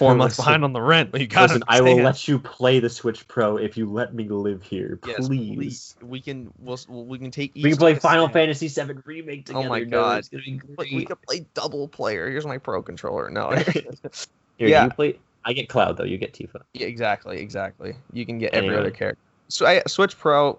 [0.00, 2.38] four months Listen- behind on the rent, but you got Listen, I will let you
[2.38, 5.14] play the Switch Pro if you let me live here, please.
[5.18, 5.96] Yes, please.
[6.00, 7.52] We can we'll, we can take.
[7.54, 8.56] Each oh We can play Final stand.
[8.56, 9.58] Fantasy VII Remake together.
[9.58, 9.68] Oh together.
[9.68, 9.90] my dude.
[9.90, 10.18] God.
[10.20, 10.94] It's gonna be But great.
[10.94, 12.30] we can play double player.
[12.30, 13.28] Here's my pro controller.
[13.30, 13.50] No.
[13.50, 13.84] Here,
[14.58, 14.84] yeah.
[14.84, 15.18] you play.
[15.44, 16.04] I get Cloud though.
[16.04, 16.62] You get Tifa.
[16.72, 17.94] Yeah, exactly, exactly.
[18.12, 19.22] You can get every other character.
[19.48, 20.58] So I, Switch Pro,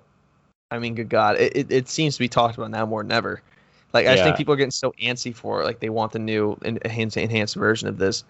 [0.70, 3.12] I mean, good God, it, it, it seems to be talked about now more than
[3.12, 3.42] ever.
[3.94, 5.66] Like I just think people are getting so antsy for it.
[5.66, 8.24] Like they want the new enhanced enhanced version of this,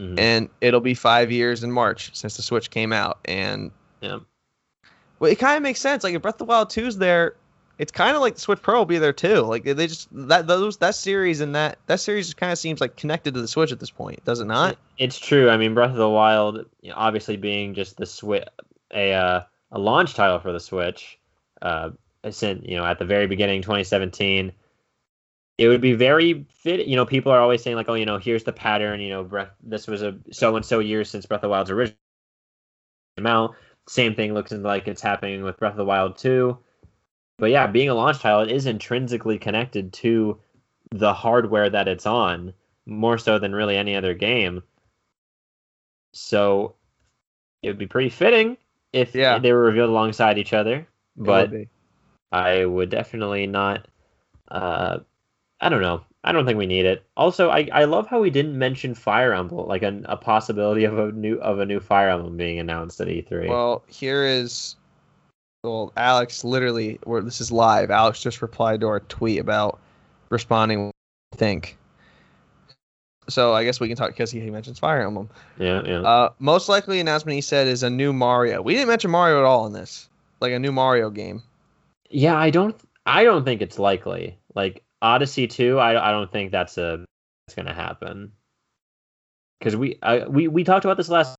[0.00, 0.18] Mhm.
[0.18, 3.18] and it'll be five years in March since the Switch came out.
[3.26, 3.70] And
[4.00, 4.20] Yeah.
[5.18, 6.02] well, it kind of makes sense.
[6.02, 7.34] Like if Breath of the Wild 2's there,
[7.78, 9.40] it's kind of like the Switch Pro will be there too.
[9.40, 12.96] Like they just that those that series and that that series kind of seems like
[12.96, 14.76] connected to the Switch at this point, does it not?
[14.98, 15.50] It's true.
[15.50, 18.44] I mean, Breath of the Wild, you know, obviously being just the Switch,
[18.92, 21.18] a uh, a launch title for the Switch,
[21.62, 21.90] uh,
[22.30, 24.52] since you know at the very beginning, 2017,
[25.60, 26.86] it would be very fit.
[26.86, 28.98] You know, people are always saying like, oh, you know, here's the pattern.
[28.98, 29.50] You know, Breath.
[29.62, 31.98] This was a so and so years since Breath of the Wild's original
[33.18, 33.54] came out.
[33.86, 36.56] Same thing looks like it's happening with Breath of the Wild 2.
[37.38, 40.40] But yeah, being a launch title, it is intrinsically connected to
[40.92, 42.54] the hardware that it's on
[42.86, 44.62] more so than really any other game.
[46.14, 46.74] So
[47.62, 48.56] it would be pretty fitting
[48.94, 49.38] if Yeah.
[49.38, 50.76] they were revealed alongside each other.
[50.76, 51.68] It would But.
[52.32, 53.86] I would definitely not.
[54.48, 55.00] Uh,
[55.60, 56.02] I don't know.
[56.22, 57.02] I don't think we need it.
[57.16, 60.98] Also, I, I love how we didn't mention Fire Emblem, like an, a possibility of
[60.98, 63.48] a new of a new Fire Emblem being announced at E E3.
[63.48, 64.76] Well, here is
[65.62, 67.90] well, Alex literally where this is live.
[67.90, 69.78] Alex just replied to our tweet about
[70.30, 70.92] responding
[71.34, 71.76] think.
[73.28, 75.30] So I guess we can talk because he, he mentions Fire Emblem.
[75.58, 76.00] yeah, yeah.
[76.00, 78.60] Uh, most likely announcement he said is a new Mario.
[78.60, 80.08] We didn't mention Mario at all in this,
[80.40, 81.42] like a new Mario game.
[82.10, 82.76] Yeah, I don't.
[83.06, 84.36] I don't think it's likely.
[84.54, 87.04] Like Odyssey two, I I don't think that's a
[87.46, 88.32] that's gonna happen.
[89.58, 91.36] Because we I, we we talked about this last.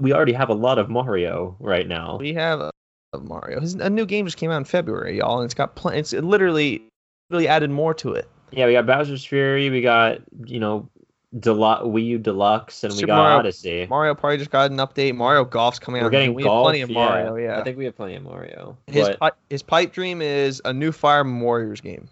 [0.00, 2.16] We already have a lot of Mario right now.
[2.18, 2.70] We have a,
[3.12, 3.60] a Mario.
[3.60, 6.12] His, a new game just came out in February, y'all, and it's got pl- it's
[6.12, 6.82] it literally
[7.30, 8.28] really added more to it.
[8.52, 9.70] Yeah, we got Bowser's Fury.
[9.70, 10.88] We got you know,
[11.36, 13.86] Delu- Wii U Deluxe, and we got Mario- Odyssey.
[13.88, 15.14] Mario Party just got an update.
[15.14, 16.04] Mario Golf's coming out.
[16.04, 16.58] We're getting we golf.
[16.58, 17.36] have plenty of Mario.
[17.36, 18.76] Yeah, I think we have plenty of Mario.
[18.86, 22.08] His but pi- his pipe dream is a new Fire Warriors game.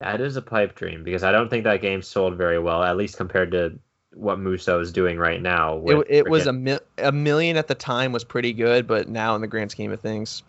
[0.00, 2.96] That is a pipe dream because I don't think that game sold very well, at
[2.96, 3.78] least compared to
[4.14, 5.82] what Muso is doing right now.
[5.86, 9.34] It, it was a mil- a million at the time was pretty good, but now
[9.34, 10.42] in the grand scheme of things,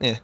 [0.00, 0.18] yeah,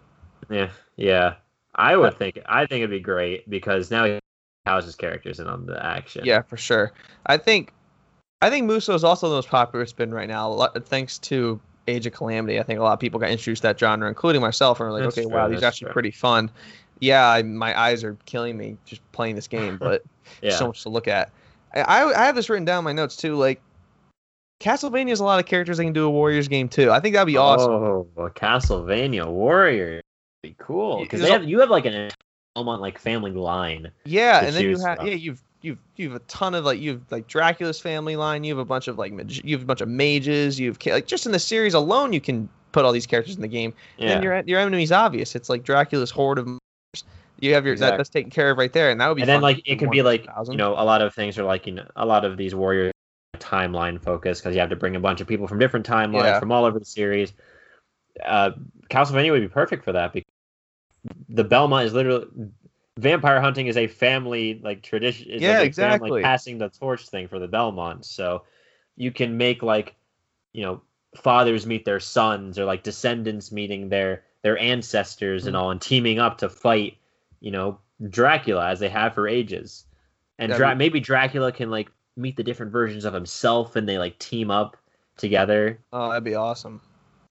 [0.50, 0.70] yeah.
[0.96, 1.34] Yeah.
[1.74, 4.18] I would think I think it'd be great because now he
[4.66, 6.24] houses characters in on the action.
[6.24, 6.92] yeah, for sure.
[7.26, 7.72] I think
[8.42, 11.60] I think Muso is also the most popular spin right now, a lot- thanks to
[11.88, 12.60] Age of Calamity.
[12.60, 14.92] I think a lot of people got introduced to that genre, including myself, and were
[14.92, 15.92] like, That's okay, true, wow, these are actually true.
[15.92, 16.50] pretty fun.
[17.02, 20.04] Yeah, I, my eyes are killing me just playing this game, but
[20.42, 20.56] yeah.
[20.56, 21.32] so much to look at.
[21.74, 23.34] I, I I have this written down in my notes too.
[23.34, 23.60] Like
[24.60, 26.92] Castlevania has a lot of characters they can do a Warriors game too.
[26.92, 27.72] I think that'd be awesome.
[27.72, 30.00] Oh, well, Castlevania Warrior,
[30.44, 32.10] be cool because they have you have like an
[32.54, 33.90] Belmont like family line.
[34.04, 35.08] Yeah, and then you have from.
[35.08, 38.44] yeah you've you've you've a ton of like you've like Dracula's family line.
[38.44, 39.12] You have a bunch of like
[39.44, 40.60] you have a bunch of mages.
[40.60, 43.48] You've like just in the series alone you can put all these characters in the
[43.48, 43.74] game.
[43.98, 45.34] And Yeah, then your your enemy's obvious.
[45.34, 46.58] It's like Dracula's horde of.
[47.42, 49.22] You have your that, that's taken care of right there, and that would be.
[49.22, 50.52] and then like it could be like 1,000.
[50.54, 52.92] you know a lot of things are like you know a lot of these warriors
[53.38, 56.38] timeline focus because you have to bring a bunch of people from different timelines Yeah.
[56.38, 57.32] from all over the series.
[58.24, 58.52] Uh,
[58.90, 60.30] Castlevania would be perfect for that because
[61.28, 62.26] the Belmont is literally
[62.98, 65.28] vampire hunting is a family like tradition.
[65.30, 66.08] Is Yeah, like a exactly.
[66.08, 68.44] Family passing the torch thing for the Belmont, so
[68.96, 69.96] you can make like
[70.52, 70.80] you know
[71.16, 75.58] fathers meet their sons or like descendants meeting their their ancestors and Mhm.
[75.58, 76.98] all and teaming up to fight
[77.42, 77.78] you know
[78.08, 79.84] Dracula as they have for ages.
[80.38, 83.98] And Dra- be- maybe Dracula can like meet the different versions of himself and they
[83.98, 84.76] like team up
[85.16, 86.80] together Oh, that'd be awesome.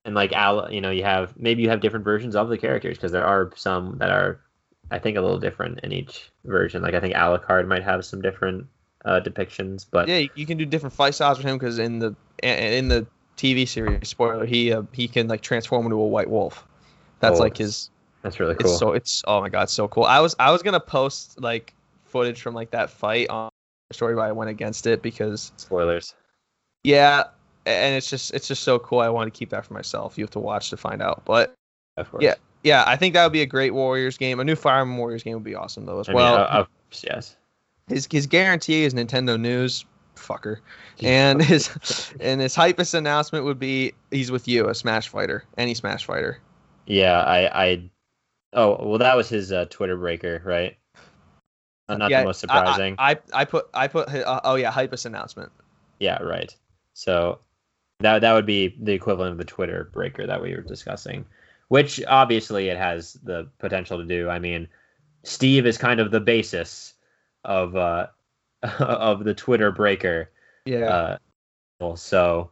[0.05, 2.97] and like Al, you know, you have maybe you have different versions of the characters
[2.97, 4.41] because there are some that are,
[4.89, 6.81] I think, a little different in each version.
[6.81, 8.65] Like I think Alucard might have some different
[9.05, 11.99] uh, depictions, but Yeah, you, you can do different fight styles with him because in
[11.99, 13.05] the in the
[13.37, 16.65] TV series, spoiler, he uh, he can like transform into a white wolf.
[17.19, 17.90] That's Oh, like his.
[18.21, 18.71] That's really cool.
[18.71, 20.03] It's so it's oh my god, so cool.
[20.03, 21.73] I was I was gonna post like
[22.05, 23.49] footage from like that fight on
[23.89, 26.13] the story, but I went against it because Spoilers.
[26.83, 27.23] yeah,
[27.65, 28.99] and it's just it's just so cool.
[28.99, 30.17] I want to keep that for myself.
[30.17, 31.53] You have to watch to find out, but
[31.97, 32.23] Of course.
[32.23, 34.39] Yeah, yeah, I think that would be a great Warriors game.
[34.39, 36.35] A new Fire Emblem Warriors game would be awesome though as I well.
[36.35, 36.65] uh,
[37.03, 37.35] yes.
[37.87, 39.85] his his guarantee is Nintendo News,
[40.15, 40.57] fucker,
[41.01, 41.69] and his
[42.19, 46.39] and his hypest announcement would be he's with you, a Smash Fighter, any Smash Fighter.
[46.87, 47.89] Yeah, I, I,
[48.53, 50.77] oh well, that was his uh, Twitter breaker, right?
[51.89, 52.95] Uh, not Yeah, the most I- I- surprising.
[52.97, 55.51] I, I, put I put uh, oh yeah, hypest announcement.
[55.99, 56.55] Yeah, right.
[56.93, 57.39] So
[57.99, 61.25] that that would be the equivalent of the Twitter breaker that we were discussing,
[61.67, 64.29] which obviously it has the potential to do.
[64.29, 64.67] I mean,
[65.23, 66.93] Steve is kind of the basis
[67.43, 68.07] of uh
[68.79, 70.31] of the Twitter breaker.
[70.65, 71.17] Yeah,
[71.81, 72.51] Uh, so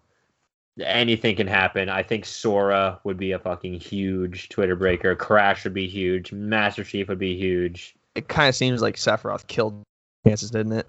[0.84, 1.90] anything can happen.
[1.90, 5.16] I think Sora would be a fucking huge Twitter breaker.
[5.16, 6.32] Crash would be huge.
[6.32, 7.96] Master Chief would be huge.
[8.16, 9.82] it kind of seems like Sephiroth killed
[10.28, 10.88] chances, didn't it?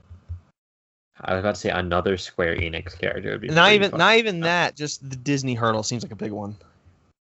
[1.23, 3.99] I was about to say another Square Enix character would be Not even fun.
[3.99, 4.75] not even that.
[4.77, 6.57] Just the Disney hurdle seems like a big one.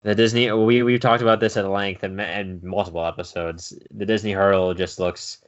[0.02, 3.76] The Disney, we we've talked about this at length and and multiple episodes.
[3.90, 5.38] The Disney hurdle just looks,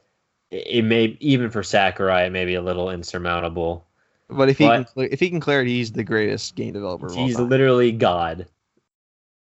[0.51, 3.87] it may even for Sakurai, it may be a little insurmountable.
[4.31, 6.73] But if he But- can clear, if he can clear it, he's the greatest game
[6.73, 7.07] developer.
[7.07, 7.49] Of all He's time.
[7.49, 8.47] literally God.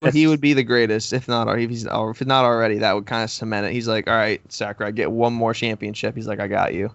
[0.00, 3.06] But he would be the greatest, if not, if he's, if not already, that would
[3.06, 3.72] kind of cement it.
[3.72, 6.16] He's like, all right, Sakurai, get one more championship.
[6.16, 6.90] He's like, I got you.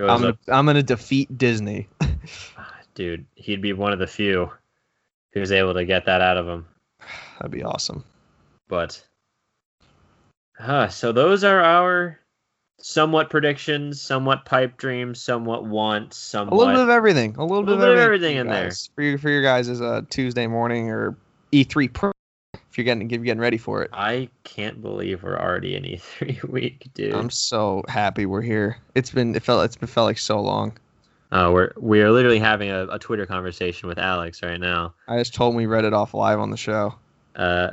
[0.00, 1.86] I'm gonna, I'm gonna defeat Disney.
[2.94, 3.26] dude.
[3.36, 4.50] He'd be one of the few
[5.32, 6.66] who's able to get that out of him.
[7.38, 8.02] That'd be awesome.
[8.68, 9.00] But,
[10.58, 12.18] uh, so those are our
[12.80, 17.36] somewhat predictions, somewhat pipe dreams, somewhat wants, some A little bit of everything.
[17.36, 18.70] A little, little bit, of everything in you there.
[18.94, 21.16] for you for your guys is a Tuesday morning or
[21.52, 22.12] E3 Pro.
[22.54, 25.82] If you're getting if you're getting ready for it, I can't believe we're already in
[25.82, 27.14] E3 week, dude.
[27.14, 28.78] I'm so happy we're here.
[28.94, 30.78] It's been it felt it's been felt like so long.
[31.30, 34.94] Uh, we're we are literally having a, a Twitter conversation with Alex right now.
[35.08, 36.94] I just told him we read it off live on the show.
[37.34, 37.70] Uh,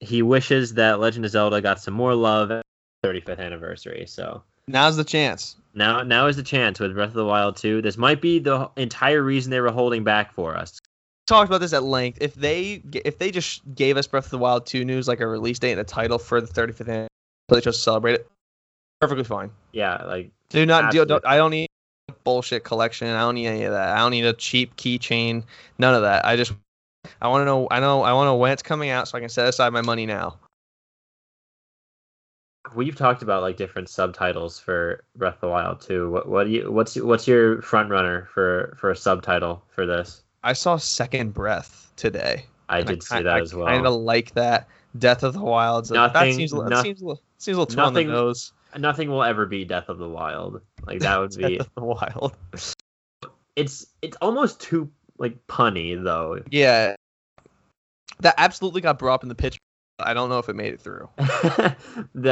[0.00, 2.62] he wishes that Legend of Zelda got some more love
[3.04, 4.04] 35th anniversary.
[4.06, 5.56] So Now's the chance.
[5.74, 7.80] now now is the chance with Breath of the Wild 2.
[7.82, 10.78] This might be the entire reason they were holding back for us.
[11.26, 12.18] talked about this at length.
[12.20, 15.26] If they if they just gave us Breath of the Wild 2 news like a
[15.26, 17.08] release date and a title for the 35th anniversary,
[17.48, 18.28] so they just celebrate it,
[19.00, 19.50] perfectly fine.
[19.72, 21.06] Yeah, like Do not deal.
[21.06, 21.68] Don't, I don't need
[22.08, 23.08] a bullshit collection.
[23.08, 23.96] I don't need any of that.
[23.96, 25.44] I don't need a cheap keychain.
[25.78, 26.26] None of that.
[26.26, 26.52] I just
[27.22, 27.68] I want to know.
[27.70, 28.02] I know.
[28.02, 30.04] I want to know when it's coming out so I can set aside my money
[30.04, 30.38] now.
[32.74, 36.10] We've talked about like different subtitles for Breath of the Wild too.
[36.10, 40.22] What what do you what's what's your front runner for for a subtitle for this?
[40.44, 42.46] I saw Second Breath today.
[42.68, 43.66] I did see that I as well.
[43.66, 44.68] I kind of like that.
[44.98, 45.88] Death of the Wilds.
[45.90, 48.12] that Nothing- seems, that no- seems, a little- seems a little too on the nothing-
[48.12, 48.52] nose.
[48.76, 50.60] Nothing will ever be Death of the Wild.
[50.86, 52.36] Like that would be Death of the Wild.
[53.56, 56.40] it's it's almost too like punny though.
[56.50, 56.94] Yeah.
[58.20, 59.58] That absolutely got brought up in the pitch.
[60.00, 61.08] I don't know if it made it through.
[61.18, 61.76] that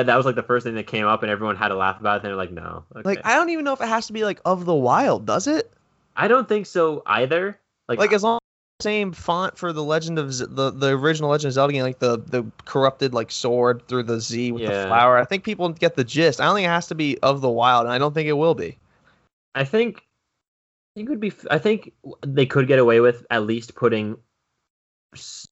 [0.07, 2.15] that was like the first thing that came up, and everyone had to laugh about
[2.15, 2.17] it.
[2.19, 3.03] And they're like, no, okay.
[3.05, 5.47] Like I don't even know if it has to be like of the wild, does
[5.47, 5.73] it?
[6.17, 7.59] I don't think so either.
[7.89, 8.37] Like, Like as long
[8.81, 11.83] as same font for the Legend of Z- the the original Legend of Zelda game,
[11.83, 14.83] like the the corrupted like sword through the Z with Yeah.
[14.83, 15.19] the flower.
[15.19, 16.41] I think people get the gist.
[16.41, 18.35] I don't think it has to be of the wild, and I don't think it
[18.35, 18.79] will be.
[19.55, 20.07] I think
[20.95, 21.33] I think it would be.
[21.51, 21.93] I think
[22.25, 24.17] they could get away with at least putting
[25.15, 25.47] s-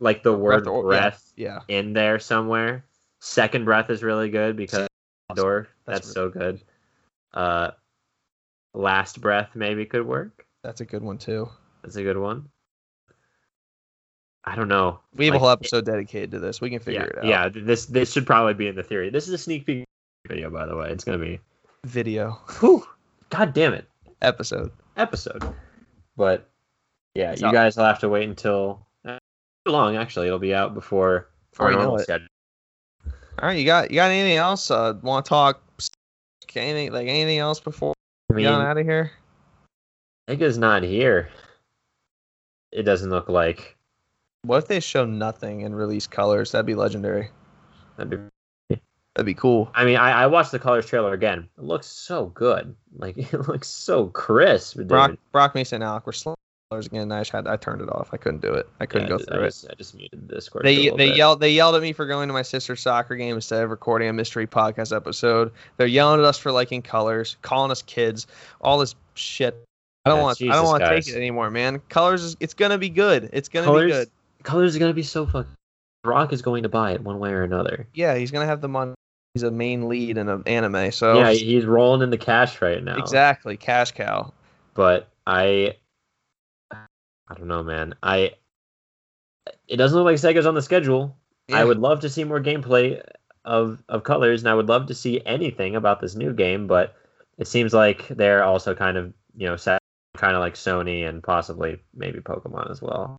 [0.00, 2.84] like the word Breath or- breath, Yeah, in there somewhere.
[3.20, 4.88] Second breath is really good because
[5.34, 5.68] door.
[5.86, 6.60] That's That's, so good.
[7.34, 7.70] Uh,
[8.74, 10.46] last breath maybe could work.
[10.62, 11.48] that's a good one too.
[11.82, 12.48] That's a good one.
[14.44, 15.00] I don't know.
[15.14, 16.60] We have a whole episode dedicated to this.
[16.60, 17.54] We can figure yeah, it out.
[17.54, 17.62] yeah.
[17.64, 19.10] This this should probably be in the theory.
[19.10, 19.84] This is a sneak peek
[20.28, 20.90] video, by the way.
[20.90, 21.40] It's gonna be.
[21.84, 22.86] Video Whew,
[23.30, 23.88] God damn it.
[24.22, 24.70] episode.
[24.96, 25.42] episode.
[26.16, 26.48] But
[27.14, 28.85] yeah, It's you guys will have to wait until
[29.70, 29.96] long.
[29.96, 32.02] Actually, it'll be out before Before our you know it.
[32.02, 32.28] schedule.
[33.38, 34.70] All right, you got you got anything else?
[34.70, 35.62] Uh, want to talk?
[36.54, 37.92] Anything like anything else before
[38.30, 39.12] I we mean, get out of here?
[40.26, 41.28] Nigga's not here.
[42.72, 43.76] It doesn't look like.
[44.42, 46.52] What if they show nothing and release colors?
[46.52, 47.28] That'd be legendary.
[47.98, 48.80] That'd be-
[49.14, 49.70] That'd be cool.
[49.74, 51.48] I mean, I, I watched the colors trailer again.
[51.58, 52.74] It looks so good.
[52.96, 54.88] Like it looks so crisp, dude.
[54.88, 56.35] Brock Brock Mason Alec were slow
[56.76, 57.10] colors again.
[57.12, 58.10] I just had I turned it off.
[58.12, 58.68] I couldn't do it.
[58.80, 59.64] I couldn't Yeah, go I just- through I it.
[59.70, 60.64] I just muted Discord.
[60.64, 61.16] They they bit.
[61.16, 64.08] yelled they yelled at me for going to my sister's soccer game instead of recording
[64.08, 65.52] a mystery podcast episode.
[65.76, 68.26] They're yelling at us for liking colors, calling us kids,
[68.60, 69.56] all this shit.
[70.04, 71.80] I don't Yeah, want I don't want to take it anymore, man.
[71.88, 73.30] Colors is it's gonna be good.
[73.32, 74.10] It's gonna colors, be good.
[74.42, 75.50] colors are gonna be so fucking.
[76.04, 77.88] Rock is going to buy it one way or another.
[77.94, 78.94] Yeah, he's gonna have the money.
[79.34, 82.82] He's a main lead in an anime, so Yeah, he's rolling in the cash right
[82.82, 82.96] now.
[82.96, 84.32] exactly cash cow.
[84.74, 85.74] But I,
[87.28, 87.94] I don't know, man.
[88.02, 88.32] I.
[89.68, 91.16] It doesn't look like Sega's on the schedule.
[91.52, 93.00] I would love to see more gameplay
[93.44, 96.66] of of colors, and I would love to see anything about this new game.
[96.66, 96.94] But
[97.38, 99.80] it seems like they're also kind of you know set,
[100.16, 103.16] kind of like Sony and possibly maybe Pokemon as well.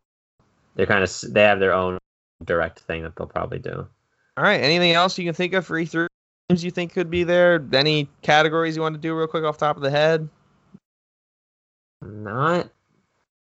[0.76, 1.98] They're kind of they have their own
[2.44, 3.88] direct thing that they'll probably do.
[4.38, 4.62] All right.
[4.62, 6.08] Anything else you can think of for E3
[6.50, 7.66] games you think could be there?
[7.74, 10.30] Any categories you want to do real quick off the top of the head?
[12.02, 12.70] Not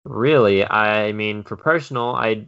[0.03, 0.65] really.
[0.65, 2.47] I mean, for personal, I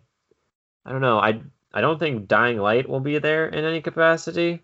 [0.85, 1.19] I don't know.
[1.19, 1.41] I
[1.73, 4.61] I don't think Dying Light will be there in any capacity.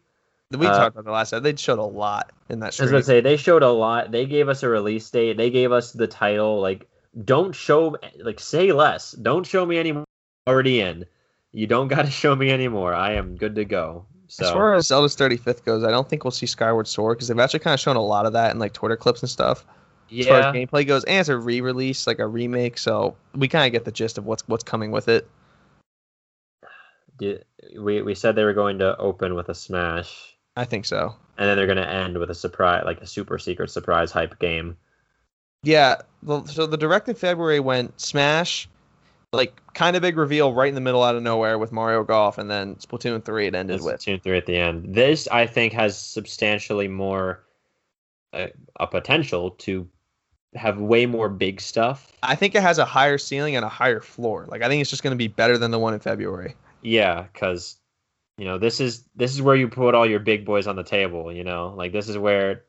[0.52, 1.44] We Uh, talked about the last time.
[1.44, 4.11] They showed a lot in that I was gonna say they showed a lot.
[4.11, 5.38] They gave us a release date.
[5.38, 6.60] They gave us the title.
[6.60, 6.88] Like,
[7.24, 9.11] don't show like say less.
[9.11, 10.03] Don't show me any.
[10.48, 11.06] Already in.
[11.52, 12.94] You don't got to show me anymore.
[12.94, 14.06] I am good to go.
[14.28, 17.28] So As far as Zelda's 35th goes, I don't think we'll see Skyward Sword because
[17.28, 19.66] they've actually kind of shown a lot of that in like Twitter clips and stuff.
[20.11, 23.48] As far as yeah, gameplay goes, and it's a re-release, like a remake, so we
[23.48, 25.30] kind of get the gist of what's what's coming with it.
[27.19, 31.15] we we said they were going to open with a smash, I think so.
[31.38, 34.40] and then they're going to end with a surprise, like a super secret surprise hype
[34.40, 34.77] game.
[35.64, 35.98] Yeah.
[36.45, 38.68] So the direct in February went Smash,
[39.31, 42.38] like kind of big reveal right in the middle out of nowhere with Mario Golf,
[42.38, 44.02] and then Splatoon 3 it ended That's with.
[44.02, 44.95] Splatoon three at the end.
[44.95, 47.44] This I think has substantially more
[48.34, 48.48] uh,
[48.80, 49.88] a potential to
[50.56, 52.12] have way more big stuff.
[52.24, 54.46] I think it has a higher ceiling and a higher floor.
[54.48, 56.56] Like I think it's just going to be better than the one in February.
[56.82, 57.78] Yeah, because
[58.38, 60.84] you know this is this is where you put all your big boys on the
[60.84, 61.32] table.
[61.32, 62.64] You know, like this is where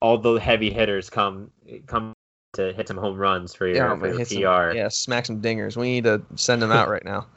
[0.00, 1.50] all the heavy hitters come
[1.86, 2.12] come
[2.54, 4.74] to hit some home runs for your, for your hit some- PR.
[4.74, 5.76] yeah, smack some dingers.
[5.76, 7.26] We need to send them out right now.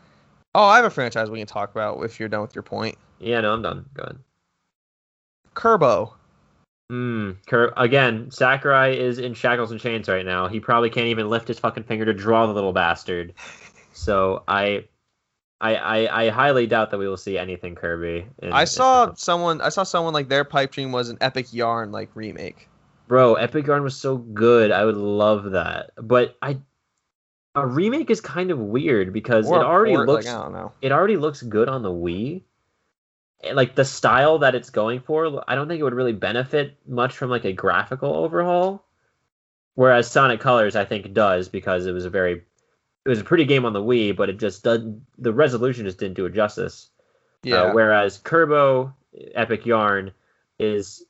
[0.58, 2.98] Oh, I have a franchise we can talk about if you're done with your point.
[3.20, 3.86] Yeah, no, I'm done.
[3.94, 4.20] Go ahead.
[5.54, 6.10] Kirby.
[6.92, 10.48] Mm, Cur- again, Sakurai is in shackles and chains right now.
[10.48, 13.34] He probably can't even lift his fucking finger to draw the little bastard.
[13.94, 14.86] So I,
[15.60, 18.28] I, I, I highly doubt that we will see anything Kirby.
[18.44, 19.62] in- I in- saw someone.
[19.62, 22.70] I saw someone like their pipe dream was an Epic Yarn like remake.
[23.08, 23.34] bro.
[23.36, 24.72] Epic Yarn was so good.
[24.72, 26.60] I would love that, but I,
[27.56, 30.54] a remake is kind of weird because Or it already port, looks Like, I don't
[30.54, 30.72] know.
[30.82, 32.44] it already looks good on the Wii.
[33.54, 37.18] Like the style that it's going for, I don't think it would really benefit much
[37.18, 38.86] from like a graphical overhaul.
[39.76, 42.44] Whereas Sonic Colors, I think, does because it was a very,
[43.06, 45.06] it was a pretty game on the Wii, but it just doesn't.
[45.18, 46.90] The resolution just didn't do it justice.
[47.44, 47.64] Yeah.
[47.64, 48.92] Uh, whereas Kirby
[49.34, 50.12] Epic Yarn
[50.58, 51.04] is,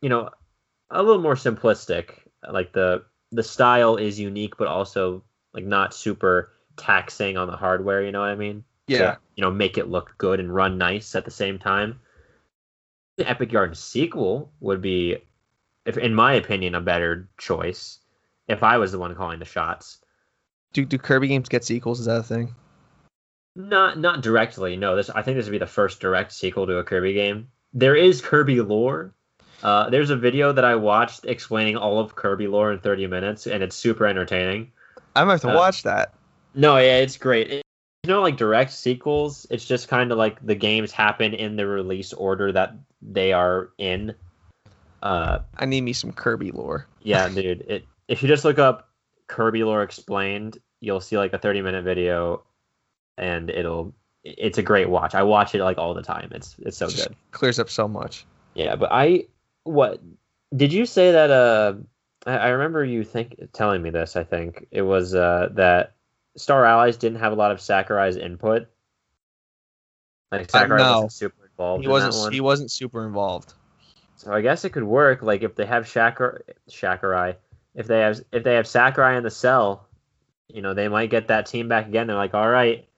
[0.00, 0.30] you know,
[0.90, 2.10] a little more simplistic.
[2.50, 5.22] Like the the style is unique, but also
[5.52, 8.02] like not super taxing on the hardware.
[8.02, 8.64] You know what I mean?
[8.88, 8.98] Yeah.
[8.98, 12.00] to, you know, make it look good and run nice at the same time.
[13.16, 15.18] The Epic Yarn sequel would be,
[15.84, 17.98] if in my opinion, a better choice.
[18.46, 19.98] If I was the one calling the shots,
[20.72, 22.00] Do do Kirby games get sequels?
[22.00, 22.54] Is that a thing?
[23.56, 24.76] not not directly.
[24.76, 27.48] No, this I think this would be the first direct sequel to a Kirby game.
[27.74, 29.12] There is Kirby lore.
[29.62, 33.46] Uh, there's a video that I watched explaining all of Kirby lore in 30 minutes,
[33.48, 34.70] and it's super entertaining.
[35.16, 36.14] I might have to Uh, watch that.
[36.54, 37.50] No, yeah, it's great.
[37.50, 37.62] It,
[38.04, 41.66] you know, like direct sequels, it's just kind of like the games happen in the
[41.66, 44.14] release order that they are in.
[45.02, 46.86] Uh, I need me some Kirby lore.
[47.02, 47.62] yeah, dude.
[47.62, 48.90] It if you just look up
[49.26, 52.44] Kirby lore explained, you'll see like a 30 minute video,
[53.16, 53.94] and it'll.
[54.24, 55.14] It's a great watch.
[55.14, 56.30] I watch it like all the time.
[56.32, 57.16] It's it's so Just good.
[57.30, 58.26] Clears up so much.
[58.54, 59.24] Yeah, but I
[59.64, 60.00] what
[60.54, 61.30] did you say that?
[61.30, 61.74] Uh,
[62.26, 64.16] I, I remember you think telling me this.
[64.16, 65.94] I think it was uh that
[66.38, 68.68] Star Allies didn't have a lot of Sakurai's input.
[70.30, 70.92] Like uh, Sakurai no.
[70.92, 71.80] wasn't super involved.
[71.80, 72.14] He in that wasn't.
[72.14, 72.32] one.
[72.32, 73.54] He wasn't super involved.
[74.16, 75.22] So I guess it could work.
[75.22, 77.36] Like if they have Sakurai,
[77.74, 79.86] if they have if they have Sakurai in the cell,
[80.48, 82.06] you know they might get that team back again.
[82.06, 82.88] They're like, all right,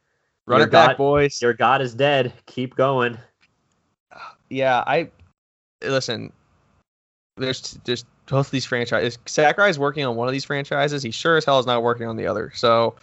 [0.51, 1.41] Run Your it back, God- boys.
[1.41, 2.33] your god is dead.
[2.47, 3.19] Keep going.
[4.53, 5.11] Yeah, I
[5.81, 6.33] listen.
[7.37, 9.17] There's there's both of these franchises.
[9.27, 11.05] Sakurai's working on one of these franchises.
[11.05, 12.51] He sure as hell is not working on the other.
[12.57, 12.97] So,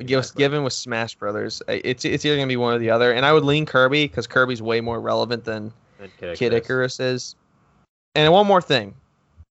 [0.00, 0.42] give us Exactly.
[0.44, 3.12] given with Smash Brothers, it's it's either gonna be one or the other.
[3.12, 5.72] And I would lean Kirby because Kirby's way more relevant than
[6.18, 6.98] Kid Kid Icarus.
[6.98, 7.36] Icarus is.
[8.14, 8.94] And one more thing,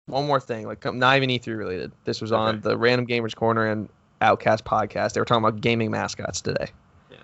[0.07, 1.91] one more thing, like not even E3 related.
[2.05, 2.59] This was on Okay.
[2.69, 3.89] the Random Gamers Corner, and
[4.21, 5.13] Outcast podcast.
[5.13, 6.67] They were talking about gaming mascots today.
[7.09, 7.17] Yeah.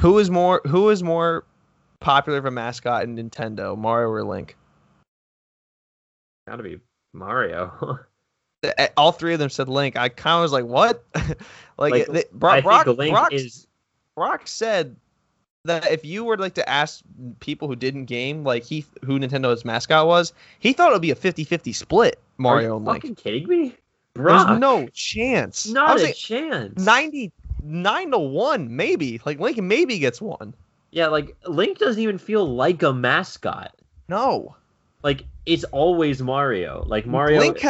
[0.00, 1.44] Who is more Who is more
[2.00, 4.56] popular of a mascot in Nintendo, Mario or Link?
[6.46, 6.80] Gotta be
[7.12, 7.98] Mario.
[8.96, 9.96] All three of them said Link.
[9.96, 11.04] I kind of was like, what?
[11.14, 11.36] like,
[11.78, 13.66] Like, they, Bro- Brock, Link Brock, is
[14.16, 14.96] Brock said
[15.64, 17.02] that if you were like to ask
[17.40, 21.10] people who didn't game, like he who Nintendo's mascot was, he thought it would be
[21.10, 23.02] a 50-50 split, Mario Are and you Link.
[23.02, 23.76] fucking kidding me?
[24.14, 25.68] Brock, There's no chance.
[25.68, 26.84] Not a chance.
[26.84, 30.54] 99 to 1 maybe like link maybe gets one
[30.90, 33.72] Yeah, like Link doesn't even feel like a mascot.
[34.08, 34.56] no
[35.04, 36.82] Like it's always Mario.
[36.86, 37.60] Like Mario, link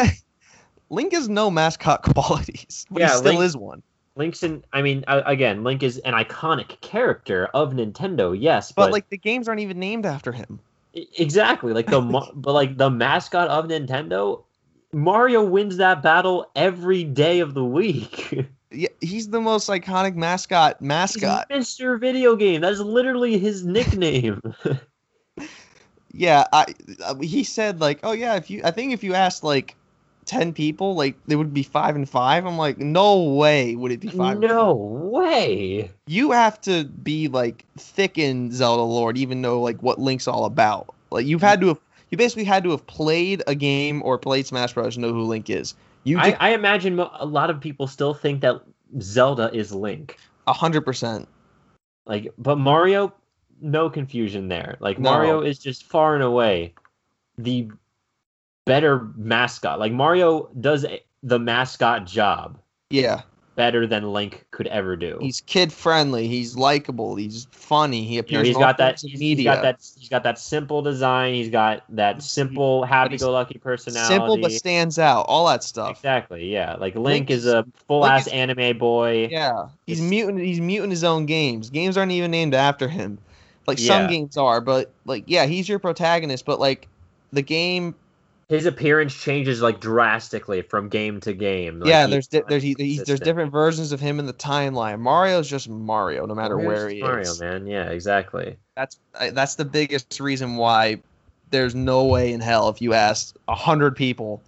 [0.91, 3.83] link is no mascot qualities but Yeah, he still Link- is one
[4.17, 4.65] Link's in.
[4.73, 8.37] I mean, uh, again, Link is an iconic character of Nintendo.
[8.37, 10.59] Yes, but, but, like the games aren't even named after him
[10.93, 12.01] exactly like the
[12.35, 14.45] but like the mascot of Nintendo,
[14.93, 18.35] Mario wins that battle every day of the week.
[18.71, 22.01] yeah, he's the most iconic mascot mascot Mr.
[22.01, 22.61] Video Game.
[22.63, 24.41] That is literally his nickname.
[26.11, 26.65] yeah i
[27.05, 29.77] uh, he said like oh yeah if you i think if you asked like
[30.29, 33.99] 10 people like they would be five and five i'm like no way would it
[33.99, 35.91] be five and no way.
[36.07, 40.45] you have to be like thick in Zelda Lord, even know like what Link's all
[40.45, 40.95] about.
[41.11, 41.81] Like you've had to have
[42.11, 44.95] you basically had to have played a game or played Smash Bros.
[44.95, 45.75] to know who Link is.
[46.05, 48.61] You I, I imagine a lot of people still think that
[49.01, 50.19] Zelda is Link.
[50.47, 51.27] a hundred percent.
[52.07, 53.13] Like, but Mario,
[53.61, 54.77] no confusion there.
[54.81, 55.11] Like No.
[55.11, 56.75] Mario is just far and away
[57.37, 57.71] the
[58.69, 59.79] better mascot.
[59.81, 60.87] Like Mario does
[61.23, 62.59] the mascot job
[62.91, 63.23] Yeah,
[63.57, 65.19] better than Link could ever do.
[65.21, 66.29] he's kid friendly.
[66.29, 67.17] He's likable.
[67.17, 68.05] He's funny.
[68.05, 68.47] He you know, appears.
[68.47, 69.01] he's got that.
[69.01, 69.81] He's, he's got that.
[69.99, 71.35] He's got that simple design.
[71.35, 74.15] He's got that simple, happy-go-lucky personality.
[74.15, 75.23] simple but stands out.
[75.29, 75.97] All that stuff.
[75.97, 76.53] Exactly.
[76.53, 76.75] Yeah.
[76.75, 79.27] Like Link, Link is a full-ass is- anime boy.
[79.31, 80.39] Yeah, he's muting.
[80.39, 81.71] He's muting his own games.
[81.71, 83.19] Games aren't even named after him.
[83.67, 83.87] Like Yeah.
[83.89, 86.45] some games are, but like yeah, he's your protagonist.
[86.47, 86.87] But like
[87.33, 87.95] the game
[88.49, 91.81] His appearance changes like drastically from game to game.
[91.81, 94.33] Like, yeah, he- there's di- there's he, he's, there's different versions of him in the
[94.33, 95.01] timeline.
[95.01, 97.41] Mario's just Mario, no matter Mario's where he Mario, is.
[97.41, 97.67] man.
[97.67, 98.57] Yeah, exactly.
[98.75, 101.01] That's I- that's the biggest reason why
[101.51, 104.41] there's no way in hell if you asked hundred people,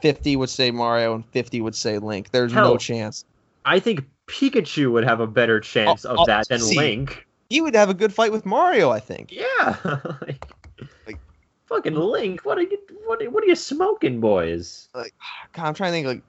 [0.00, 2.30] fifty would say Mario and fifty would say Link.
[2.30, 3.24] There's no chance.
[3.64, 6.76] I think Pikachu would have a better chance Oh, of oh, that than see.
[6.76, 7.26] Link.
[7.50, 9.32] He would have a good fight with Mario, I think.
[9.32, 9.76] Yeah.
[11.06, 11.18] Like-
[11.74, 12.44] fucking Link.
[12.44, 12.78] What are you?
[13.06, 14.88] What are, what are you smoking, boys?
[14.94, 15.06] God,
[15.56, 16.22] I'm trying to think like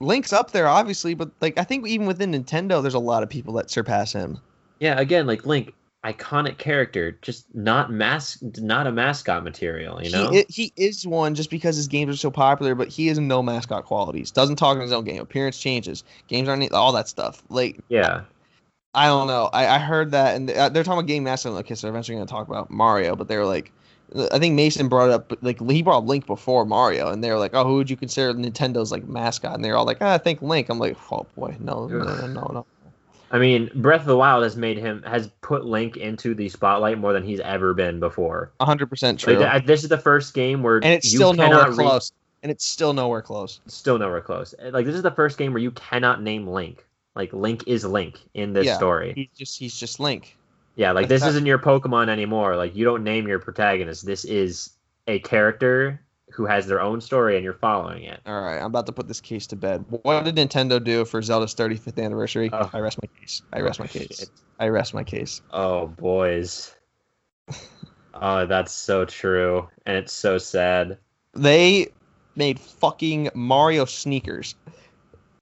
[0.00, 3.28] Link's up there, obviously, but like I think even within Nintendo, there's a lot of
[3.28, 4.38] people that surpass him.
[4.80, 4.98] Yeah.
[4.98, 5.74] Again, like Link,
[6.04, 10.02] iconic character, just not mas, not a mascot material.
[10.02, 10.30] You know.
[10.30, 13.42] He, he is one just because his games are so popular, but he has no
[13.42, 14.30] mascot qualities.
[14.30, 15.20] Doesn't talk in his own game.
[15.20, 16.04] Appearance changes.
[16.28, 17.42] Games aren't all that stuff.
[17.48, 18.22] Like yeah.
[18.94, 19.50] I don't know.
[19.52, 21.52] I, I heard that, and uh, they're talking about game mascot.
[21.52, 23.70] Okay, so they're eventually going to talk about Mario, but they were like,
[24.30, 27.38] I think Mason brought up, like he brought up Link before Mario, and they were
[27.38, 29.54] like, oh, who would you consider Nintendo's like mascot?
[29.54, 30.68] And they're all like, ah, I think Link.
[30.68, 32.66] I'm like, oh boy, no, no, no, no.
[33.30, 36.98] I mean, Breath of the Wild has made him has put Link into the spotlight
[36.98, 38.52] more than he's ever been before.
[38.60, 39.38] hundred percent true.
[39.38, 42.12] Like, this is the first game where and it's still nowhere re- close.
[42.42, 43.60] And it's still nowhere close.
[43.66, 44.54] still nowhere close.
[44.62, 46.84] Like this is the first game where you cannot name Link.
[47.16, 48.76] Like Link is Link in this Yeah.
[48.76, 49.12] story.
[49.16, 50.36] He's just he's just Link.
[50.76, 52.54] Yeah, like this isn't your Pokemon anymore.
[52.54, 54.04] Like you don't name your protagonist.
[54.04, 54.70] This is
[55.06, 56.00] a character
[56.30, 58.20] who has their own story and you're following it.
[58.26, 59.86] All right, I'm about to put this case to bed.
[59.88, 62.50] What did Nintendo do for Zelda's 35th anniversary?
[62.52, 62.68] Oh.
[62.74, 63.42] I rest my case.
[63.52, 64.18] I rest my case.
[64.18, 64.30] shit.
[64.58, 65.40] I rest my case.
[65.50, 66.74] Oh boys.
[68.14, 69.68] oh, that's so true.
[69.86, 70.98] And it's so sad.
[71.32, 71.88] They
[72.34, 74.56] made fucking Mario sneakers.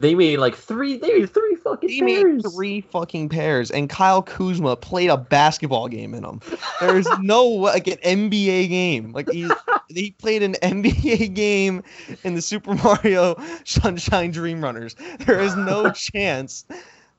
[0.05, 2.55] They made like three they made three fucking They made pairs.
[2.55, 6.43] three fucking pairs, and Kyle Kuzma played a basketball game in them.
[6.79, 9.13] There's no like an NBA game.
[9.13, 9.51] Like he
[9.89, 11.83] he played an NBA game
[12.23, 14.95] in the Super Mario Sunshine Dream Runners.
[15.21, 16.67] There is no chance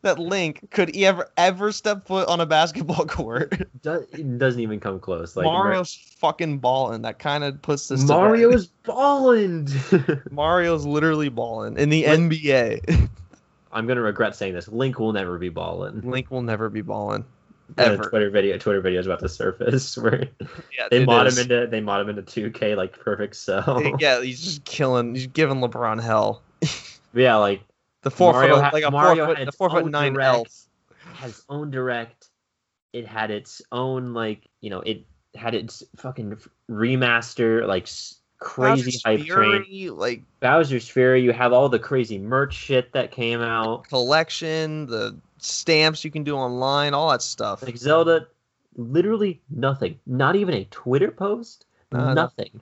[0.06, 3.54] that Link could he ever ever step foot on a basketball court.
[3.84, 5.36] Do- it doesn't even come close.
[5.36, 7.02] Like Mario's fucking balling.
[7.04, 8.02] That kind of puts this.
[8.02, 9.68] to Mario is balling.
[10.32, 13.10] Mario's literally balling in the NBA.
[13.72, 14.68] I'm gonna regret saying this.
[14.70, 16.02] Link will never be balling.
[16.10, 17.26] Link will never be balling.
[17.78, 18.04] A Ever.
[18.10, 20.28] Twitter video, Twitter video is about to surface where
[20.78, 21.38] Yeah, they mod is.
[21.40, 23.82] him into they mod him into 2K like perfect cell.
[24.00, 25.16] Yeah, he's just killing.
[25.16, 26.44] He's giving LeBron hell.
[27.14, 27.62] yeah, like
[28.06, 30.36] The four Mario foot, ha- like a Mario four foot, the four foot nine direct-
[30.36, 30.68] elf.
[31.16, 32.30] has own direct.
[32.94, 36.38] It had its own like you know it had its fucking
[36.70, 37.88] remaster like
[38.38, 39.64] crazy Bowser's hype train.
[39.64, 41.24] Fury, like Bowser's Fury.
[41.24, 43.90] You have all the crazy merch shit that came out.
[43.90, 47.64] collection, the stamps you can do online, all that stuff.
[47.64, 48.28] Like Zelda,
[48.76, 50.00] literally nothing.
[50.06, 51.66] Not even a Twitter post.
[51.92, 52.14] No.
[52.14, 52.62] nothing.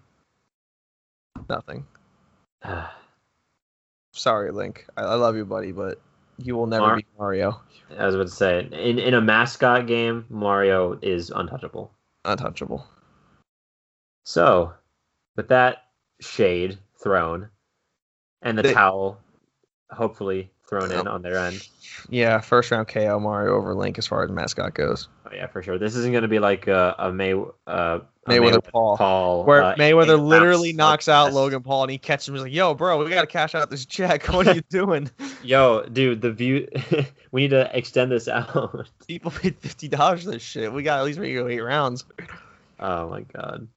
[1.49, 1.85] Nothing.
[4.13, 4.85] Sorry, Link.
[4.95, 5.99] I, I love you, buddy, but
[6.37, 7.61] you will never Mar- be Mario.
[7.97, 11.91] I was about to say, in in a mascot game, Mario is untouchable.
[12.23, 12.87] Untouchable.
[14.23, 14.73] So,
[15.35, 15.87] with that
[16.21, 17.49] shade thrown,
[18.41, 19.19] and the They- towel
[19.91, 21.67] hopefully thrown in on their end.
[22.09, 25.07] Yeah, first round KO Mario over Link as far as mascot goes.
[25.25, 25.77] Oh yeah, for sure.
[25.77, 28.97] This isn't going to be like a, a May uh, a Mayweather Paul.
[28.97, 31.33] Paul Where uh, Mayweather literally knocks out.
[31.33, 32.35] Logan Paul and he catches him.
[32.35, 34.27] He's like, "Yo, bro, we gotta cash out this check.
[34.33, 35.09] What are you doing?
[35.43, 36.67] Yo, dude, the view.
[37.31, 38.87] we need to extend this out.
[39.07, 40.71] People paid fifty dollars for this shit.
[40.71, 42.05] We got at least we go eight rounds.
[42.79, 43.67] Oh my god.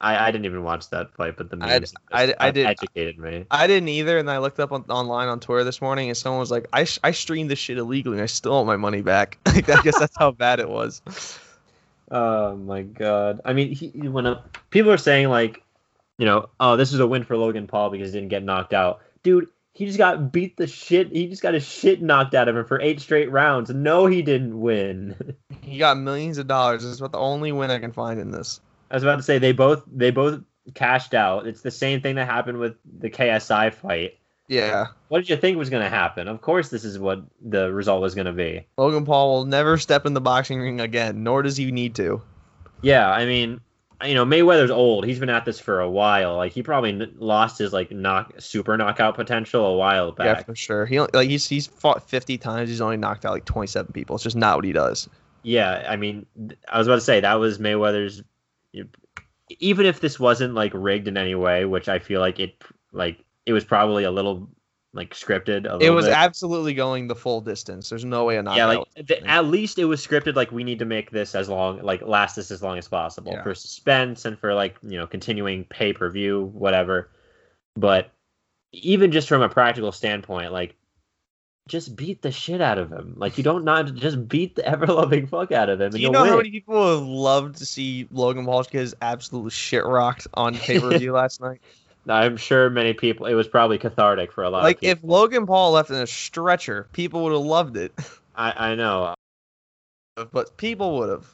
[0.00, 2.66] I, I didn't even watch that fight, but the I- memes I- just I did-
[2.66, 3.44] educated me.
[3.50, 6.40] I didn't either, and I looked up on, online on Twitter this morning, and someone
[6.40, 9.02] was like, "I sh- I streamed this shit illegally, and I still want my money
[9.02, 11.02] back." like, I guess that's how bad it was.
[12.12, 13.40] Oh my god.
[13.44, 14.38] I mean, he, he went up.
[14.38, 15.62] Uh, people are saying like,
[16.18, 18.72] you know, oh, this is a win for Logan Paul because he didn't get knocked
[18.74, 19.00] out.
[19.22, 21.12] Dude, he just got beat the shit.
[21.12, 23.70] He just got his shit knocked out of him for eight straight rounds.
[23.70, 25.36] No, he didn't win.
[25.62, 26.82] He got millions of dollars.
[26.82, 28.60] This is what the only win I can find in this.
[28.90, 30.40] I was about to say they both they both
[30.74, 31.46] cashed out.
[31.46, 34.16] It's the same thing that happened with the KSI fight.
[34.48, 36.26] Yeah, What did you think was going to happen?
[36.26, 38.66] Of course, this is what the result was going to be.
[38.78, 42.20] Logan Paul will never step in the boxing ring again, nor does he need to.
[42.82, 43.60] Yeah, I mean,
[44.04, 45.06] you know, Mayweather's old.
[45.06, 46.34] He's been at this for a while.
[46.34, 50.38] Like he probably n- lost his like knock super knockout potential a while back.
[50.38, 50.84] Yeah, for sure.
[50.84, 52.70] He only- like he's he's fought fifty times.
[52.70, 54.16] He's only knocked out like twenty seven people.
[54.16, 55.08] It's just not what he does.
[55.44, 56.26] Yeah, I mean,
[56.68, 58.24] I was about to say that was Mayweather's.
[59.58, 63.24] Even if this wasn't like rigged in any way, which I feel like it like
[63.46, 64.48] it was probably a little
[64.92, 65.66] like scripted.
[65.66, 66.14] A It was bit.
[66.14, 67.88] absolutely going the full distance.
[67.88, 68.56] There's no way a not.
[68.56, 69.28] yeah, like was th- happening.
[69.30, 70.36] at least it was scripted.
[70.36, 73.32] Like we need to make this as long, like last this as long as possible
[73.32, 73.42] Yeah.
[73.42, 77.10] for suspense and for like you know continuing pay per view, whatever.
[77.76, 78.10] But
[78.72, 80.76] even just from a practical standpoint, like
[81.70, 83.14] just beat the shit out of him.
[83.16, 86.10] Like you don't not just beat the ever loving fuck out of him, Do you
[86.10, 86.30] know win.
[86.30, 90.54] how many people would love to see Logan Paul get his absolute shit rocked on
[90.58, 91.60] pay per view last night?
[92.08, 93.26] I'm sure many people.
[93.26, 94.92] It was probably cathartic for a lot Like of people.
[94.92, 97.92] if Logan Paul left in a stretcher, people would have loved it.
[98.34, 99.14] I I know.
[100.32, 101.26] But people would have.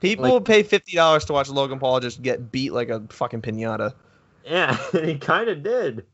[0.00, 3.00] People Like- would pay fifty dollars to watch Logan Paul just get beat like a
[3.08, 3.94] fucking pinata.
[4.44, 6.04] Yeah, he kind of did.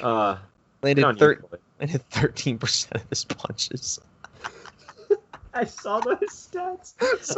[0.00, 0.36] Uh,
[0.82, 1.42] Landed good
[1.80, 2.02] on you, thir- boy.
[2.02, 3.98] landed thirteen percent of his punches.
[5.54, 6.94] I saw those stats.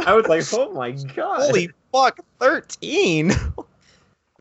[0.06, 1.42] I was like, oh my god.
[1.42, 3.32] Holy fuck, thirteen!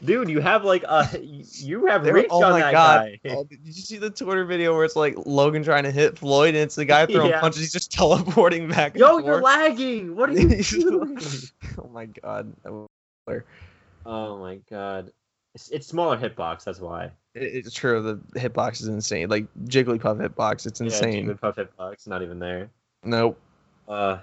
[0.04, 3.10] Dude, you have like a you have reach oh on my that God.
[3.24, 3.36] guy.
[3.36, 6.50] Oh, did you see the Twitter video where it's like Logan trying to hit Floyd
[6.50, 7.40] and it's the guy throwing Yeah.
[7.40, 7.62] punches?
[7.62, 8.94] He's just teleporting back.
[8.94, 9.44] and Yo, you're forth.
[9.44, 10.16] lagging.
[10.16, 11.20] What are you doing?
[11.78, 15.12] oh my god, oh my god.
[15.56, 17.12] It's, it's smaller hitbox, that's why.
[17.34, 18.02] It- it's true.
[18.02, 19.30] The hitbox is insane.
[19.30, 21.28] Like Jigglypuff hitbox, it's insane.
[21.28, 22.70] Yeah, Puff hitbox, not even there.
[23.04, 23.40] nope.
[23.88, 24.20] Uh,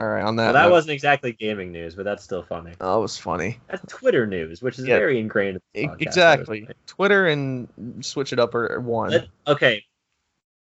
[0.00, 0.44] All right, on that.
[0.44, 2.72] well, that note- wasn't exactly gaming news, but that's still funny.
[2.80, 3.58] Oh, was funny.
[3.68, 4.96] That's Twitter news, which is Yeah.
[4.98, 5.60] very ingrained.
[5.74, 6.68] in podcast, exactly.
[6.86, 7.68] Twitter and
[8.04, 9.10] switch it up or one.
[9.10, 9.84] Let- okay.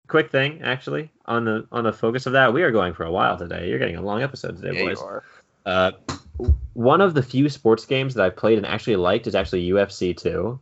[0.08, 3.12] Quick thing, actually, on the on the focus of that, we are going for a
[3.12, 3.68] while today.
[3.70, 5.00] You're getting a long episode today, Yeah, boys.
[5.00, 5.24] you are.
[5.66, 5.92] Uh,
[6.74, 10.16] one of the few sports games that I played and actually liked is actually UFC
[10.16, 10.60] 2.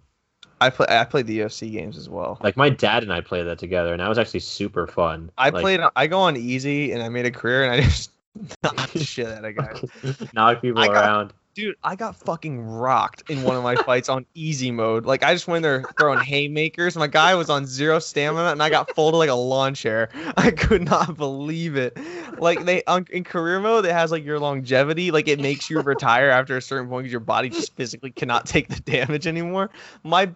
[0.61, 0.85] I play.
[0.89, 2.37] I played the UFC games as well.
[2.41, 5.29] Like my dad and I played that together, and that was actually super fun.
[5.37, 5.81] I Like, played.
[5.95, 8.11] I go on easy, and I made a career, and I just
[8.63, 10.27] knocked the shit out of guys.
[10.33, 11.33] knock people I got- around.
[11.55, 15.05] Dude, I got fucking rocked in one of my fights on easy mode.
[15.05, 16.95] Like I just went there throwing haymakers.
[16.95, 20.09] My guy was on zero stamina, and I got folded like a lawn chair.
[20.37, 21.95] I could not believe it.
[22.39, 25.11] Like they on, in career mode, it has like your longevity.
[25.11, 28.47] Like it makes you retire after a certain point because your body just physically cannot
[28.47, 29.69] take the damage anymore.
[30.03, 30.31] My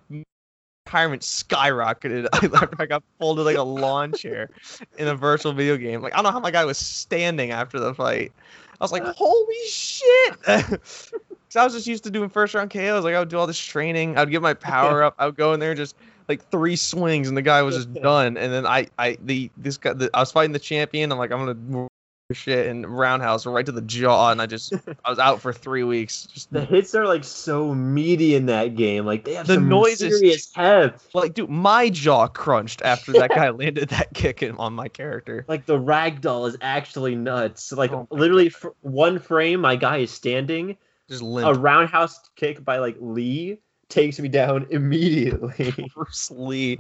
[0.86, 4.52] retirement skyrocketed after I got folded like a lawn chair
[5.00, 6.02] in a virtual video game.
[6.02, 8.32] Like I don't know how my guy was standing after the fight.
[8.80, 10.40] I was like, holy shit!
[10.46, 13.04] Cause I was just used to doing first round KOs.
[13.04, 14.18] Like I would do all this training.
[14.18, 15.16] I'd get my power up.
[15.18, 15.96] I would go in there just
[16.28, 18.38] like three swings, and the guy was just done.
[18.38, 21.12] And then I, I, the this guy, the, I was fighting the champion.
[21.12, 21.88] I'm like, I'm gonna
[22.34, 24.74] shit and roundhouse right to the jaw, and I just,
[25.06, 26.26] I was out for three weeks.
[26.26, 29.06] Just The hits are like so meaty in that game.
[29.06, 31.14] Like they have The some noise is- serious heft.
[31.16, 35.46] like, dude, my jaw crunched after that guy landed that kick in, on my character.
[35.48, 37.72] Like the ragdoll is actually nuts.
[37.72, 40.76] Like Oh literally, for one frame, my guy is standing.
[41.10, 41.48] Just limp.
[41.56, 45.74] a roundhouse kick by like Lee takes me down immediately.
[45.96, 46.78] Bruce Lee.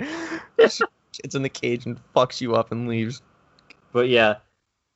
[0.57, 3.22] It's in the cage and fucks you up and leaves.
[3.94, 4.36] but yeah,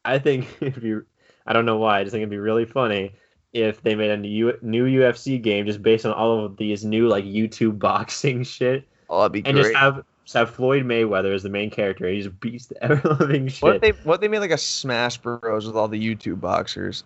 [0.06, 1.06] I think if you,
[1.46, 3.14] I don't know why, I just think it'd be really funny
[3.54, 7.08] if they made a new new UFC game just based on all of these new
[7.10, 9.64] like YouTube boxing shit Oh, that'd be and great.
[9.74, 12.08] just have just have Floyd Mayweather as the main character.
[12.08, 13.62] He just beats the ever living shit.
[13.64, 16.40] what if they what if they made like a Smash Bros with all the YouTube
[16.40, 17.04] boxers?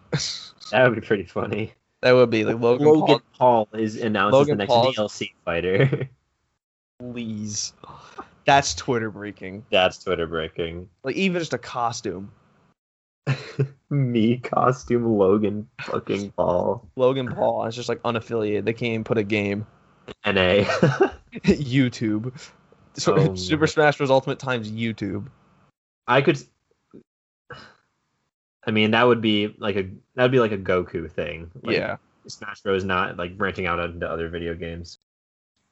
[0.72, 1.74] that would be pretty funny.
[2.02, 5.32] that would be like Logan, Logan Paul, is announced Logan as the next Paul's- DLC
[5.44, 6.10] fighter.
[7.00, 7.74] Please.
[8.46, 9.66] That's Twitter breaking.
[9.72, 10.88] That's Twitter breaking.
[11.04, 12.32] Like even just a costume.
[13.92, 16.88] Mii costume Logan fucking Paul.
[16.96, 17.66] Logan Paul.
[17.66, 18.66] It's just like unaffiliated.
[18.66, 19.66] They can't even put a game.
[20.26, 20.64] NA.
[21.34, 22.32] YouTube.
[22.94, 23.68] So, Oh, Super.
[23.68, 24.10] Smash Bros.
[24.12, 25.28] Ultimate times YouTube.
[26.08, 26.40] I could.
[28.68, 29.84] I mean, that would be like a
[30.16, 31.52] that would be like a Goku thing.
[31.64, 31.98] Like, yeah.
[32.28, 32.84] Smash Bros.
[32.84, 35.00] not like branching out into other video games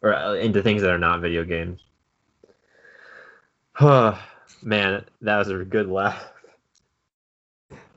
[0.02, 1.82] or uh, into things that are not video games.
[4.62, 6.32] Man, that was a good laugh.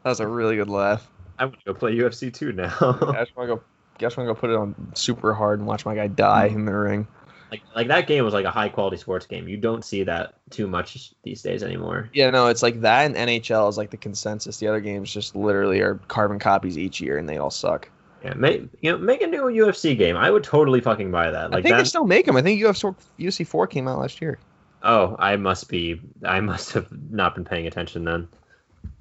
[0.07, 1.11] That was a really good laugh.
[1.37, 2.66] I want to go play UFC 2 now.
[2.81, 3.62] I just want to go.
[3.99, 6.73] Guess I'm gonna put it on super hard and watch my guy die in the
[6.73, 7.09] ring.
[7.51, 9.49] like like that game was like a high quality sports game.
[9.49, 12.09] You don't see that too much these days anymore.
[12.12, 14.59] Yeah, no, it's like that and NHL is like the consensus.
[14.59, 17.89] The other games just literally are carbon copies each year and they all suck.
[18.23, 20.16] Yeah, make you know make a new UFC game.
[20.16, 21.47] I would totally fucking buy that.
[21.47, 21.78] I Like think that.
[21.78, 22.37] they still make them.
[22.37, 24.39] I think UFC UFC four came out last year.
[24.85, 26.01] Oh, I must be.
[26.24, 28.28] I must have not been paying attention then.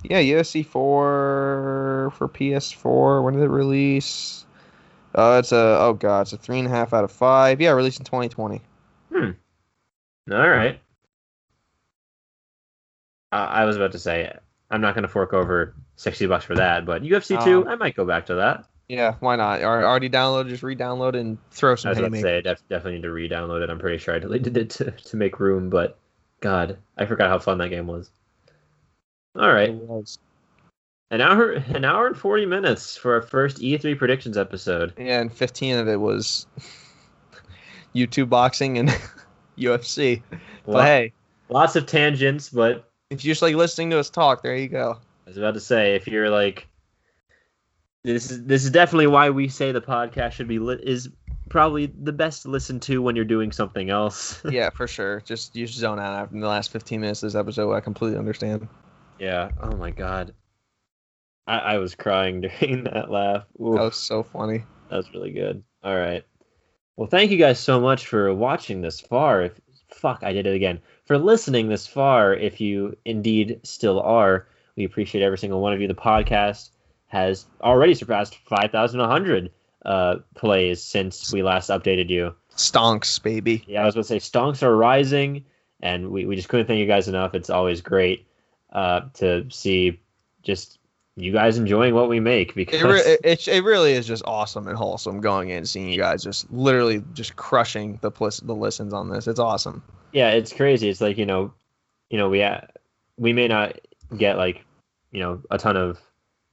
[0.03, 3.23] Yeah, UFC four for PS4.
[3.23, 4.45] When did it release?
[5.13, 7.61] Uh, it's a oh god, it's a three and a half out of five.
[7.61, 8.61] Yeah, released in 2020.
[9.13, 9.31] Hmm.
[10.31, 10.79] All right.
[13.31, 14.31] Uh, I was about to say
[14.71, 17.95] I'm not gonna fork over sixty bucks for that, but UFC two, Um, I might
[17.95, 18.65] go back to that.
[18.87, 19.61] Yeah, why not?
[19.61, 21.89] Al- Already downloaded, just re-download and throw some.
[21.89, 23.69] I was about to say I def- definitely need to re-download it.
[23.71, 25.97] I'm pretty sure I deleted it to, to make room, but
[26.39, 28.11] God, I forgot how fun that game was.
[29.37, 29.69] All right,
[31.11, 34.93] an hour, an hour and forty minutes for our first E3 predictions episode.
[34.97, 36.47] Yeah, and 15 of it was
[37.95, 38.89] YouTube boxing and
[39.57, 40.21] UFC.
[40.65, 41.13] But hey,
[41.49, 44.97] lots of tangents, but if you're just like listening to us talk, there you go.
[45.25, 46.67] I was about to say, if you're like,
[48.03, 51.09] this is this is definitely why we say the podcast should be lit is
[51.49, 54.41] probably the best to listen to when you're doing something else.
[54.49, 55.21] yeah, for sure.
[55.21, 57.73] Just you zone out after the last 15 minutes of this episode.
[57.73, 58.67] I completely understand.
[59.19, 59.49] Yeah.
[59.61, 60.33] Oh my god.
[61.47, 63.45] I, I was crying during that laugh.
[63.61, 64.63] Ooh, That was so funny.
[64.89, 65.63] that was really good.
[65.83, 66.23] All right.
[66.97, 69.43] Well, thank you guys so much for watching this far.
[69.43, 69.59] If
[69.91, 70.79] fuck, I did it again.
[71.05, 75.81] For listening this far, if you indeed still are, we appreciate every single one of
[75.81, 75.87] you.
[75.87, 76.69] The podcast
[77.07, 79.51] has already surpassed 5,100
[79.85, 82.33] uh, plays since we last updated you.
[82.55, 83.63] Stonks, baby.
[83.67, 85.45] Yeah, I was going to say stonks are rising,
[85.81, 87.35] and we, we just couldn't thank you guys enough.
[87.35, 88.25] It's always great
[88.75, 89.99] uh, to see
[90.43, 90.77] just
[91.15, 94.67] you guys enjoying what we make because It, re- it, it, really is just awesome
[94.67, 98.53] and wholesome going in and seeing you guys just literally just crushing the plis- the
[98.53, 99.27] listens on this.
[99.27, 99.81] It's awesome.
[100.11, 100.89] yeah, it's crazy.
[100.89, 101.53] It's like you know,
[102.09, 102.61] you know, we uh,
[103.17, 103.79] we may not
[104.17, 104.65] get like
[105.11, 105.97] you know a ton of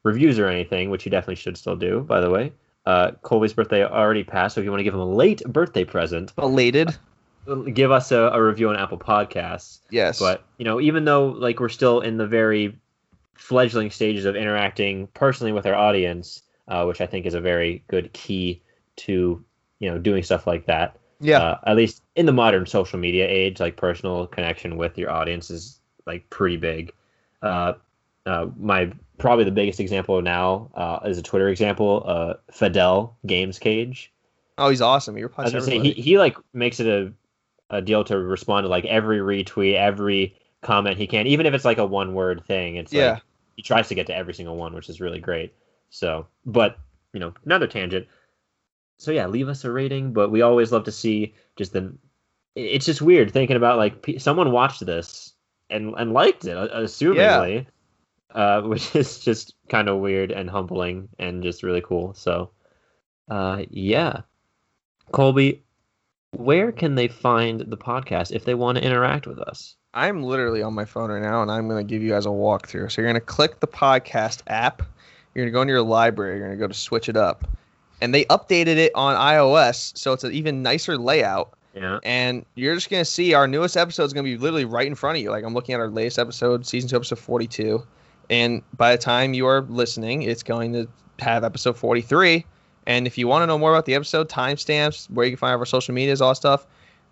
[0.05, 2.03] reviews or anything, which you definitely should still do.
[2.03, 2.53] By the way,
[2.87, 5.85] uh, Colby's birthday already passed, so if you want to give him a late birthday
[5.85, 6.97] present, Elated.
[7.73, 9.81] Give us a, a review on Apple Podcasts.
[9.91, 10.19] Yes.
[10.19, 12.79] But you know, even though like we're still in the very
[13.35, 17.83] fledgling stages of interacting personally with our audience, uh, which I think is a very
[17.89, 18.63] good key
[18.97, 19.45] to
[19.79, 20.97] you know doing stuff like that.
[21.21, 21.39] yeah.
[21.39, 25.51] Uh, at least in the modern social media age, like personal connection with your audience
[25.51, 26.93] is like pretty big.
[27.43, 27.75] Uh,
[28.27, 32.03] uh, my probably the biggest example now uh, is a Twitter example.
[32.07, 34.13] Uh, Fidel Games Cage.
[34.59, 35.17] oh, he's awesome.
[35.17, 37.13] He I was gonna say he, he like makes it a,
[37.73, 41.65] a deal to respond to like every retweet, every comment he can, even if it's
[41.65, 42.77] like a one word thing.
[42.77, 43.15] It's Yeah.
[43.15, 43.23] like
[43.57, 45.53] he tries to get to every single one, which is really great.
[45.91, 46.79] So, but
[47.13, 48.07] you know, another tangent.
[48.99, 51.93] So yeah, leave us a rating, but we always love to see just the.
[52.55, 55.33] It's just weird thinking about like pe- someone watched this
[55.71, 57.67] and and liked it, uh, assumingly,
[58.35, 62.15] uh, which is just kind of weird and humbling and just really cool.
[62.15, 62.51] So,
[63.29, 64.21] uh, yeah.
[65.11, 65.63] Colby,
[66.33, 69.77] where can they find the podcast if they want to interact with us?
[69.95, 72.31] I'm literally on my phone right now, and I'm going to give you guys a
[72.31, 72.91] walkthrough.
[72.91, 74.83] So you're going to click the podcast app.
[75.35, 76.39] You're going to go into your library.
[76.39, 77.47] You're going to go to Switch It Up,
[78.01, 81.53] and they updated it on iOS, so it's an even nicer layout.
[81.75, 82.01] Yeah.
[82.03, 84.87] And you're just going to see our newest episode is going to be literally right
[84.87, 85.31] in front of you.
[85.31, 87.83] Like I'm looking at our latest episode, season two, episode 42,
[88.31, 90.89] and by the time you are listening, it's going to
[91.19, 92.45] have episode 43,
[92.87, 95.59] And if you want to know more about the episode, timestamps, where you can find
[95.59, 96.67] our social medias, all that stuff,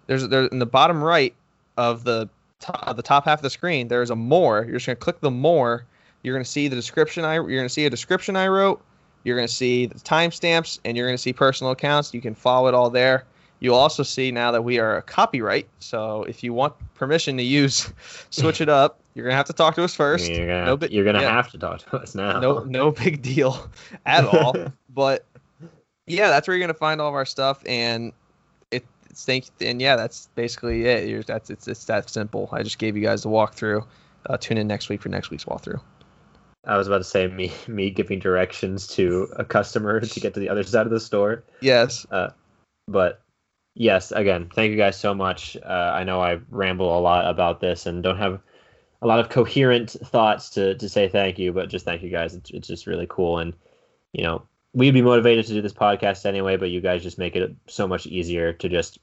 [0.06, 1.34] there's there in the bottom right
[1.76, 2.28] of the
[2.58, 3.88] top, the top half of the screen.
[3.88, 4.64] There's a more.
[4.64, 5.84] You're just gonna click the more.
[6.22, 7.24] You're gonna see the description.
[7.24, 8.82] I you're gonna see a description I wrote.
[9.24, 12.12] You're gonna see the timestamps, and you're gonna see personal accounts.
[12.12, 13.24] You can follow it all there.
[13.60, 15.68] You'll also see now that we are a copyright.
[15.80, 17.92] So if you want permission to use
[18.30, 20.30] Switch It Up, you're gonna have to talk to us first.
[20.30, 21.30] You're gonna, No you're gonna yeah.
[21.32, 22.40] have to talk to us now.
[22.40, 23.68] no no big deal
[24.06, 24.54] at all
[24.94, 25.24] but
[26.10, 28.12] yeah that's where you're gonna find all of our stuff and
[28.70, 32.62] it it's thank and yeah that's basically it you're, that's it's, it's that simple i
[32.62, 33.84] just gave you guys the walkthrough
[34.26, 35.80] uh, tune in next week for next week's walkthrough
[36.66, 40.40] I was about to say me me giving directions to a customer to get to
[40.40, 41.42] the other side of the store.
[41.62, 42.04] yes
[42.90, 43.22] but
[43.74, 45.56] yes, again, thank you guys so much.
[45.56, 48.40] Uh, I know I ramble a lot about this and don't have
[49.02, 52.34] a lot of coherent thoughts to, to say thank you, but just thank you guys.
[52.34, 53.38] It's, it's just really cool.
[53.38, 53.54] And,
[54.12, 54.42] you know,
[54.72, 57.88] we'd be motivated to do this podcast anyway, but you guys just make it so
[57.88, 58.98] much easier to just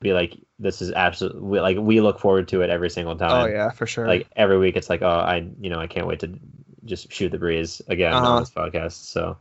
[0.00, 3.30] be like, this is absolutely, like, we look forward to it every single time.
[3.30, 6.06] oh yeah for sure Like, every week it's like, oh, I, you know, I can't
[6.08, 6.38] wait to
[6.84, 8.26] just shoot the breeze again Uh-huh.
[8.32, 9.04] on this podcast.
[9.04, 9.36] So,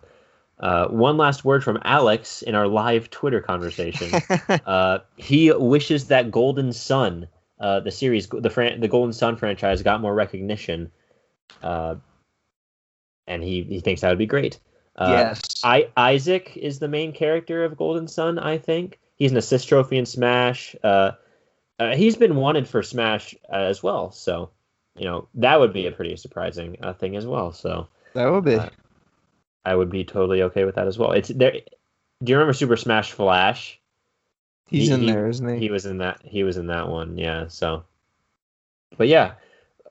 [0.59, 4.21] uh, one last word from Alex in our live Twitter conversation.
[4.65, 7.27] Uh, he wishes that Golden Sun,
[7.59, 10.91] uh, the series, the fran- the Golden Sun franchise, got more recognition,
[11.63, 11.95] uh,
[13.27, 14.59] and he he thinks that would be great.
[14.95, 18.39] Uh, yes I Isaac is the main character of Golden Sun.
[18.39, 20.75] I think he's an assist trophy in Smash.
[20.83, 21.11] Uh,
[21.79, 24.51] uh, he's been wanted for Smash uh, as well, so
[24.95, 27.51] you know that would be a pretty surprising uh, thing as well.
[27.53, 28.69] So that would be uh,
[29.63, 31.11] I would be totally okay with that as well.
[31.13, 31.51] It's there.
[31.53, 33.79] Do you remember Super Smash Flash?
[34.71, 36.87] he's he- in he- there isn't he, he was in that he was in that
[36.87, 37.83] one yeah so
[38.97, 39.33] but yeah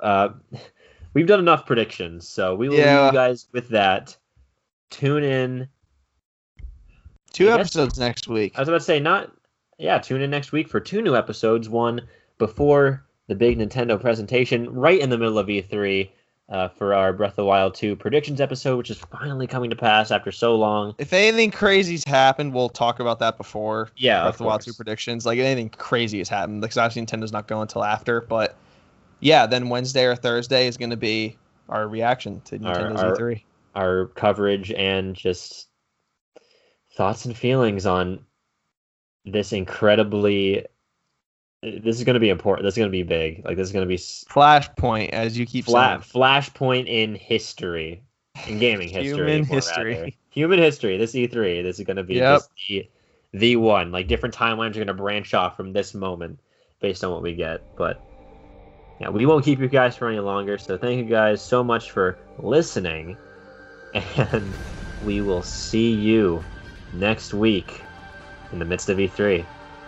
[0.00, 0.30] uh
[1.14, 4.16] we've done enough predictions so we will leave you guys with that
[4.90, 5.68] tune in
[7.32, 9.30] two guess- episodes next week i was about to say not
[9.78, 12.00] yeah tune in next week for two new episodes one
[12.38, 16.10] before the big nintendo presentation right in the middle of e3
[16.48, 19.76] uh, for our breath of the wild 2 predictions episode which is finally coming to
[19.76, 24.34] pass after so long if anything crazy's happened we'll talk about that before yeah Breath
[24.34, 25.24] of the Wild 2 predictions.
[25.24, 26.60] Like anything crazy has happened.
[26.60, 28.20] Because obviously Nintendo's not going until after.
[28.22, 28.56] But
[29.20, 31.36] yeah, then Wednesday or Thursday is going to be
[31.68, 33.42] our reaction to Nintendo's our- E3.
[33.74, 35.68] Our coverage and just
[36.96, 38.20] thoughts and feelings on
[39.24, 40.64] this incredibly
[41.62, 43.72] this is going to be important this is going to be big like this is
[43.72, 46.22] going to be Flashpoint, as you keep flat saying.
[46.22, 48.02] flashpoint in history
[48.48, 49.94] in gaming history Human history.
[49.94, 50.10] rather.
[50.30, 52.42] human history this e3 this is going to be Yep.
[52.68, 52.88] the,
[53.32, 56.40] the one like different timelines are going to branch off from this moment
[56.80, 58.02] based on what we get but
[59.00, 61.90] yeah we won't keep you guys for any longer so thank you guys so much
[61.90, 63.16] for listening
[63.94, 64.52] and
[65.04, 66.44] we will see you
[66.92, 67.82] next week
[68.52, 69.44] in the midst of E E3.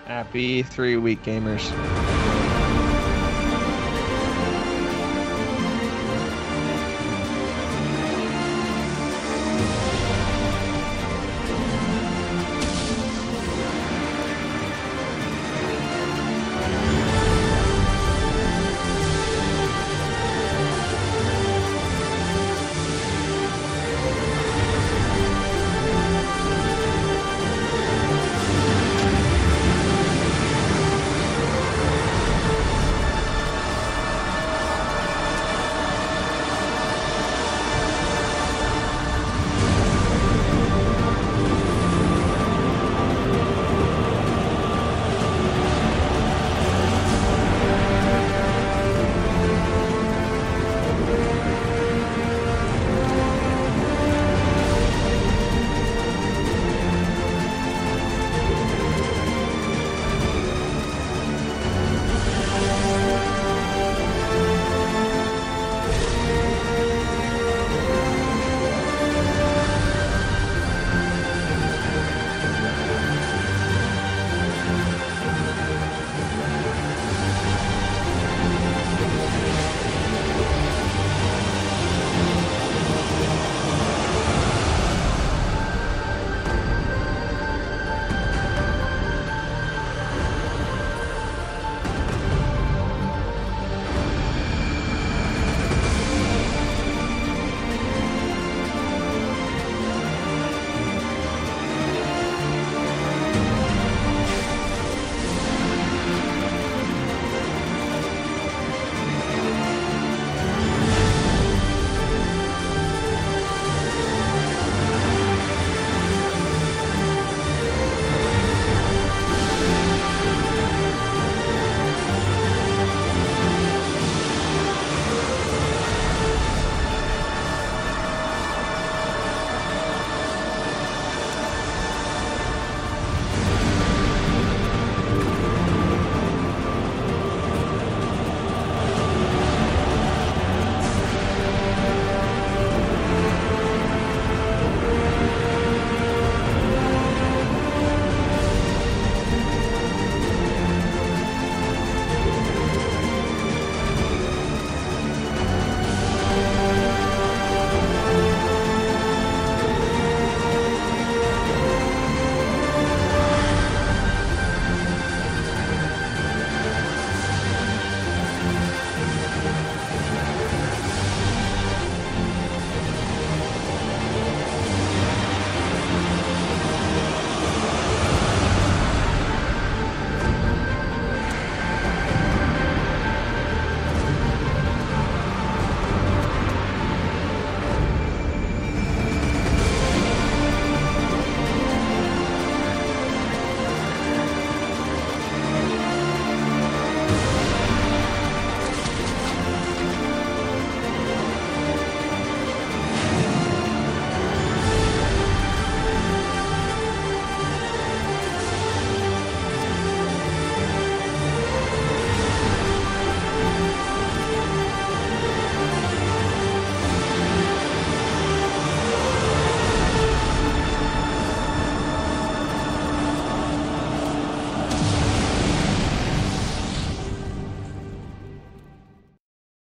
[0.06, 2.11] Happy E3 week, gamers.